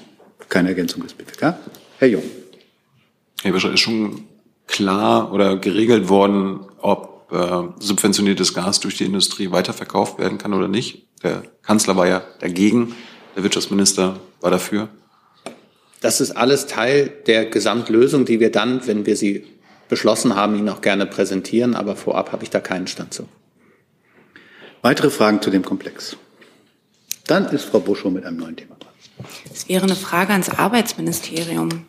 Keine 0.49 0.69
Ergänzung 0.69 1.05
ist 1.05 1.17
bitte, 1.17 1.55
Herr 1.99 2.07
Jung. 2.07 2.23
Herr 3.43 3.53
Wischer, 3.53 3.71
ist 3.71 3.81
schon 3.81 4.23
klar 4.67 5.31
oder 5.31 5.57
geregelt 5.57 6.09
worden, 6.09 6.61
ob 6.79 7.31
äh, 7.31 7.63
subventioniertes 7.79 8.53
Gas 8.55 8.79
durch 8.79 8.97
die 8.97 9.05
Industrie 9.05 9.51
weiterverkauft 9.51 10.17
werden 10.17 10.39
kann 10.39 10.53
oder 10.53 10.67
nicht. 10.67 11.07
Der 11.21 11.43
Kanzler 11.61 11.95
war 11.97 12.07
ja 12.07 12.23
dagegen, 12.39 12.95
der 13.35 13.43
Wirtschaftsminister 13.43 14.19
war 14.41 14.49
dafür. 14.49 14.89
Das 16.03 16.19
ist 16.19 16.31
alles 16.31 16.67
Teil 16.67 17.13
der 17.27 17.45
Gesamtlösung, 17.45 18.25
die 18.25 18.41
wir 18.41 18.51
dann, 18.51 18.85
wenn 18.87 19.05
wir 19.05 19.15
sie 19.15 19.45
beschlossen 19.87 20.35
haben, 20.35 20.53
Ihnen 20.57 20.67
auch 20.67 20.81
gerne 20.81 21.05
präsentieren. 21.05 21.75
Aber 21.75 21.95
vorab 21.95 22.33
habe 22.33 22.43
ich 22.43 22.49
da 22.49 22.59
keinen 22.59 22.87
Stand 22.87 23.13
zu. 23.13 23.29
Weitere 24.81 25.09
Fragen 25.09 25.41
zu 25.41 25.49
dem 25.49 25.63
Komplex? 25.63 26.17
Dann 27.25 27.45
ist 27.45 27.63
Frau 27.63 27.79
Buschow 27.79 28.11
mit 28.11 28.25
einem 28.25 28.35
neuen 28.35 28.57
Thema 28.57 28.75
dran. 28.75 28.91
Es 29.53 29.69
wäre 29.69 29.83
eine 29.83 29.95
Frage 29.95 30.33
ans 30.33 30.49
Arbeitsministerium. 30.49 31.85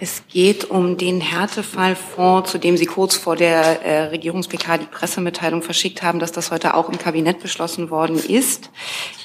Es 0.00 0.22
geht 0.28 0.70
um 0.70 0.96
den 0.96 1.20
Härtefallfonds, 1.20 2.52
zu 2.52 2.58
dem 2.58 2.76
Sie 2.76 2.86
kurz 2.86 3.16
vor 3.16 3.34
der 3.34 3.82
äh, 3.84 4.02
Regierungs-PK 4.04 4.78
die 4.78 4.86
Pressemitteilung 4.86 5.60
verschickt 5.60 6.04
haben, 6.04 6.20
dass 6.20 6.30
das 6.30 6.52
heute 6.52 6.74
auch 6.74 6.88
im 6.88 6.98
Kabinett 6.98 7.40
beschlossen 7.40 7.90
worden 7.90 8.16
ist. 8.16 8.70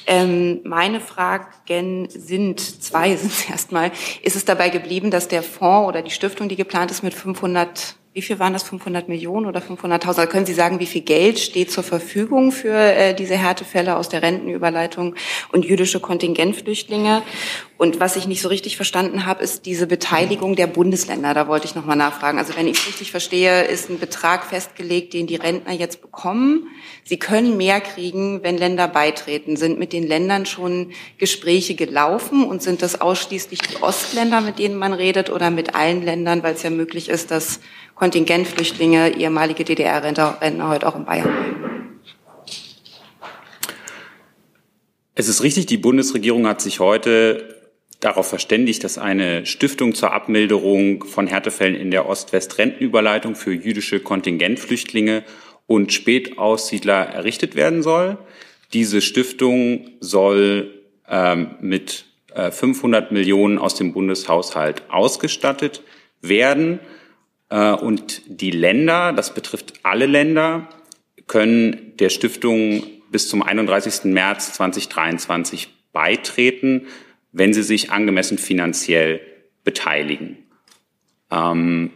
Ähm, 0.08 0.62
meine 0.64 0.98
Fragen 0.98 2.08
sind, 2.08 2.58
zwei 2.60 3.14
sind 3.14 3.30
es 3.30 3.48
erstmal, 3.48 3.92
ist 4.22 4.34
es 4.34 4.44
dabei 4.44 4.68
geblieben, 4.68 5.12
dass 5.12 5.28
der 5.28 5.44
Fonds 5.44 5.88
oder 5.88 6.02
die 6.02 6.10
Stiftung, 6.10 6.48
die 6.48 6.56
geplant 6.56 6.90
ist, 6.90 7.04
mit 7.04 7.14
500 7.14 7.94
wie 8.14 8.22
viel 8.22 8.38
waren 8.38 8.52
das, 8.52 8.62
500 8.62 9.08
Millionen 9.08 9.46
oder 9.46 9.60
500.000? 9.60 10.06
Also 10.06 10.26
können 10.26 10.46
Sie 10.46 10.54
sagen, 10.54 10.78
wie 10.78 10.86
viel 10.86 11.00
Geld 11.00 11.40
steht 11.40 11.72
zur 11.72 11.82
Verfügung 11.82 12.52
für 12.52 12.72
äh, 12.72 13.12
diese 13.12 13.36
Härtefälle 13.36 13.96
aus 13.96 14.08
der 14.08 14.22
Rentenüberleitung 14.22 15.16
und 15.50 15.64
jüdische 15.64 15.98
Kontingentflüchtlinge? 15.98 17.22
Und 17.76 17.98
was 17.98 18.14
ich 18.14 18.28
nicht 18.28 18.40
so 18.40 18.48
richtig 18.48 18.76
verstanden 18.76 19.26
habe, 19.26 19.42
ist 19.42 19.66
diese 19.66 19.88
Beteiligung 19.88 20.54
der 20.54 20.68
Bundesländer. 20.68 21.34
Da 21.34 21.48
wollte 21.48 21.66
ich 21.66 21.74
noch 21.74 21.86
mal 21.86 21.96
nachfragen. 21.96 22.38
Also 22.38 22.56
wenn 22.56 22.68
ich 22.68 22.78
es 22.78 22.86
richtig 22.86 23.10
verstehe, 23.10 23.64
ist 23.64 23.90
ein 23.90 23.98
Betrag 23.98 24.44
festgelegt, 24.44 25.12
den 25.12 25.26
die 25.26 25.34
Rentner 25.34 25.72
jetzt 25.72 26.00
bekommen. 26.00 26.68
Sie 27.02 27.18
können 27.18 27.56
mehr 27.56 27.80
kriegen, 27.80 28.44
wenn 28.44 28.56
Länder 28.56 28.86
beitreten. 28.86 29.56
Sind 29.56 29.80
mit 29.80 29.92
den 29.92 30.06
Ländern 30.06 30.46
schon 30.46 30.92
Gespräche 31.18 31.74
gelaufen 31.74 32.44
und 32.44 32.62
sind 32.62 32.80
das 32.80 33.00
ausschließlich 33.00 33.58
die 33.58 33.82
Ostländer, 33.82 34.40
mit 34.40 34.60
denen 34.60 34.76
man 34.76 34.92
redet 34.92 35.28
oder 35.30 35.50
mit 35.50 35.74
allen 35.74 36.04
Ländern, 36.04 36.44
weil 36.44 36.54
es 36.54 36.62
ja 36.62 36.70
möglich 36.70 37.08
ist, 37.08 37.32
dass 37.32 37.58
Kontingentflüchtlinge, 38.04 39.16
ehemalige 39.16 39.64
DDR-Rentner 39.64 40.68
heute 40.68 40.86
auch 40.86 40.94
in 40.94 41.06
Bayern. 41.06 41.32
Es 45.14 45.26
ist 45.26 45.42
richtig, 45.42 45.64
die 45.64 45.78
Bundesregierung 45.78 46.46
hat 46.46 46.60
sich 46.60 46.80
heute 46.80 47.62
darauf 48.00 48.28
verständigt, 48.28 48.84
dass 48.84 48.98
eine 48.98 49.46
Stiftung 49.46 49.94
zur 49.94 50.12
Abmilderung 50.12 51.04
von 51.04 51.26
Härtefällen 51.26 51.74
in 51.74 51.90
der 51.90 52.06
Ost-West-Rentenüberleitung 52.06 53.36
für 53.36 53.54
jüdische 53.54 54.00
Kontingentflüchtlinge 54.00 55.24
und 55.66 55.90
Spätaussiedler 55.94 57.06
errichtet 57.06 57.56
werden 57.56 57.82
soll. 57.82 58.18
Diese 58.74 59.00
Stiftung 59.00 59.92
soll 60.00 60.84
ähm, 61.08 61.52
mit 61.62 62.04
äh, 62.34 62.50
500 62.50 63.12
Millionen 63.12 63.56
aus 63.56 63.76
dem 63.76 63.94
Bundeshaushalt 63.94 64.82
ausgestattet 64.90 65.82
werden. 66.20 66.80
Äh, 67.54 67.72
und 67.72 68.22
die 68.26 68.50
Länder, 68.50 69.12
das 69.12 69.32
betrifft 69.32 69.74
alle 69.84 70.06
Länder, 70.06 70.68
können 71.28 71.92
der 72.00 72.10
Stiftung 72.10 72.82
bis 73.10 73.28
zum 73.28 73.42
31. 73.42 74.12
März 74.12 74.54
2023 74.54 75.68
beitreten, 75.92 76.88
wenn 77.30 77.54
sie 77.54 77.62
sich 77.62 77.92
angemessen 77.92 78.38
finanziell 78.38 79.20
beteiligen. 79.62 80.36
Ähm, 81.30 81.90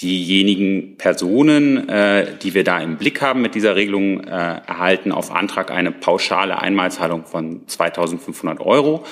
diejenigen 0.00 0.96
Personen, 0.96 1.88
äh, 1.90 2.38
die 2.42 2.54
wir 2.54 2.64
da 2.64 2.80
im 2.80 2.96
Blick 2.96 3.20
haben 3.20 3.42
mit 3.42 3.54
dieser 3.54 3.76
Regelung, 3.76 4.24
äh, 4.24 4.30
erhalten 4.30 5.12
auf 5.12 5.30
Antrag 5.30 5.70
eine 5.70 5.92
pauschale 5.92 6.58
Einmalzahlung 6.58 7.26
von 7.26 7.66
2.500 7.66 8.60
Euro. 8.60 9.04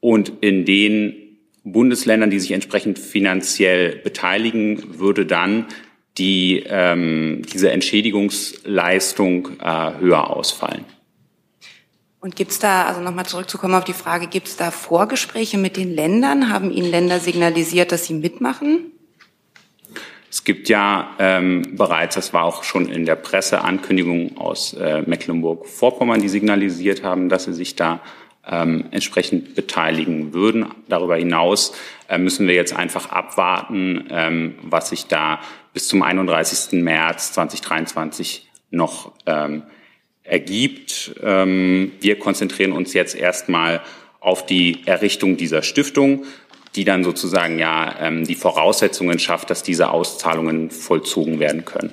Und 0.00 0.32
in 0.40 0.64
den 0.64 1.23
Bundesländern, 1.64 2.30
die 2.30 2.38
sich 2.38 2.52
entsprechend 2.52 2.98
finanziell 2.98 3.96
beteiligen, 3.96 4.98
würde 4.98 5.26
dann 5.26 5.66
die, 6.18 6.62
ähm, 6.68 7.42
diese 7.52 7.72
Entschädigungsleistung 7.72 9.48
äh, 9.60 9.98
höher 9.98 10.30
ausfallen. 10.30 10.84
Und 12.20 12.36
gibt 12.36 12.52
es 12.52 12.58
da, 12.58 12.84
also 12.84 13.00
nochmal 13.00 13.26
zurückzukommen 13.26 13.74
auf 13.74 13.84
die 13.84 13.92
Frage, 13.92 14.28
gibt 14.28 14.48
es 14.48 14.56
da 14.56 14.70
Vorgespräche 14.70 15.58
mit 15.58 15.76
den 15.76 15.94
Ländern? 15.94 16.50
Haben 16.50 16.70
Ihnen 16.70 16.90
Länder 16.90 17.18
signalisiert, 17.18 17.92
dass 17.92 18.06
sie 18.06 18.14
mitmachen? 18.14 18.92
Es 20.30 20.42
gibt 20.42 20.68
ja 20.68 21.10
ähm, 21.18 21.76
bereits, 21.76 22.14
das 22.14 22.32
war 22.32 22.44
auch 22.44 22.64
schon 22.64 22.88
in 22.88 23.04
der 23.04 23.16
Presseankündigung 23.16 24.38
aus 24.38 24.72
äh, 24.72 25.02
Mecklenburg-Vorpommern, 25.02 26.20
die 26.20 26.28
signalisiert 26.28 27.02
haben, 27.02 27.28
dass 27.28 27.44
sie 27.44 27.52
sich 27.52 27.76
da 27.76 28.00
ähm, 28.48 28.86
entsprechend 28.90 29.54
beteiligen 29.54 30.32
würden. 30.32 30.66
Darüber 30.88 31.16
hinaus 31.16 31.74
äh, 32.08 32.18
müssen 32.18 32.46
wir 32.46 32.54
jetzt 32.54 32.74
einfach 32.74 33.10
abwarten, 33.10 34.06
ähm, 34.10 34.54
was 34.62 34.90
sich 34.90 35.06
da 35.06 35.40
bis 35.72 35.88
zum 35.88 36.02
31. 36.02 36.82
März 36.82 37.32
2023 37.32 38.48
noch 38.70 39.12
ähm, 39.26 39.62
ergibt. 40.22 41.14
Ähm, 41.22 41.92
wir 42.00 42.18
konzentrieren 42.18 42.72
uns 42.72 42.92
jetzt 42.92 43.14
erstmal 43.14 43.82
auf 44.20 44.46
die 44.46 44.82
Errichtung 44.86 45.36
dieser 45.36 45.62
Stiftung 45.62 46.24
die 46.74 46.84
dann 46.84 47.04
sozusagen 47.04 47.58
ja 47.58 47.94
ähm, 48.00 48.24
die 48.26 48.34
Voraussetzungen 48.34 49.18
schafft, 49.18 49.50
dass 49.50 49.62
diese 49.62 49.90
Auszahlungen 49.90 50.70
vollzogen 50.70 51.38
werden 51.38 51.64
können. 51.64 51.92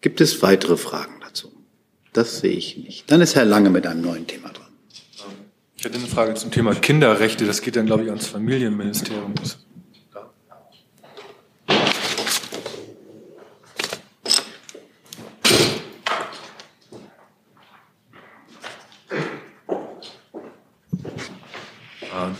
Gibt 0.00 0.20
es 0.20 0.42
weitere 0.42 0.76
Fragen 0.76 1.12
dazu? 1.20 1.52
Das 2.12 2.40
sehe 2.40 2.52
ich 2.52 2.76
nicht. 2.76 3.10
Dann 3.10 3.20
ist 3.20 3.36
Herr 3.36 3.44
Lange 3.44 3.70
mit 3.70 3.86
einem 3.86 4.02
neuen 4.02 4.26
Thema. 4.26 4.51
Ich 5.82 5.86
hätte 5.86 5.98
eine 5.98 6.06
Frage 6.06 6.34
zum 6.34 6.52
Thema 6.52 6.76
Kinderrechte. 6.76 7.44
Das 7.44 7.60
geht 7.60 7.74
dann, 7.74 7.86
glaube 7.86 8.04
ich, 8.04 8.08
ans 8.08 8.28
Familienministerium. 8.28 9.34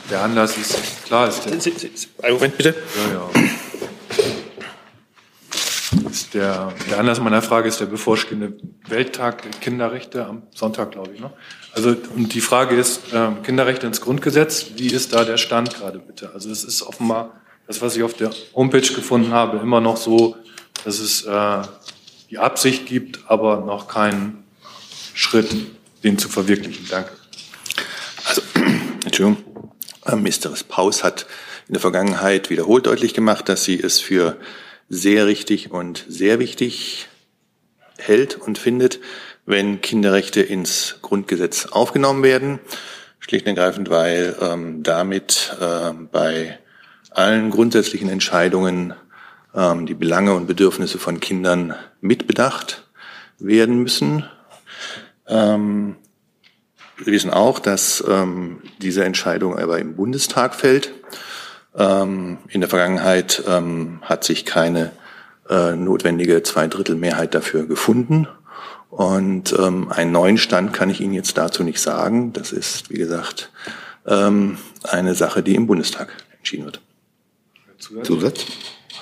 der 0.08 0.22
Anlass 0.22 0.56
ist 0.56 1.04
klar. 1.06 1.28
Ist 1.28 1.44
der, 1.44 1.52
Einen 2.22 2.34
Moment 2.34 2.56
bitte. 2.56 2.76
Ja, 2.96 3.12
ja. 3.12 3.41
Der, 6.32 6.72
der 6.88 6.98
Anlass 6.98 7.20
meiner 7.20 7.42
Frage 7.42 7.68
ist 7.68 7.80
der 7.80 7.86
bevorstehende 7.86 8.54
Welttag 8.88 9.42
der 9.42 9.50
Kinderrechte 9.50 10.24
am 10.24 10.42
Sonntag, 10.54 10.92
glaube 10.92 11.12
ich. 11.14 11.20
Ne? 11.20 11.30
Also 11.74 11.94
und 12.14 12.32
die 12.32 12.40
Frage 12.40 12.74
ist 12.74 13.12
äh, 13.12 13.28
Kinderrechte 13.42 13.86
ins 13.86 14.00
Grundgesetz. 14.00 14.72
Wie 14.76 14.88
ist 14.88 15.12
da 15.12 15.24
der 15.24 15.36
Stand 15.36 15.74
gerade 15.74 15.98
bitte? 15.98 16.30
Also 16.32 16.50
es 16.50 16.64
ist 16.64 16.82
offenbar 16.82 17.40
das, 17.66 17.82
was 17.82 17.96
ich 17.96 18.02
auf 18.02 18.14
der 18.14 18.30
Homepage 18.54 18.80
gefunden 18.80 19.32
habe, 19.32 19.58
immer 19.58 19.80
noch 19.80 19.96
so, 19.96 20.36
dass 20.84 20.98
es 20.98 21.24
äh, 21.24 21.62
die 22.30 22.38
Absicht 22.38 22.86
gibt, 22.86 23.20
aber 23.28 23.60
noch 23.60 23.88
keinen 23.88 24.44
Schritt, 25.14 25.54
den 26.02 26.18
zu 26.18 26.28
verwirklichen. 26.28 26.86
Danke. 26.90 27.12
Also, 28.26 28.42
Entschuldigung. 29.04 29.44
Ministeris 30.16 30.64
Paus 30.64 31.04
hat 31.04 31.26
in 31.68 31.74
der 31.74 31.80
Vergangenheit 31.80 32.50
wiederholt 32.50 32.86
deutlich 32.86 33.14
gemacht, 33.14 33.48
dass 33.48 33.64
sie 33.64 33.78
es 33.78 34.00
für 34.00 34.36
sehr 34.92 35.26
richtig 35.26 35.70
und 35.70 36.04
sehr 36.06 36.38
wichtig 36.38 37.08
hält 37.96 38.36
und 38.36 38.58
findet, 38.58 39.00
wenn 39.46 39.80
Kinderrechte 39.80 40.42
ins 40.42 40.98
Grundgesetz 41.00 41.64
aufgenommen 41.64 42.22
werden. 42.22 42.58
Schlicht 43.18 43.46
und 43.46 43.56
ergreifend, 43.56 43.88
weil 43.88 44.36
ähm, 44.42 44.82
damit 44.82 45.56
ähm, 45.62 46.10
bei 46.12 46.58
allen 47.08 47.50
grundsätzlichen 47.50 48.10
Entscheidungen 48.10 48.92
ähm, 49.54 49.86
die 49.86 49.94
Belange 49.94 50.34
und 50.34 50.46
Bedürfnisse 50.46 50.98
von 50.98 51.20
Kindern 51.20 51.74
mitbedacht 52.02 52.86
werden 53.38 53.82
müssen. 53.82 54.26
Ähm, 55.26 55.96
wir 56.98 57.14
wissen 57.14 57.30
auch, 57.30 57.60
dass 57.60 58.04
ähm, 58.06 58.60
diese 58.82 59.04
Entscheidung 59.06 59.58
aber 59.58 59.78
im 59.78 59.96
Bundestag 59.96 60.54
fällt. 60.54 60.92
Ähm, 61.76 62.38
in 62.48 62.60
der 62.60 62.68
Vergangenheit 62.68 63.42
ähm, 63.48 64.00
hat 64.02 64.24
sich 64.24 64.44
keine 64.44 64.92
äh, 65.48 65.74
notwendige 65.74 66.42
Zweidrittelmehrheit 66.42 67.34
dafür 67.34 67.66
gefunden. 67.66 68.28
Und 68.90 69.54
ähm, 69.58 69.90
einen 69.90 70.12
neuen 70.12 70.36
Stand 70.36 70.74
kann 70.74 70.90
ich 70.90 71.00
Ihnen 71.00 71.14
jetzt 71.14 71.38
dazu 71.38 71.64
nicht 71.64 71.80
sagen. 71.80 72.32
Das 72.34 72.52
ist, 72.52 72.90
wie 72.90 72.98
gesagt, 72.98 73.50
ähm, 74.06 74.58
eine 74.84 75.14
Sache, 75.14 75.42
die 75.42 75.54
im 75.54 75.66
Bundestag 75.66 76.12
entschieden 76.36 76.66
wird. 76.66 76.80
Zusatz? 78.02 78.44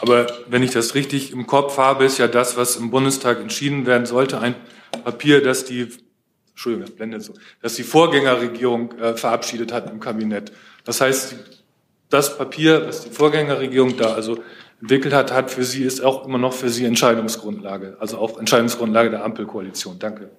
Aber 0.01 0.27
wenn 0.49 0.63
ich 0.63 0.71
das 0.71 0.95
richtig 0.95 1.33
im 1.33 1.47
Kopf 1.47 1.77
habe, 1.77 2.05
ist 2.05 2.19
ja 2.19 2.29
das, 2.29 2.57
was 2.57 2.77
im 2.77 2.91
Bundestag 2.91 3.41
entschieden 3.41 3.85
werden 3.85 4.07
sollte, 4.07 4.41
ein 4.41 4.55
Papier, 5.05 5.43
das 5.43 5.65
die 5.65 5.89
Entschuldigung, 6.51 6.87
das 6.87 6.97
blendet 6.97 7.23
so, 7.23 7.35
dass 7.63 7.75
die 7.75 7.83
Vorgängerregierung 7.83 8.93
äh, 8.99 9.17
verabschiedet 9.17 9.73
hat 9.73 9.91
im 9.91 9.99
Kabinett. 9.99 10.53
Das 10.85 11.01
heißt, 11.01 11.35
das 12.11 12.37
Papier, 12.37 12.81
das 12.81 13.05
die 13.05 13.11
Vorgängerregierung 13.11 13.97
da 13.97 14.13
also 14.13 14.39
entwickelt 14.81 15.15
hat, 15.15 15.33
hat 15.33 15.51
für 15.51 15.65
Sie, 15.65 15.85
ist 15.85 16.03
auch 16.03 16.27
immer 16.27 16.39
noch 16.39 16.53
für 16.53 16.69
Sie 16.69 16.85
Entscheidungsgrundlage, 16.85 17.97
also 18.01 18.19
auch 18.19 18.39
Entscheidungsgrundlage 18.39 19.11
der 19.11 19.25
Ampelkoalition. 19.25 19.99
Danke. 19.99 20.31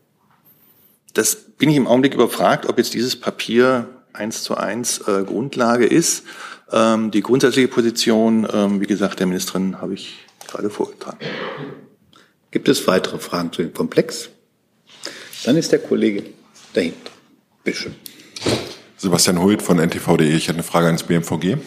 Das 1.13 1.35
bin 1.35 1.69
ich 1.69 1.75
im 1.75 1.87
Augenblick 1.87 2.13
überfragt, 2.13 2.67
ob 2.67 2.77
jetzt 2.77 2.93
dieses 2.93 3.19
Papier 3.19 3.87
eins 4.13 4.43
zu 4.43 4.55
eins 4.55 4.99
äh, 5.07 5.23
Grundlage 5.23 5.85
ist. 5.85 6.23
Ähm, 6.71 7.11
die 7.11 7.21
grundsätzliche 7.21 7.67
Position, 7.67 8.47
ähm, 8.51 8.81
wie 8.81 8.87
gesagt, 8.87 9.19
der 9.19 9.27
Ministerin 9.27 9.81
habe 9.81 9.93
ich 9.93 10.19
gerade 10.47 10.69
vorgetragen. 10.69 11.19
Gibt 12.49 12.67
es 12.67 12.87
weitere 12.87 13.19
Fragen 13.19 13.51
zu 13.51 13.61
dem 13.61 13.73
Komplex? 13.73 14.29
Dann 15.45 15.57
ist 15.57 15.71
der 15.71 15.79
Kollege 15.79 16.23
dahinter. 16.73 17.11
Bitte 17.63 17.77
schön. 17.77 17.95
Sebastian 19.01 19.41
Hult 19.41 19.63
von 19.63 19.79
ntv.de. 19.79 20.31
Ich 20.31 20.43
hätte 20.43 20.57
eine 20.57 20.63
Frage 20.63 20.85
ans 20.85 21.01
BMVG. 21.01 21.57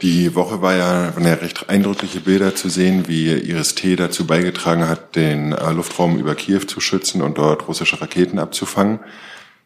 Die 0.00 0.34
Woche 0.34 0.62
war 0.62 0.74
ja, 0.74 1.14
waren 1.14 1.26
ja 1.26 1.34
recht 1.34 1.68
eindrückliche 1.68 2.20
Bilder 2.20 2.54
zu 2.54 2.70
sehen, 2.70 3.08
wie 3.08 3.30
Iris 3.30 3.74
T. 3.74 3.94
dazu 3.94 4.26
beigetragen 4.26 4.88
hat, 4.88 5.16
den 5.16 5.52
äh, 5.52 5.70
Luftraum 5.72 6.18
über 6.18 6.34
Kiew 6.34 6.60
zu 6.60 6.80
schützen 6.80 7.20
und 7.20 7.36
dort 7.36 7.68
russische 7.68 8.00
Raketen 8.00 8.38
abzufangen. 8.38 9.00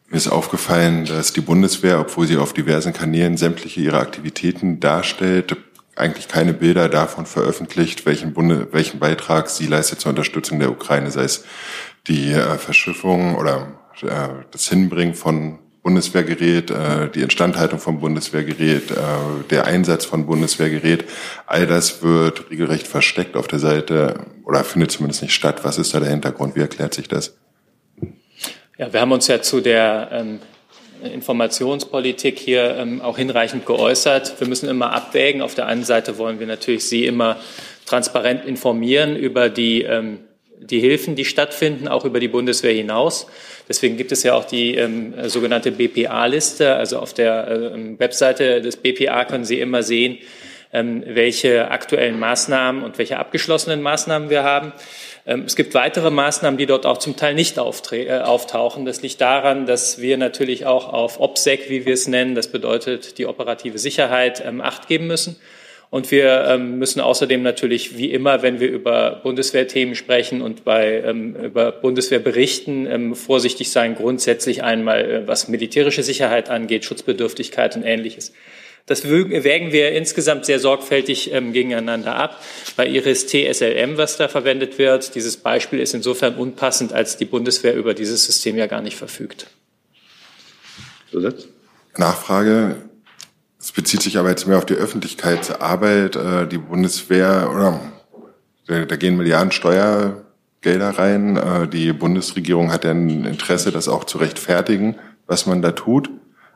Mir 0.09 0.17
ist 0.17 0.29
aufgefallen, 0.29 1.05
dass 1.05 1.33
die 1.33 1.41
Bundeswehr, 1.41 1.99
obwohl 1.99 2.27
sie 2.27 2.37
auf 2.37 2.53
diversen 2.53 2.93
Kanälen 2.93 3.35
sämtliche 3.35 3.81
ihre 3.81 3.99
Aktivitäten 3.99 4.79
darstellt, 4.79 5.57
eigentlich 5.97 6.29
keine 6.29 6.53
Bilder 6.53 6.87
davon 6.87 7.25
veröffentlicht, 7.25 8.05
welchen, 8.05 8.33
Bunde, 8.33 8.69
welchen 8.71 8.99
Beitrag 8.99 9.49
sie 9.49 9.67
leistet 9.67 9.99
zur 9.99 10.11
Unterstützung 10.11 10.59
der 10.59 10.71
Ukraine, 10.71 11.11
sei 11.11 11.23
es 11.23 11.43
die 12.07 12.31
äh, 12.31 12.57
Verschiffung 12.57 13.35
oder 13.35 13.79
äh, 14.01 14.29
das 14.51 14.69
Hinbringen 14.69 15.13
von 15.13 15.59
Bundeswehrgerät, 15.83 16.71
äh, 16.71 17.09
die 17.09 17.21
Instandhaltung 17.21 17.79
von 17.79 17.99
Bundeswehrgerät, 17.99 18.91
äh, 18.91 18.95
der 19.49 19.65
Einsatz 19.65 20.05
von 20.05 20.25
Bundeswehrgerät, 20.25 21.05
all 21.47 21.67
das 21.67 22.01
wird 22.01 22.49
regelrecht 22.49 22.87
versteckt 22.87 23.35
auf 23.35 23.47
der 23.47 23.59
Seite 23.59 24.25
oder 24.45 24.63
findet 24.63 24.91
zumindest 24.91 25.21
nicht 25.21 25.33
statt. 25.33 25.63
Was 25.63 25.77
ist 25.77 25.93
da 25.93 25.99
der 25.99 26.09
Hintergrund? 26.09 26.55
Wie 26.55 26.61
erklärt 26.61 26.93
sich 26.93 27.07
das? 27.07 27.35
Ja, 28.79 28.93
wir 28.93 29.01
haben 29.01 29.11
uns 29.11 29.25
ja 29.27 29.41
zu 29.41 29.59
der 29.59 30.09
ähm, 30.11 30.39
Informationspolitik 31.01 32.37
hier 32.37 32.75
ähm, 32.77 33.01
auch 33.01 33.17
hinreichend 33.17 33.65
geäußert. 33.65 34.39
Wir 34.39 34.47
müssen 34.47 34.69
immer 34.69 34.93
abwägen. 34.93 35.41
Auf 35.41 35.55
der 35.55 35.65
einen 35.65 35.83
Seite 35.83 36.19
wollen 36.19 36.39
wir 36.39 36.45
natürlich 36.45 36.87
Sie 36.87 37.07
immer 37.07 37.37
transparent 37.87 38.45
informieren 38.45 39.15
über 39.15 39.49
die 39.49 39.81
ähm, 39.81 40.19
die 40.59 40.79
Hilfen, 40.79 41.15
die 41.15 41.25
stattfinden, 41.25 41.87
auch 41.87 42.05
über 42.05 42.19
die 42.19 42.27
Bundeswehr 42.27 42.73
hinaus. 42.73 43.27
Deswegen 43.67 43.97
gibt 43.97 44.11
es 44.11 44.21
ja 44.23 44.35
auch 44.35 44.45
die 44.45 44.75
ähm, 44.75 45.13
sogenannte 45.27 45.71
BPA-Liste. 45.71 46.75
Also 46.75 46.99
auf 46.99 47.15
der 47.15 47.47
äh, 47.47 47.99
Webseite 47.99 48.61
des 48.61 48.77
BPA 48.77 49.25
können 49.25 49.45
Sie 49.45 49.59
immer 49.59 49.81
sehen, 49.81 50.19
ähm, 50.71 51.03
welche 51.05 51.71
aktuellen 51.71 52.19
Maßnahmen 52.19 52.83
und 52.83 52.97
welche 52.97 53.17
abgeschlossenen 53.17 53.81
Maßnahmen 53.81 54.29
wir 54.29 54.43
haben. 54.43 54.73
Ähm, 55.27 55.43
es 55.45 55.55
gibt 55.57 55.73
weitere 55.73 56.09
Maßnahmen, 56.09 56.57
die 56.57 56.65
dort 56.65 56.85
auch 56.85 56.97
zum 56.97 57.17
Teil 57.17 57.35
nicht 57.35 57.57
äh, 57.57 58.19
auftauchen. 58.19 58.85
Das 58.85 59.01
liegt 59.01 59.19
daran, 59.19 59.65
dass 59.65 59.99
wir 59.99 60.17
natürlich 60.17 60.65
auch 60.65 60.91
auf 60.91 61.19
OPSEC, 61.19 61.69
wie 61.69 61.85
wir 61.85 61.93
es 61.93 62.07
nennen, 62.07 62.33
das 62.33 62.47
bedeutet 62.47 63.17
die 63.17 63.25
operative 63.25 63.77
Sicherheit, 63.77 64.41
ähm, 64.45 64.61
Acht 64.61 64.87
geben 64.87 65.07
müssen. 65.07 65.35
Und 65.89 66.11
wir 66.11 66.45
ähm, 66.49 66.79
müssen 66.79 66.99
außerdem 66.99 67.41
natürlich, 67.43 67.97
wie 67.97 68.11
immer, 68.11 68.41
wenn 68.41 68.59
wir 68.59 68.69
über 68.69 69.21
Bundeswehrthemen 69.23 69.95
sprechen 69.95 70.41
und 70.41 70.65
bei, 70.65 70.99
über 70.99 71.71
Bundeswehr 71.71 72.19
berichten, 72.19 73.15
vorsichtig 73.15 73.71
sein, 73.71 73.95
grundsätzlich 73.95 74.63
einmal, 74.63 75.09
äh, 75.09 75.27
was 75.27 75.47
militärische 75.47 76.03
Sicherheit 76.03 76.49
angeht, 76.49 76.83
Schutzbedürftigkeit 76.83 77.77
und 77.77 77.83
Ähnliches. 77.83 78.33
Das 78.87 79.03
wägen 79.03 79.73
wir 79.73 79.91
insgesamt 79.91 80.45
sehr 80.45 80.59
sorgfältig 80.59 81.33
ähm, 81.33 81.51
gegeneinander 81.51 82.15
ab. 82.15 82.41
Bei 82.77 82.87
Iris 82.87 83.27
TSLM, 83.27 83.97
was 83.97 84.15
da 84.15 84.29
verwendet 84.29 84.77
wird, 84.77 85.13
dieses 85.13 85.35
Beispiel 85.35 85.79
ist 85.79 85.93
insofern 85.93 86.35
unpassend, 86.35 86.93
als 86.93 87.17
die 87.17 87.25
Bundeswehr 87.25 87.75
über 87.75 87.93
dieses 87.93 88.23
System 88.23 88.55
ja 88.55 88.65
gar 88.65 88.81
nicht 88.81 88.95
verfügt. 88.95 89.47
Zusatz? 91.11 91.49
Nachfrage. 91.97 92.77
Es 93.59 93.73
bezieht 93.73 94.01
sich 94.01 94.17
aber 94.17 94.29
jetzt 94.29 94.47
mehr 94.47 94.57
auf 94.57 94.65
die 94.65 94.75
Öffentlichkeitsarbeit. 94.75 96.15
Äh, 96.15 96.47
die 96.47 96.57
Bundeswehr, 96.57 97.51
oder 97.53 97.81
da 98.67 98.95
gehen 98.95 99.17
Milliarden 99.17 99.51
Steuergelder 99.51 100.91
rein. 100.91 101.35
Äh, 101.35 101.67
die 101.67 101.91
Bundesregierung 101.91 102.71
hat 102.71 102.85
ja 102.85 102.91
ein 102.91 103.25
Interesse, 103.25 103.71
das 103.71 103.89
auch 103.89 104.05
zu 104.05 104.17
rechtfertigen, 104.17 104.95
was 105.25 105.45
man 105.45 105.61
da 105.61 105.73
tut. 105.73 106.09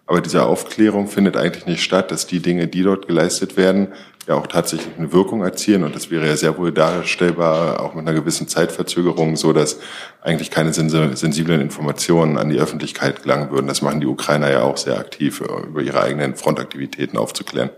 Aber 0.06 0.22
diese 0.22 0.45
Aufklärung 0.45 1.08
findet 1.08 1.38
eigentlich 1.38 1.66
nicht 1.66 1.84
statt, 1.84 2.12
dass 2.12 2.28
die 2.28 2.39
Dinge, 2.39 2.68
die 2.68 2.84
dort 2.84 3.08
geleistet 3.08 3.56
werden, 3.56 3.89
ja 4.28 4.36
auch 4.36 4.47
tatsächlich 4.47 4.93
eine 4.97 5.12
Wirkung 5.14 5.43
erzielen. 5.43 5.84
Und 5.84 5.95
das 5.95 6.12
wäre 6.12 6.28
ja 6.28 6.36
sehr 6.36 6.58
wohl 6.58 6.72
darstellbar, 6.72 7.82
auch 7.82 7.93
mit 7.93 8.08
einer 8.08 8.18
gewissen 8.18 8.47
Zeitverzögerung, 8.47 9.36
so 9.36 9.54
dass 9.54 9.80
eigentlich 10.22 10.52
keine 10.52 10.74
sensiblen 10.74 11.62
Informationen 11.62 12.38
an 12.38 12.49
die 12.49 12.60
Öffentlichkeit 12.60 13.24
gelangen 13.24 13.52
würden. 13.52 13.68
Das 13.68 13.82
machen 13.82 14.02
die 14.02 14.08
Ukrainer 14.08 14.52
ja 14.52 14.64
auch 14.64 14.78
sehr 14.78 14.97
aktiv, 14.97 15.41
äh, 15.41 15.68
über 15.68 15.82
ihre 15.82 16.02
eigenen 16.02 16.36
Frontaktivitäten 16.36 17.18
aufzuklären. 17.18 17.70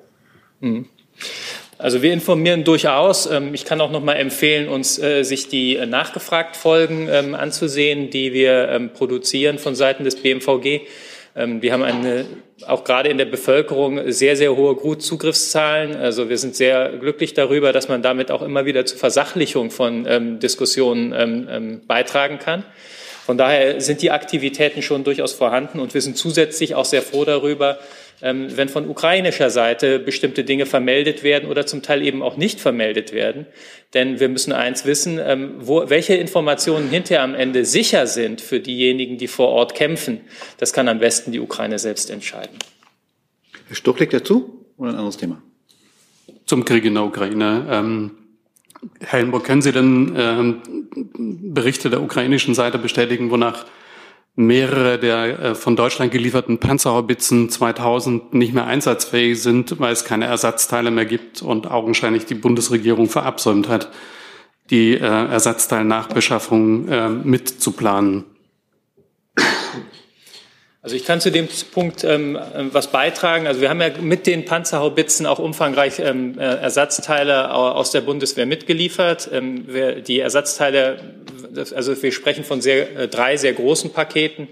Mhm. 0.59 0.87
Also 1.77 2.01
wir 2.01 2.13
informieren 2.13 2.63
durchaus. 2.63 3.25
Ähm, 3.25 3.53
ich 3.53 3.65
kann 3.65 3.81
auch 3.81 3.91
noch 3.91 4.03
mal 4.03 4.13
empfehlen, 4.13 4.69
uns 4.69 4.99
äh, 4.99 5.23
sich 5.23 5.49
die 5.49 5.77
nachgefragt 5.85 6.55
Folgen 6.55 7.09
ähm, 7.11 7.35
anzusehen, 7.35 8.09
die 8.09 8.33
wir 8.33 8.69
ähm, 8.69 8.91
produzieren 8.93 9.57
von 9.57 9.75
Seiten 9.75 10.03
des 10.03 10.15
BMVG. 10.15 10.81
Ähm, 11.35 11.61
wir 11.61 11.73
haben 11.73 11.83
eine, 11.83 12.25
auch 12.67 12.83
gerade 12.83 13.09
in 13.09 13.17
der 13.17 13.25
Bevölkerung 13.25 14.11
sehr, 14.11 14.35
sehr 14.35 14.55
hohe 14.55 14.75
Grutzugriffszahlen. 14.75 15.95
Also 15.95 16.29
wir 16.29 16.37
sind 16.37 16.55
sehr 16.55 16.89
glücklich 16.99 17.33
darüber, 17.33 17.73
dass 17.73 17.89
man 17.89 18.01
damit 18.01 18.31
auch 18.31 18.41
immer 18.41 18.65
wieder 18.65 18.85
zur 18.85 18.99
Versachlichung 18.99 19.71
von 19.71 20.05
ähm, 20.07 20.39
Diskussionen 20.39 21.13
ähm, 21.15 21.47
ähm, 21.49 21.81
beitragen 21.87 22.39
kann. 22.39 22.63
Von 23.25 23.37
daher 23.37 23.79
sind 23.79 24.01
die 24.01 24.11
Aktivitäten 24.11 24.81
schon 24.81 25.05
durchaus 25.05 25.31
vorhanden 25.31 25.79
und 25.79 25.93
wir 25.93 26.01
sind 26.01 26.17
zusätzlich 26.17 26.75
auch 26.75 26.83
sehr 26.83 27.01
froh 27.01 27.23
darüber, 27.23 27.79
wenn 28.23 28.69
von 28.69 28.87
ukrainischer 28.87 29.49
Seite 29.49 29.99
bestimmte 29.99 30.43
Dinge 30.43 30.65
vermeldet 30.65 31.23
werden 31.23 31.49
oder 31.49 31.65
zum 31.65 31.81
Teil 31.81 32.01
eben 32.01 32.21
auch 32.21 32.37
nicht 32.37 32.61
vermeldet 32.61 33.11
werden. 33.11 33.47
Denn 33.93 34.19
wir 34.19 34.29
müssen 34.29 34.53
eins 34.53 34.85
wissen, 34.85 35.19
ähm, 35.21 35.55
wo, 35.59 35.89
welche 35.89 36.15
Informationen 36.15 36.89
hinterher 36.89 37.23
am 37.23 37.35
Ende 37.35 37.65
sicher 37.65 38.07
sind 38.07 38.39
für 38.39 38.59
diejenigen, 38.59 39.17
die 39.17 39.27
vor 39.27 39.49
Ort 39.49 39.75
kämpfen. 39.75 40.21
Das 40.57 40.71
kann 40.71 40.87
am 40.87 40.99
besten 40.99 41.31
die 41.31 41.39
Ukraine 41.39 41.79
selbst 41.79 42.09
entscheiden. 42.09 42.57
Herr 43.67 43.75
Stuck 43.75 43.99
legt 43.99 44.13
dazu 44.13 44.65
oder 44.77 44.91
ein 44.91 44.95
anderes 44.95 45.17
Thema? 45.17 45.41
Zum 46.45 46.63
Krieg 46.65 46.85
in 46.85 46.93
der 46.93 47.03
Ukraine. 47.03 47.67
Ähm 47.69 48.11
Herr 48.99 49.19
Helmburg, 49.19 49.45
können 49.45 49.61
Sie 49.61 49.71
denn 49.71 50.13
ähm, 50.17 50.61
Berichte 51.53 51.89
der 51.89 52.01
ukrainischen 52.01 52.53
Seite 52.53 52.77
bestätigen, 52.77 53.31
wonach 53.31 53.65
mehrere 54.35 54.97
der 54.97 55.39
äh, 55.39 55.55
von 55.55 55.75
Deutschland 55.75 56.11
gelieferten 56.11 56.57
Panzerhaubitzen 56.57 57.49
2000 57.49 58.33
nicht 58.33 58.53
mehr 58.53 58.65
einsatzfähig 58.65 59.41
sind, 59.41 59.79
weil 59.79 59.93
es 59.93 60.05
keine 60.05 60.25
Ersatzteile 60.25 60.91
mehr 60.91 61.05
gibt 61.05 61.41
und 61.41 61.69
augenscheinlich 61.69 62.25
die 62.25 62.35
Bundesregierung 62.35 63.09
verabsäumt 63.09 63.67
hat, 63.69 63.91
die 64.69 64.93
äh, 64.93 64.99
Ersatzteilnachbeschaffung 64.99 66.87
äh, 66.87 67.09
mitzuplanen. 67.09 68.25
Also 70.83 70.97
ich 70.97 71.05
kann 71.05 71.21
zu 71.21 71.31
dem 71.31 71.47
Punkt 71.71 72.03
ähm, 72.03 72.37
was 72.73 72.87
beitragen. 72.87 73.47
Also 73.47 73.61
wir 73.61 73.69
haben 73.69 73.79
ja 73.79 73.91
mit 74.01 74.27
den 74.27 74.43
Panzerhaubitzen 74.43 75.25
auch 75.25 75.39
umfangreich 75.39 75.99
ähm, 75.99 76.37
äh, 76.37 76.43
Ersatzteile 76.43 77.53
aus 77.53 77.91
der 77.91 78.01
Bundeswehr 78.01 78.45
mitgeliefert. 78.45 79.29
Ähm, 79.31 79.63
wir, 79.65 80.01
die 80.01 80.19
Ersatzteile, 80.19 80.97
also 81.55 82.03
wir 82.03 82.11
sprechen 82.11 82.43
von 82.43 82.59
sehr, 82.59 82.97
äh, 82.97 83.07
drei 83.07 83.37
sehr 83.37 83.53
großen 83.53 83.93
Paketen. 83.93 84.49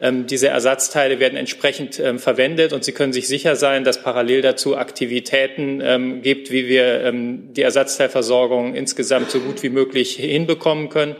Ähm, 0.00 0.26
diese 0.26 0.48
Ersatzteile 0.48 1.20
werden 1.20 1.36
entsprechend 1.36 2.00
ähm, 2.00 2.18
verwendet 2.18 2.72
und 2.72 2.82
Sie 2.82 2.92
können 2.92 3.12
sich 3.12 3.28
sicher 3.28 3.54
sein, 3.54 3.84
dass 3.84 4.02
parallel 4.02 4.40
dazu 4.40 4.74
Aktivitäten 4.74 5.82
ähm, 5.84 6.22
gibt, 6.22 6.50
wie 6.50 6.66
wir 6.66 7.04
ähm, 7.04 7.52
die 7.52 7.62
Ersatzteilversorgung 7.62 8.74
insgesamt 8.74 9.30
so 9.30 9.40
gut 9.40 9.62
wie 9.62 9.68
möglich 9.68 10.16
hinbekommen 10.16 10.88
können 10.88 11.16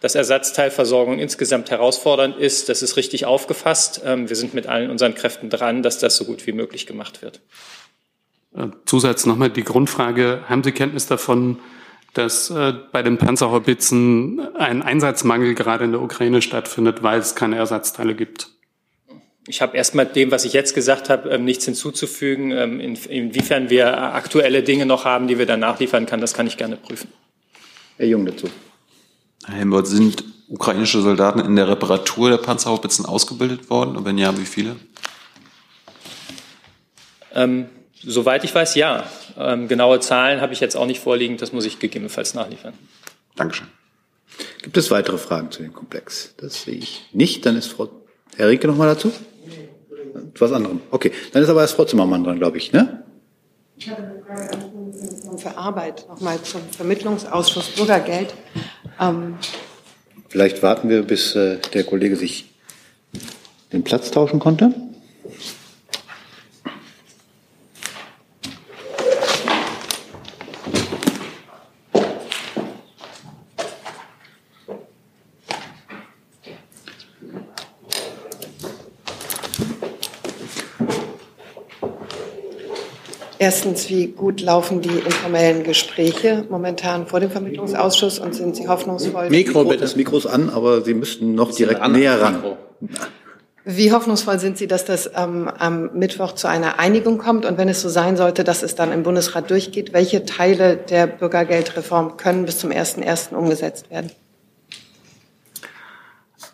dass 0.00 0.14
Ersatzteilversorgung 0.14 1.18
insgesamt 1.18 1.70
herausfordernd 1.70 2.36
ist. 2.36 2.68
Das 2.68 2.82
ist 2.82 2.96
richtig 2.96 3.26
aufgefasst. 3.26 4.02
Ähm, 4.04 4.28
wir 4.28 4.36
sind 4.36 4.54
mit 4.54 4.66
allen 4.66 4.90
unseren 4.90 5.14
Kräften 5.14 5.50
dran, 5.50 5.82
dass 5.82 5.98
das 5.98 6.16
so 6.16 6.24
gut 6.24 6.46
wie 6.46 6.52
möglich 6.52 6.86
gemacht 6.86 7.22
wird. 7.22 7.40
Äh, 8.54 8.68
Zusatz 8.86 9.26
nochmal 9.26 9.50
die 9.50 9.64
Grundfrage. 9.64 10.42
Haben 10.48 10.62
Sie 10.62 10.72
Kenntnis 10.72 11.06
davon, 11.06 11.58
dass 12.14 12.50
äh, 12.50 12.74
bei 12.92 13.02
den 13.02 13.18
Panzerhaubitzen 13.18 14.54
ein 14.56 14.82
Einsatzmangel 14.82 15.54
gerade 15.54 15.84
in 15.84 15.92
der 15.92 16.00
Ukraine 16.00 16.42
stattfindet, 16.42 17.02
weil 17.02 17.18
es 17.18 17.34
keine 17.34 17.56
Ersatzteile 17.56 18.14
gibt? 18.14 18.48
Ich 19.46 19.62
habe 19.62 19.76
erstmal 19.76 20.04
dem, 20.04 20.30
was 20.30 20.44
ich 20.44 20.52
jetzt 20.52 20.74
gesagt 20.74 21.08
habe, 21.08 21.30
ähm, 21.30 21.44
nichts 21.44 21.64
hinzuzufügen. 21.64 22.52
Ähm, 22.52 22.80
inwiefern 22.80 23.70
wir 23.70 24.14
aktuelle 24.14 24.62
Dinge 24.62 24.86
noch 24.86 25.04
haben, 25.04 25.26
die 25.26 25.38
wir 25.38 25.46
dann 25.46 25.60
nachliefern 25.60 26.06
können, 26.06 26.20
das 26.20 26.34
kann 26.34 26.46
ich 26.46 26.56
gerne 26.56 26.76
prüfen. 26.76 27.10
Herr 27.96 28.06
Jung 28.06 28.26
dazu. 28.26 28.48
Herr 29.48 29.56
Helmut, 29.56 29.86
sind 29.86 30.24
ukrainische 30.48 31.00
Soldaten 31.00 31.40
in 31.40 31.56
der 31.56 31.68
Reparatur 31.68 32.28
der 32.28 32.36
Panzerhaubitzen 32.36 33.06
ausgebildet 33.06 33.70
worden? 33.70 33.96
Und 33.96 34.04
wenn 34.04 34.18
ja, 34.18 34.36
wie 34.36 34.44
viele? 34.44 34.76
Ähm, 37.34 37.66
soweit 37.94 38.44
ich 38.44 38.54
weiß, 38.54 38.74
ja. 38.74 39.04
Ähm, 39.38 39.66
genaue 39.66 40.00
Zahlen 40.00 40.42
habe 40.42 40.52
ich 40.52 40.60
jetzt 40.60 40.76
auch 40.76 40.84
nicht 40.84 41.00
vorliegen. 41.00 41.38
Das 41.38 41.52
muss 41.52 41.64
ich 41.64 41.78
gegebenenfalls 41.78 42.34
nachliefern. 42.34 42.74
Dankeschön. 43.36 43.68
Gibt 44.60 44.76
es 44.76 44.90
weitere 44.90 45.16
Fragen 45.16 45.50
zu 45.50 45.62
dem 45.62 45.72
Komplex? 45.72 46.34
Das 46.36 46.64
sehe 46.64 46.74
ich 46.74 47.08
nicht. 47.12 47.46
Dann 47.46 47.56
ist 47.56 47.68
Frau 47.68 47.88
Herrike 48.36 48.66
noch 48.66 48.76
mal 48.76 48.86
dazu. 48.86 49.10
Was 50.38 50.52
anderem. 50.52 50.82
Okay, 50.90 51.10
dann 51.32 51.42
ist 51.42 51.48
aber 51.48 51.62
erst 51.62 51.74
Frau 51.74 51.84
Zimmermann 51.86 52.22
dran, 52.22 52.38
glaube 52.38 52.58
ich, 52.58 52.72
ne? 52.72 53.02
Ich 53.78 53.88
habe 53.88 54.02
eine 54.02 54.22
Frage 54.26 54.58
für 55.38 55.56
Arbeit 55.56 56.06
nochmal 56.08 56.42
zum 56.42 56.60
Vermittlungsausschuss 56.70 57.70
Bürgergeld. 57.70 58.34
Ähm 59.00 59.38
Vielleicht 60.28 60.62
warten 60.62 60.88
wir, 60.88 61.02
bis 61.02 61.34
äh, 61.34 61.58
der 61.72 61.84
Kollege 61.84 62.16
sich 62.16 62.50
den 63.72 63.84
Platz 63.84 64.10
tauschen 64.10 64.40
konnte. 64.40 64.74
Erstens, 83.40 83.88
wie 83.88 84.08
gut 84.08 84.40
laufen 84.40 84.80
die 84.80 84.88
informellen 84.88 85.62
Gespräche 85.62 86.44
momentan 86.50 87.06
vor 87.06 87.20
dem 87.20 87.30
Vermittlungsausschuss 87.30 88.18
und 88.18 88.34
sind 88.34 88.56
Sie 88.56 88.66
hoffnungsvoll? 88.66 89.30
Mikro, 89.30 89.64
bitte. 89.64 89.82
Das 89.82 89.94
Mikro 89.94 90.18
ist 90.18 90.26
an, 90.26 90.50
aber 90.50 90.82
Sie 90.82 90.94
müssten 90.94 91.34
noch 91.34 91.52
direkt 91.52 91.86
näher 91.88 92.20
ran. 92.20 92.42
Wie 93.64 93.92
hoffnungsvoll 93.92 94.40
sind 94.40 94.58
Sie, 94.58 94.66
dass 94.66 94.84
das 94.86 95.10
ähm, 95.14 95.46
am 95.46 95.90
Mittwoch 95.92 96.32
zu 96.32 96.48
einer 96.48 96.80
Einigung 96.80 97.18
kommt? 97.18 97.44
Und 97.44 97.58
wenn 97.58 97.68
es 97.68 97.80
so 97.80 97.88
sein 97.88 98.16
sollte, 98.16 98.42
dass 98.42 98.62
es 98.62 98.74
dann 98.74 98.92
im 98.92 99.04
Bundesrat 99.04 99.50
durchgeht, 99.50 99.92
welche 99.92 100.24
Teile 100.24 100.76
der 100.76 101.06
Bürgergeldreform 101.06 102.16
können 102.16 102.44
bis 102.44 102.58
zum 102.58 102.70
1.1. 102.70 103.34
umgesetzt 103.34 103.90
werden? 103.90 104.10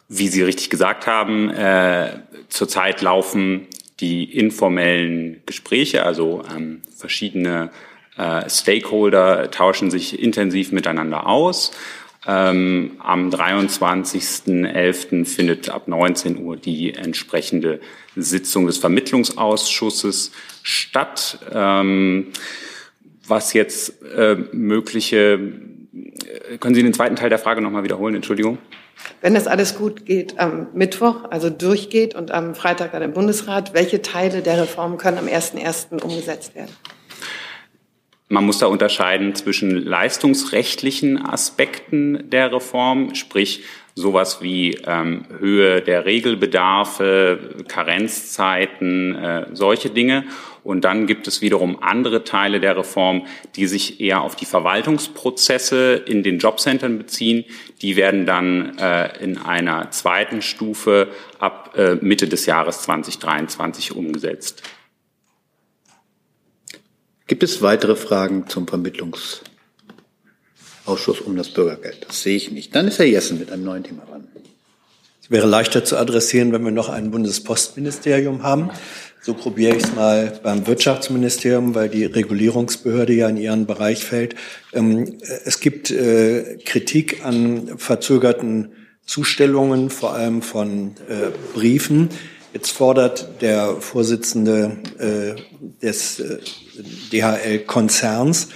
Wie 0.09 0.29
Sie 0.29 0.43
richtig 0.43 0.69
gesagt 0.69 1.07
haben, 1.07 1.49
äh, 1.51 2.19
zurzeit 2.49 3.01
laufen 3.01 3.69
die 4.01 4.25
informellen 4.25 5.43
Gespräche, 5.47 6.05
also 6.05 6.43
ähm, 6.55 6.83
verschiedene 6.97 7.71
äh, 8.17 8.49
Stakeholder 8.49 9.51
tauschen 9.51 9.91
sich 9.91 10.21
intensiv 10.21 10.73
miteinander 10.73 11.27
aus. 11.27 11.73
Ähm, 12.27 12.93
am 13.01 13.29
23.11. 13.29 15.27
findet 15.27 15.69
ab 15.69 15.89
19 15.89 16.39
Uhr 16.39 16.57
die 16.57 16.95
entsprechende 16.95 17.81
Sitzung 18.17 18.67
des 18.67 18.79
Vermittlungsausschusses 18.79 20.33
statt. 20.63 21.39
Ähm, 21.53 22.29
was 23.27 23.53
jetzt 23.53 24.03
äh, 24.03 24.37
mögliche, 24.53 25.35
äh, 25.35 26.59
können 26.59 26.75
Sie 26.75 26.83
den 26.83 26.95
zweiten 26.95 27.17
Teil 27.17 27.29
der 27.29 27.39
Frage 27.39 27.61
nochmal 27.61 27.85
wiederholen? 27.85 28.15
Entschuldigung. 28.15 28.59
Wenn 29.21 29.35
das 29.35 29.47
alles 29.47 29.77
gut 29.77 30.07
geht 30.07 30.39
am 30.39 30.69
Mittwoch, 30.75 31.25
also 31.31 31.51
durchgeht 31.51 32.15
und 32.15 32.31
am 32.31 32.55
Freitag 32.55 32.93
dann 32.93 33.03
im 33.03 33.13
Bundesrat, 33.13 33.75
welche 33.75 34.03
Teile 34.03 34.43
der 34.43 34.63
Reform 34.63 34.99
können 34.99 35.19
am 35.19 35.27
1.1. 35.27 36.03
umgesetzt 36.03 36.55
werden? 36.55 36.75
Man 38.29 38.47
muss 38.47 38.59
da 38.59 38.67
unterscheiden 38.67 39.35
zwischen 39.35 39.71
leistungsrechtlichen 39.71 41.25
Aspekten 41.25 42.31
der 42.31 42.53
Reform, 42.53 43.15
sprich 43.15 43.65
sowas 43.95 44.43
wie 44.43 44.79
ähm, 44.87 45.27
Höhe 45.39 45.83
der 45.83 46.05
Regelbedarfe, 46.05 47.65
Karenzzeiten, 47.69 49.15
äh, 49.15 49.47
solche 49.53 49.91
Dinge. 49.91 50.25
Und 50.65 50.83
dann 50.83 51.07
gibt 51.07 51.29
es 51.29 51.43
wiederum 51.43 51.83
andere 51.83 52.25
Teile 52.25 52.59
der 52.59 52.79
Reform, 52.79 53.27
die 53.55 53.67
sich 53.67 54.01
eher 54.01 54.23
auf 54.23 54.35
die 54.35 54.47
Verwaltungsprozesse 54.47 55.95
in 55.95 56.23
den 56.23 56.39
Jobcentern 56.39 56.97
beziehen. 56.97 57.45
Die 57.83 57.97
werden 57.97 58.25
dann 58.25 58.79
äh, 58.79 59.23
in 59.23 59.37
einer 59.37 59.91
zweiten 59.91 60.41
Stufe 60.41 61.09
ab 61.39 61.75
äh, 61.77 61.97
Mitte 61.97 62.29
des 62.29 62.47
Jahres 62.47 62.81
2023 62.81 63.95
umgesetzt. 63.95 64.63
Gibt 67.27 67.43
es 67.43 67.61
weitere 67.61 67.95
Fragen 67.95 68.49
zum 68.49 68.67
Vermittlungsausschuss 68.67 71.21
um 71.25 71.37
das 71.37 71.51
Bürgergeld? 71.51 72.07
Das 72.09 72.23
sehe 72.23 72.37
ich 72.37 72.51
nicht. 72.51 72.75
Dann 72.75 72.89
ist 72.89 72.99
Herr 72.99 73.07
Jessen 73.07 73.39
mit 73.39 73.53
einem 73.53 73.65
neuen 73.65 73.85
Thema 73.85 74.05
dran. 74.07 74.29
Es 75.23 75.31
wäre 75.31 75.47
leichter 75.47 75.85
zu 75.85 75.97
adressieren, 75.97 76.53
wenn 76.53 76.65
wir 76.65 76.71
noch 76.71 76.91
ein 76.91 77.11
Bundespostministerium 77.11 78.43
haben. 78.43 78.71
So 79.27 79.33
probiere 79.33 79.75
ich 79.75 79.85
es 79.85 79.95
mal 79.95 80.39
beim 80.43 80.67
Wirtschaftsministerium, 80.67 81.75
weil 81.75 81.89
die 81.89 82.05
Regulierungsbehörde 82.05 83.15
ja 83.15 83.27
in 83.27 83.39
ihren 83.39 83.65
Bereich 83.65 84.05
fällt. 84.05 84.35
Ähm, 84.75 85.17
es 85.47 85.61
gibt 85.61 85.91
äh, 85.91 86.59
Kritik 86.67 87.25
an 87.25 87.79
verzögerten 87.79 88.73
Zustellungen, 89.07 89.89
vor 89.89 90.13
allem 90.13 90.43
von 90.43 90.89
äh, 91.09 91.31
Briefen. 91.55 92.11
Jetzt 92.53 92.73
fordert 92.73 93.41
der 93.41 93.77
Vorsitzende 93.77 94.77
äh, 94.99 95.41
des 95.81 96.23
DHL-Konzerns, 97.11 98.49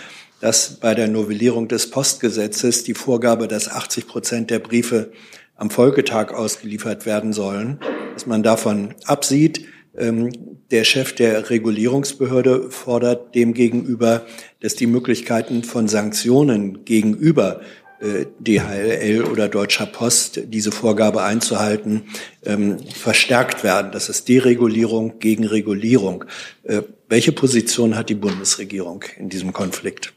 dass 0.42 0.74
bei 0.80 0.94
der 0.94 1.08
Novellierung 1.08 1.68
des 1.68 1.88
Postgesetzes 1.88 2.84
die 2.84 2.92
Vorgabe, 2.92 3.48
dass 3.48 3.70
80 3.70 4.06
Prozent 4.06 4.50
der 4.50 4.58
Briefe 4.58 5.12
am 5.56 5.70
Folgetag 5.70 6.34
ausgeliefert 6.34 7.06
werden 7.06 7.32
sollen, 7.32 7.80
dass 8.12 8.26
man 8.26 8.42
davon 8.42 8.94
absieht. 9.06 9.64
Ähm, 9.98 10.30
der 10.70 10.84
Chef 10.84 11.14
der 11.14 11.50
Regulierungsbehörde 11.50 12.70
fordert 12.70 13.34
demgegenüber, 13.34 14.26
dass 14.60 14.74
die 14.74 14.86
Möglichkeiten 14.86 15.64
von 15.64 15.88
Sanktionen 15.88 16.84
gegenüber 16.84 17.60
äh, 18.00 18.26
DHL 18.38 19.24
oder 19.24 19.48
Deutscher 19.48 19.86
Post, 19.86 20.42
diese 20.44 20.70
Vorgabe 20.70 21.22
einzuhalten, 21.22 22.04
ähm, 22.44 22.78
verstärkt 22.78 23.64
werden. 23.64 23.90
Das 23.92 24.08
ist 24.08 24.28
Deregulierung 24.28 25.18
gegen 25.18 25.44
Regulierung. 25.44 26.24
Äh, 26.62 26.82
welche 27.08 27.32
Position 27.32 27.96
hat 27.96 28.08
die 28.08 28.14
Bundesregierung 28.14 29.04
in 29.16 29.28
diesem 29.28 29.52
Konflikt? 29.52 30.12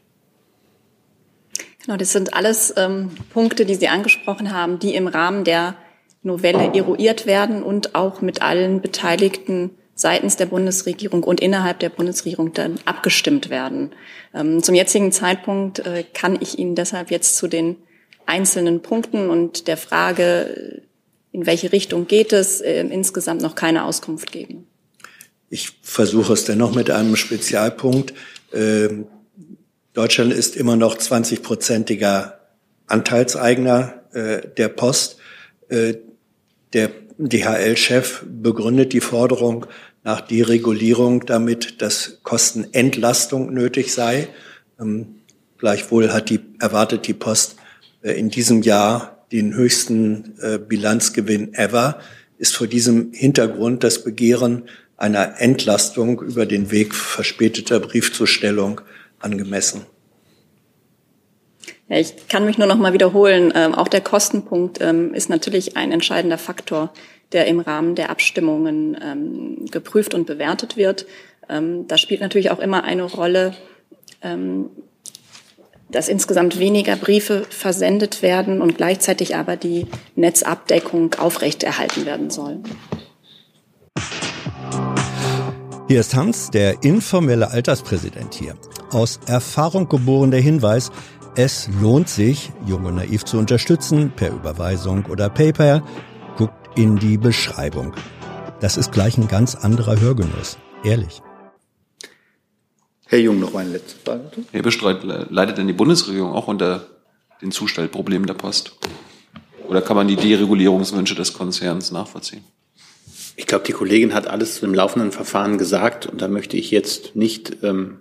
Genau, 1.84 1.98
das 1.98 2.12
sind 2.12 2.36
alles 2.36 2.72
ähm, 2.78 3.10
Punkte, 3.34 3.66
die 3.66 3.76
Sie 3.76 3.88
angesprochen 3.88 4.54
haben, 4.54 4.78
die 4.78 4.94
im 4.94 5.08
Rahmen 5.08 5.44
der 5.44 5.76
Novelle 6.24 6.74
eruiert 6.74 7.26
werden 7.26 7.64
und 7.64 7.96
auch 7.96 8.22
mit 8.22 8.42
allen 8.42 8.82
Beteiligten 8.82 9.72
seitens 9.96 10.36
der 10.36 10.48
Bundesregierung 10.48 11.24
und 11.24 11.40
innerhalb 11.40 11.80
der 11.80 11.90
Bundesregierung 11.90 12.54
dann 12.54 12.80
abgestimmt 12.86 13.50
werden. 13.50 13.92
Ähm, 14.34 14.64
zum 14.64 14.76
jetzigen 14.76 15.12
Zeitpunkt 15.12 15.80
äh, 15.80 16.04
kann 16.14 16.38
ich 16.42 16.60
Ihnen 16.60 16.76
deshalb 16.76 17.12
jetzt 17.12 17.38
zu 17.38 17.48
den 17.48 17.78
einzelnen 18.26 18.82
Punkten 18.82 19.30
und 19.30 19.68
der 19.68 19.78
Frage, 19.78 20.82
in 21.32 21.46
welche 21.46 21.72
Richtung 21.72 22.08
geht 22.08 22.34
es, 22.34 22.62
äh, 22.62 22.82
insgesamt 22.82 23.42
noch 23.42 23.56
keine 23.56 23.86
Auskunft 23.86 24.32
geben. 24.32 24.68
Ich 25.50 25.74
versuche 25.82 26.34
es 26.34 26.46
dennoch 26.46 26.74
mit 26.74 26.90
einem 26.90 27.16
Spezialpunkt. 27.16 28.14
Ähm, 28.54 29.08
Deutschland 29.94 30.32
ist 30.34 30.56
immer 30.56 30.78
noch 30.78 30.98
20-prozentiger 30.98 32.36
Anteilseigner 32.88 34.04
äh, 34.14 34.42
der 34.58 34.70
Post. 34.70 35.18
Der 36.74 36.92
DHL-Chef 37.18 38.24
begründet 38.26 38.94
die 38.94 39.02
Forderung 39.02 39.66
nach 40.04 40.22
Deregulierung 40.22 41.26
damit, 41.26 41.82
dass 41.82 42.20
Kostenentlastung 42.24 43.54
nötig 43.54 43.94
sei. 43.94 44.30
Ähm, 44.80 45.16
gleichwohl 45.58 46.12
hat 46.14 46.30
die, 46.30 46.40
erwartet 46.60 47.08
die 47.08 47.14
Post 47.14 47.58
äh, 48.02 48.14
in 48.14 48.30
diesem 48.30 48.62
Jahr 48.62 49.26
den 49.32 49.54
höchsten 49.54 50.34
äh, 50.42 50.58
Bilanzgewinn 50.58 51.54
ever, 51.54 52.00
ist 52.38 52.56
vor 52.56 52.68
diesem 52.68 53.14
Hintergrund 53.14 53.84
das 53.84 54.04
Begehren 54.04 54.64
einer 54.98 55.40
Entlastung 55.40 56.22
über 56.22 56.46
den 56.46 56.72
Weg 56.72 56.96
verspäteter 56.96 57.80
Briefzustellung 57.80 58.82
angemessen. 59.20 59.86
Ich 61.94 62.30
kann 62.30 62.46
mich 62.46 62.58
nur 62.58 62.68
noch 62.68 62.78
mal 62.78 62.94
wiederholen. 62.94 63.52
Ähm, 63.54 63.76
auch 63.76 63.90
der 63.90 64.00
Kostenpunkt 64.00 64.80
ähm, 64.80 65.14
ist 65.14 65.30
natürlich 65.30 65.76
ein 65.76 65.92
entscheidender 65.92 66.38
Faktor, 66.38 66.94
der 67.34 67.48
im 67.48 67.60
Rahmen 67.60 67.96
der 67.96 68.10
Abstimmungen 68.10 68.98
ähm, 69.04 69.66
geprüft 69.70 70.14
und 70.14 70.26
bewertet 70.26 70.78
wird. 70.78 71.06
Da 71.48 71.98
spielt 71.98 72.22
natürlich 72.22 72.50
auch 72.50 72.60
immer 72.60 72.86
eine 72.86 73.04
Rolle, 73.04 73.54
dass 75.90 76.08
insgesamt 76.08 76.60
weniger 76.60 76.96
Briefe 76.96 77.46
versendet 77.50 78.22
werden 78.22 78.62
und 78.62 78.78
gleichzeitig 78.78 79.36
aber 79.36 79.58
die 79.58 79.88
Netzabdeckung 80.16 81.16
aufrechterhalten 81.16 82.06
werden 82.06 82.30
soll. 82.30 82.60
Hier 85.90 86.00
ist 86.00 86.16
Hans, 86.16 86.52
der 86.52 86.84
informelle 86.84 87.52
Alterspräsident 87.52 88.34
hier. 88.34 88.56
Aus 88.92 89.20
Erfahrung 89.26 89.90
geboren 89.90 90.32
der 90.32 90.40
Hinweis, 90.40 90.90
es 91.36 91.70
lohnt 91.82 92.10
sich, 92.10 92.52
Jung 92.68 92.84
und 92.86 92.96
Naiv 92.96 93.24
zu 93.24 93.38
unterstützen, 93.38 94.12
per 94.14 94.32
Überweisung 94.34 95.06
oder 95.06 95.30
PayPal. 95.30 95.82
Guckt 96.38 96.78
in 96.78 96.98
die 96.98 97.18
Beschreibung. 97.18 97.94
Das 98.60 98.76
ist 98.76 98.92
gleich 98.92 99.18
ein 99.18 99.30
ganz 99.30 99.56
anderer 99.56 100.00
Hörgenuss. 100.00 100.58
Ehrlich. 100.84 101.22
Herr 103.08 103.20
Jung, 103.20 103.40
noch 103.40 103.56
eine 103.56 103.72
letzte 103.72 103.96
Frage. 104.04 104.30
Herr 104.52 104.62
Bestreit, 104.62 105.04
leidet 105.04 105.58
denn 105.58 105.68
die 105.68 105.74
Bundesregierung 105.74 106.34
auch 106.34 106.48
unter 106.48 106.88
den 107.42 107.52
Zustellproblemen 107.52 108.28
der 108.28 108.34
Post? 108.34 108.74
Oder 109.68 109.82
kann 109.82 109.96
man 109.96 110.10
die 110.10 110.18
Deregulierungswünsche 110.18 111.16
des 111.16 111.34
Konzerns 111.34 111.92
nachvollziehen? 111.92 112.44
Ich 113.38 113.48
glaube, 113.48 113.64
die 113.66 113.72
Kollegin 113.72 114.14
hat 114.14 114.28
alles 114.28 114.56
zu 114.56 114.62
dem 114.62 114.74
laufenden 114.74 115.14
Verfahren 115.14 115.58
gesagt 115.58 116.06
und 116.06 116.22
da 116.22 116.28
möchte 116.28 116.58
ich 116.58 116.72
jetzt 116.72 117.16
nicht 117.16 117.64
ähm, 117.64 118.01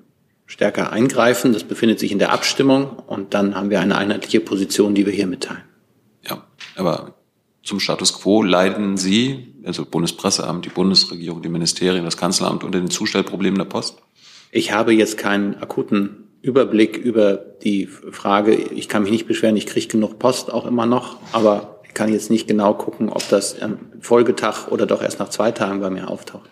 stärker 0.50 0.92
eingreifen. 0.92 1.52
Das 1.52 1.64
befindet 1.64 2.00
sich 2.00 2.12
in 2.12 2.18
der 2.18 2.32
Abstimmung 2.32 2.98
und 3.06 3.34
dann 3.34 3.54
haben 3.54 3.70
wir 3.70 3.80
eine 3.80 3.96
einheitliche 3.96 4.40
Position, 4.40 4.94
die 4.94 5.06
wir 5.06 5.12
hier 5.12 5.28
mitteilen. 5.28 5.62
Ja, 6.28 6.44
aber 6.76 7.14
zum 7.62 7.78
Status 7.78 8.20
quo 8.20 8.42
leiden 8.42 8.96
Sie, 8.96 9.54
also 9.64 9.86
Bundespresseamt, 9.86 10.64
die 10.64 10.70
Bundesregierung, 10.70 11.40
die 11.40 11.48
Ministerien, 11.48 12.04
das 12.04 12.16
Kanzleramt 12.16 12.64
unter 12.64 12.80
den 12.80 12.90
Zustellproblemen 12.90 13.58
der 13.58 13.66
Post? 13.66 13.98
Ich 14.50 14.72
habe 14.72 14.92
jetzt 14.92 15.16
keinen 15.16 15.54
akuten 15.62 16.28
Überblick 16.42 16.96
über 16.96 17.36
die 17.36 17.86
Frage. 17.86 18.54
Ich 18.54 18.88
kann 18.88 19.02
mich 19.02 19.12
nicht 19.12 19.28
beschweren, 19.28 19.56
ich 19.56 19.66
kriege 19.66 19.86
genug 19.86 20.18
Post 20.18 20.52
auch 20.52 20.66
immer 20.66 20.86
noch, 20.86 21.18
aber 21.32 21.80
ich 21.86 21.94
kann 21.94 22.12
jetzt 22.12 22.30
nicht 22.30 22.48
genau 22.48 22.74
gucken, 22.74 23.08
ob 23.08 23.28
das 23.28 23.60
am 23.62 23.78
Folgetag 24.00 24.68
oder 24.68 24.86
doch 24.86 25.02
erst 25.02 25.20
nach 25.20 25.28
zwei 25.28 25.52
Tagen 25.52 25.80
bei 25.80 25.90
mir 25.90 26.08
auftaucht. 26.08 26.50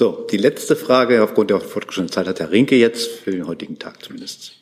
So, 0.00 0.26
die 0.30 0.38
letzte 0.38 0.76
Frage 0.76 1.22
aufgrund 1.22 1.50
der 1.50 1.60
fortgeschrittenen 1.60 2.10
Zeit 2.10 2.26
hat 2.26 2.40
Herr 2.40 2.50
Rinke 2.50 2.74
jetzt 2.74 3.06
für 3.06 3.32
den 3.32 3.46
heutigen 3.46 3.78
Tag 3.78 4.02
zumindest. 4.02 4.52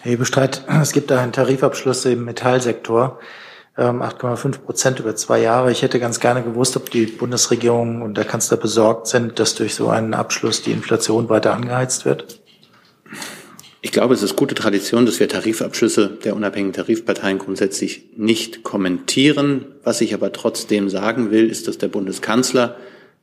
Herr 0.00 0.16
Bestreit, 0.16 0.64
es 0.82 0.90
gibt 0.90 1.12
da 1.12 1.22
einen 1.22 1.30
Tarifabschluss 1.30 2.04
im 2.06 2.24
Metallsektor. 2.24 3.20
8,5 3.76 4.44
ähm, 4.44 4.50
Prozent 4.66 4.98
über 4.98 5.14
zwei 5.14 5.40
Jahre. 5.40 5.70
Ich 5.70 5.82
hätte 5.82 6.00
ganz 6.00 6.18
gerne 6.18 6.42
gewusst, 6.42 6.76
ob 6.76 6.90
die 6.90 7.06
Bundesregierung 7.06 8.02
und 8.02 8.16
der 8.16 8.24
Kanzler 8.24 8.56
besorgt 8.56 9.06
sind, 9.06 9.38
dass 9.38 9.54
durch 9.54 9.76
so 9.76 9.88
einen 9.88 10.14
Abschluss 10.14 10.62
die 10.62 10.72
Inflation 10.72 11.28
weiter 11.28 11.54
angeheizt 11.54 12.04
wird. 12.04 12.40
Ich 13.82 13.92
glaube, 13.92 14.14
es 14.14 14.24
ist 14.24 14.34
gute 14.34 14.56
Tradition, 14.56 15.06
dass 15.06 15.20
wir 15.20 15.28
Tarifabschlüsse 15.28 16.08
der 16.24 16.34
unabhängigen 16.34 16.72
Tarifparteien 16.72 17.38
grundsätzlich 17.38 18.06
nicht 18.16 18.64
kommentieren. 18.64 19.64
Was 19.84 20.00
ich 20.00 20.12
aber 20.12 20.32
trotzdem 20.32 20.88
sagen 20.88 21.30
will, 21.30 21.48
ist, 21.48 21.68
dass 21.68 21.78
der 21.78 21.86
Bundeskanzler 21.86 22.74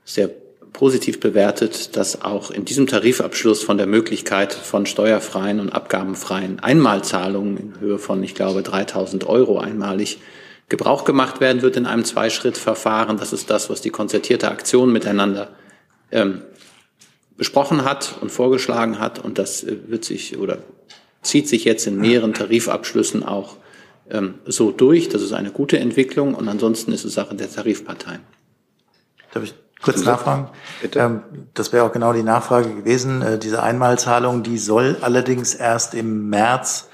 sehr 0.05 0.29
positiv 0.75 1.21
bewertet, 1.21 1.95
dass 1.95 2.21
auch 2.21 2.51
in 2.51 2.65
diesem 2.65 2.85
Tarifabschluss 2.85 3.63
von 3.63 3.77
der 3.77 3.87
Möglichkeit 3.87 4.53
von 4.53 4.85
steuerfreien 4.85 5.61
und 5.61 5.69
abgabenfreien 5.69 6.59
Einmalzahlungen 6.59 7.55
in 7.55 7.79
Höhe 7.79 7.97
von, 7.97 8.21
ich 8.21 8.35
glaube, 8.35 8.61
3000 8.61 9.25
Euro 9.25 9.57
einmalig 9.57 10.19
Gebrauch 10.67 11.05
gemacht 11.05 11.39
werden 11.39 11.61
wird 11.61 11.77
in 11.77 11.85
einem 11.85 12.03
Zweischrittverfahren. 12.03 13.15
Das 13.17 13.31
ist 13.31 13.49
das, 13.49 13.69
was 13.69 13.79
die 13.79 13.89
konzertierte 13.89 14.51
Aktion 14.51 14.91
miteinander 14.91 15.55
ähm, 16.11 16.41
besprochen 17.37 17.85
hat 17.85 18.15
und 18.19 18.29
vorgeschlagen 18.29 18.99
hat. 18.99 19.23
Und 19.23 19.37
das 19.37 19.63
äh, 19.63 19.77
wird 19.87 20.03
sich 20.03 20.37
oder 20.37 20.57
zieht 21.21 21.47
sich 21.47 21.63
jetzt 21.63 21.87
in 21.87 21.97
mehreren 21.97 22.33
Tarifabschlüssen 22.33 23.23
auch 23.23 23.55
ähm, 24.09 24.39
so 24.45 24.71
durch. 24.71 25.07
Das 25.07 25.21
ist 25.21 25.31
eine 25.31 25.51
gute 25.51 25.79
Entwicklung. 25.79 26.35
Und 26.35 26.49
ansonsten 26.49 26.91
ist 26.91 27.05
es 27.05 27.13
Sache 27.13 27.35
der 27.35 27.49
Tarifparteien. 27.49 28.21
Darf 29.31 29.43
ich 29.43 29.53
kurz 29.85 30.03
nachfragen? 30.03 30.49
Bitte? 30.81 30.99
Ähm, 30.99 31.21
das 31.53 31.71
wäre 31.71 31.85
auch 31.85 31.93
genau 31.93 32.11
die 32.11 32.23
Nachfrage 32.23 32.73
gewesen. 32.73 33.21
Äh, 33.21 33.39
diese 33.39 33.63
Einmalzahlung, 33.63 34.43
die 34.43 34.57
soll 34.57 34.97
allerdings 35.01 35.53
erst 35.53 35.93
im 35.93 36.29
März 36.29 36.89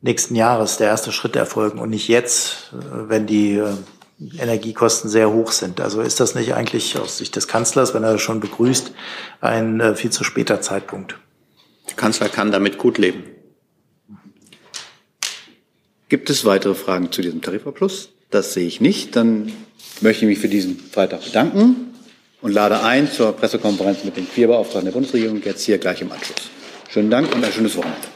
nächsten 0.00 0.34
Jahres 0.34 0.76
der 0.78 0.88
erste 0.88 1.12
Schritt 1.12 1.36
erfolgen 1.36 1.78
und 1.78 1.90
nicht 1.90 2.08
jetzt, 2.08 2.72
äh, 2.72 3.08
wenn 3.08 3.26
die 3.26 3.56
äh, 3.56 3.74
Energiekosten 4.38 5.10
sehr 5.10 5.30
hoch 5.30 5.52
sind. 5.52 5.80
Also 5.80 6.00
ist 6.00 6.18
das 6.20 6.34
nicht 6.34 6.54
eigentlich 6.54 6.98
aus 6.98 7.18
Sicht 7.18 7.36
des 7.36 7.46
Kanzlers, 7.46 7.94
wenn 7.94 8.04
er 8.04 8.12
das 8.12 8.22
schon 8.22 8.40
begrüßt, 8.40 8.92
ein 9.40 9.96
viel 9.96 10.10
zu 10.10 10.22
später 10.22 10.60
Zeitpunkt? 10.60 11.18
Der 11.88 11.96
Kanzler 11.96 12.28
kann 12.28 12.52
damit 12.52 12.78
gut 12.78 12.96
leben. 12.96 13.24
Gibt 16.08 16.30
es 16.30 16.44
weitere 16.44 16.74
Fragen 16.74 17.10
zu 17.10 17.22
diesem 17.22 17.42
Tarifabschluss? 17.42 18.10
Das 18.30 18.54
sehe 18.54 18.68
ich 18.68 18.80
nicht. 18.80 19.16
Dann 19.16 19.52
möchte 20.00 20.24
ich 20.24 20.28
mich 20.28 20.38
für 20.38 20.48
diesen 20.48 20.78
Freitag 20.78 21.24
bedanken 21.24 21.83
und 22.44 22.52
lade 22.52 22.82
ein 22.82 23.10
zur 23.10 23.32
Pressekonferenz 23.32 24.04
mit 24.04 24.18
den 24.18 24.26
vier 24.26 24.48
Beauftragten 24.48 24.84
der 24.84 24.92
Bundesregierung 24.92 25.40
jetzt 25.42 25.64
hier 25.64 25.78
gleich 25.78 26.02
im 26.02 26.12
Anschluss. 26.12 26.50
Schönen 26.90 27.10
Dank 27.10 27.34
und 27.34 27.42
ein 27.42 27.50
schönes 27.50 27.74
Wochenende. 27.74 28.08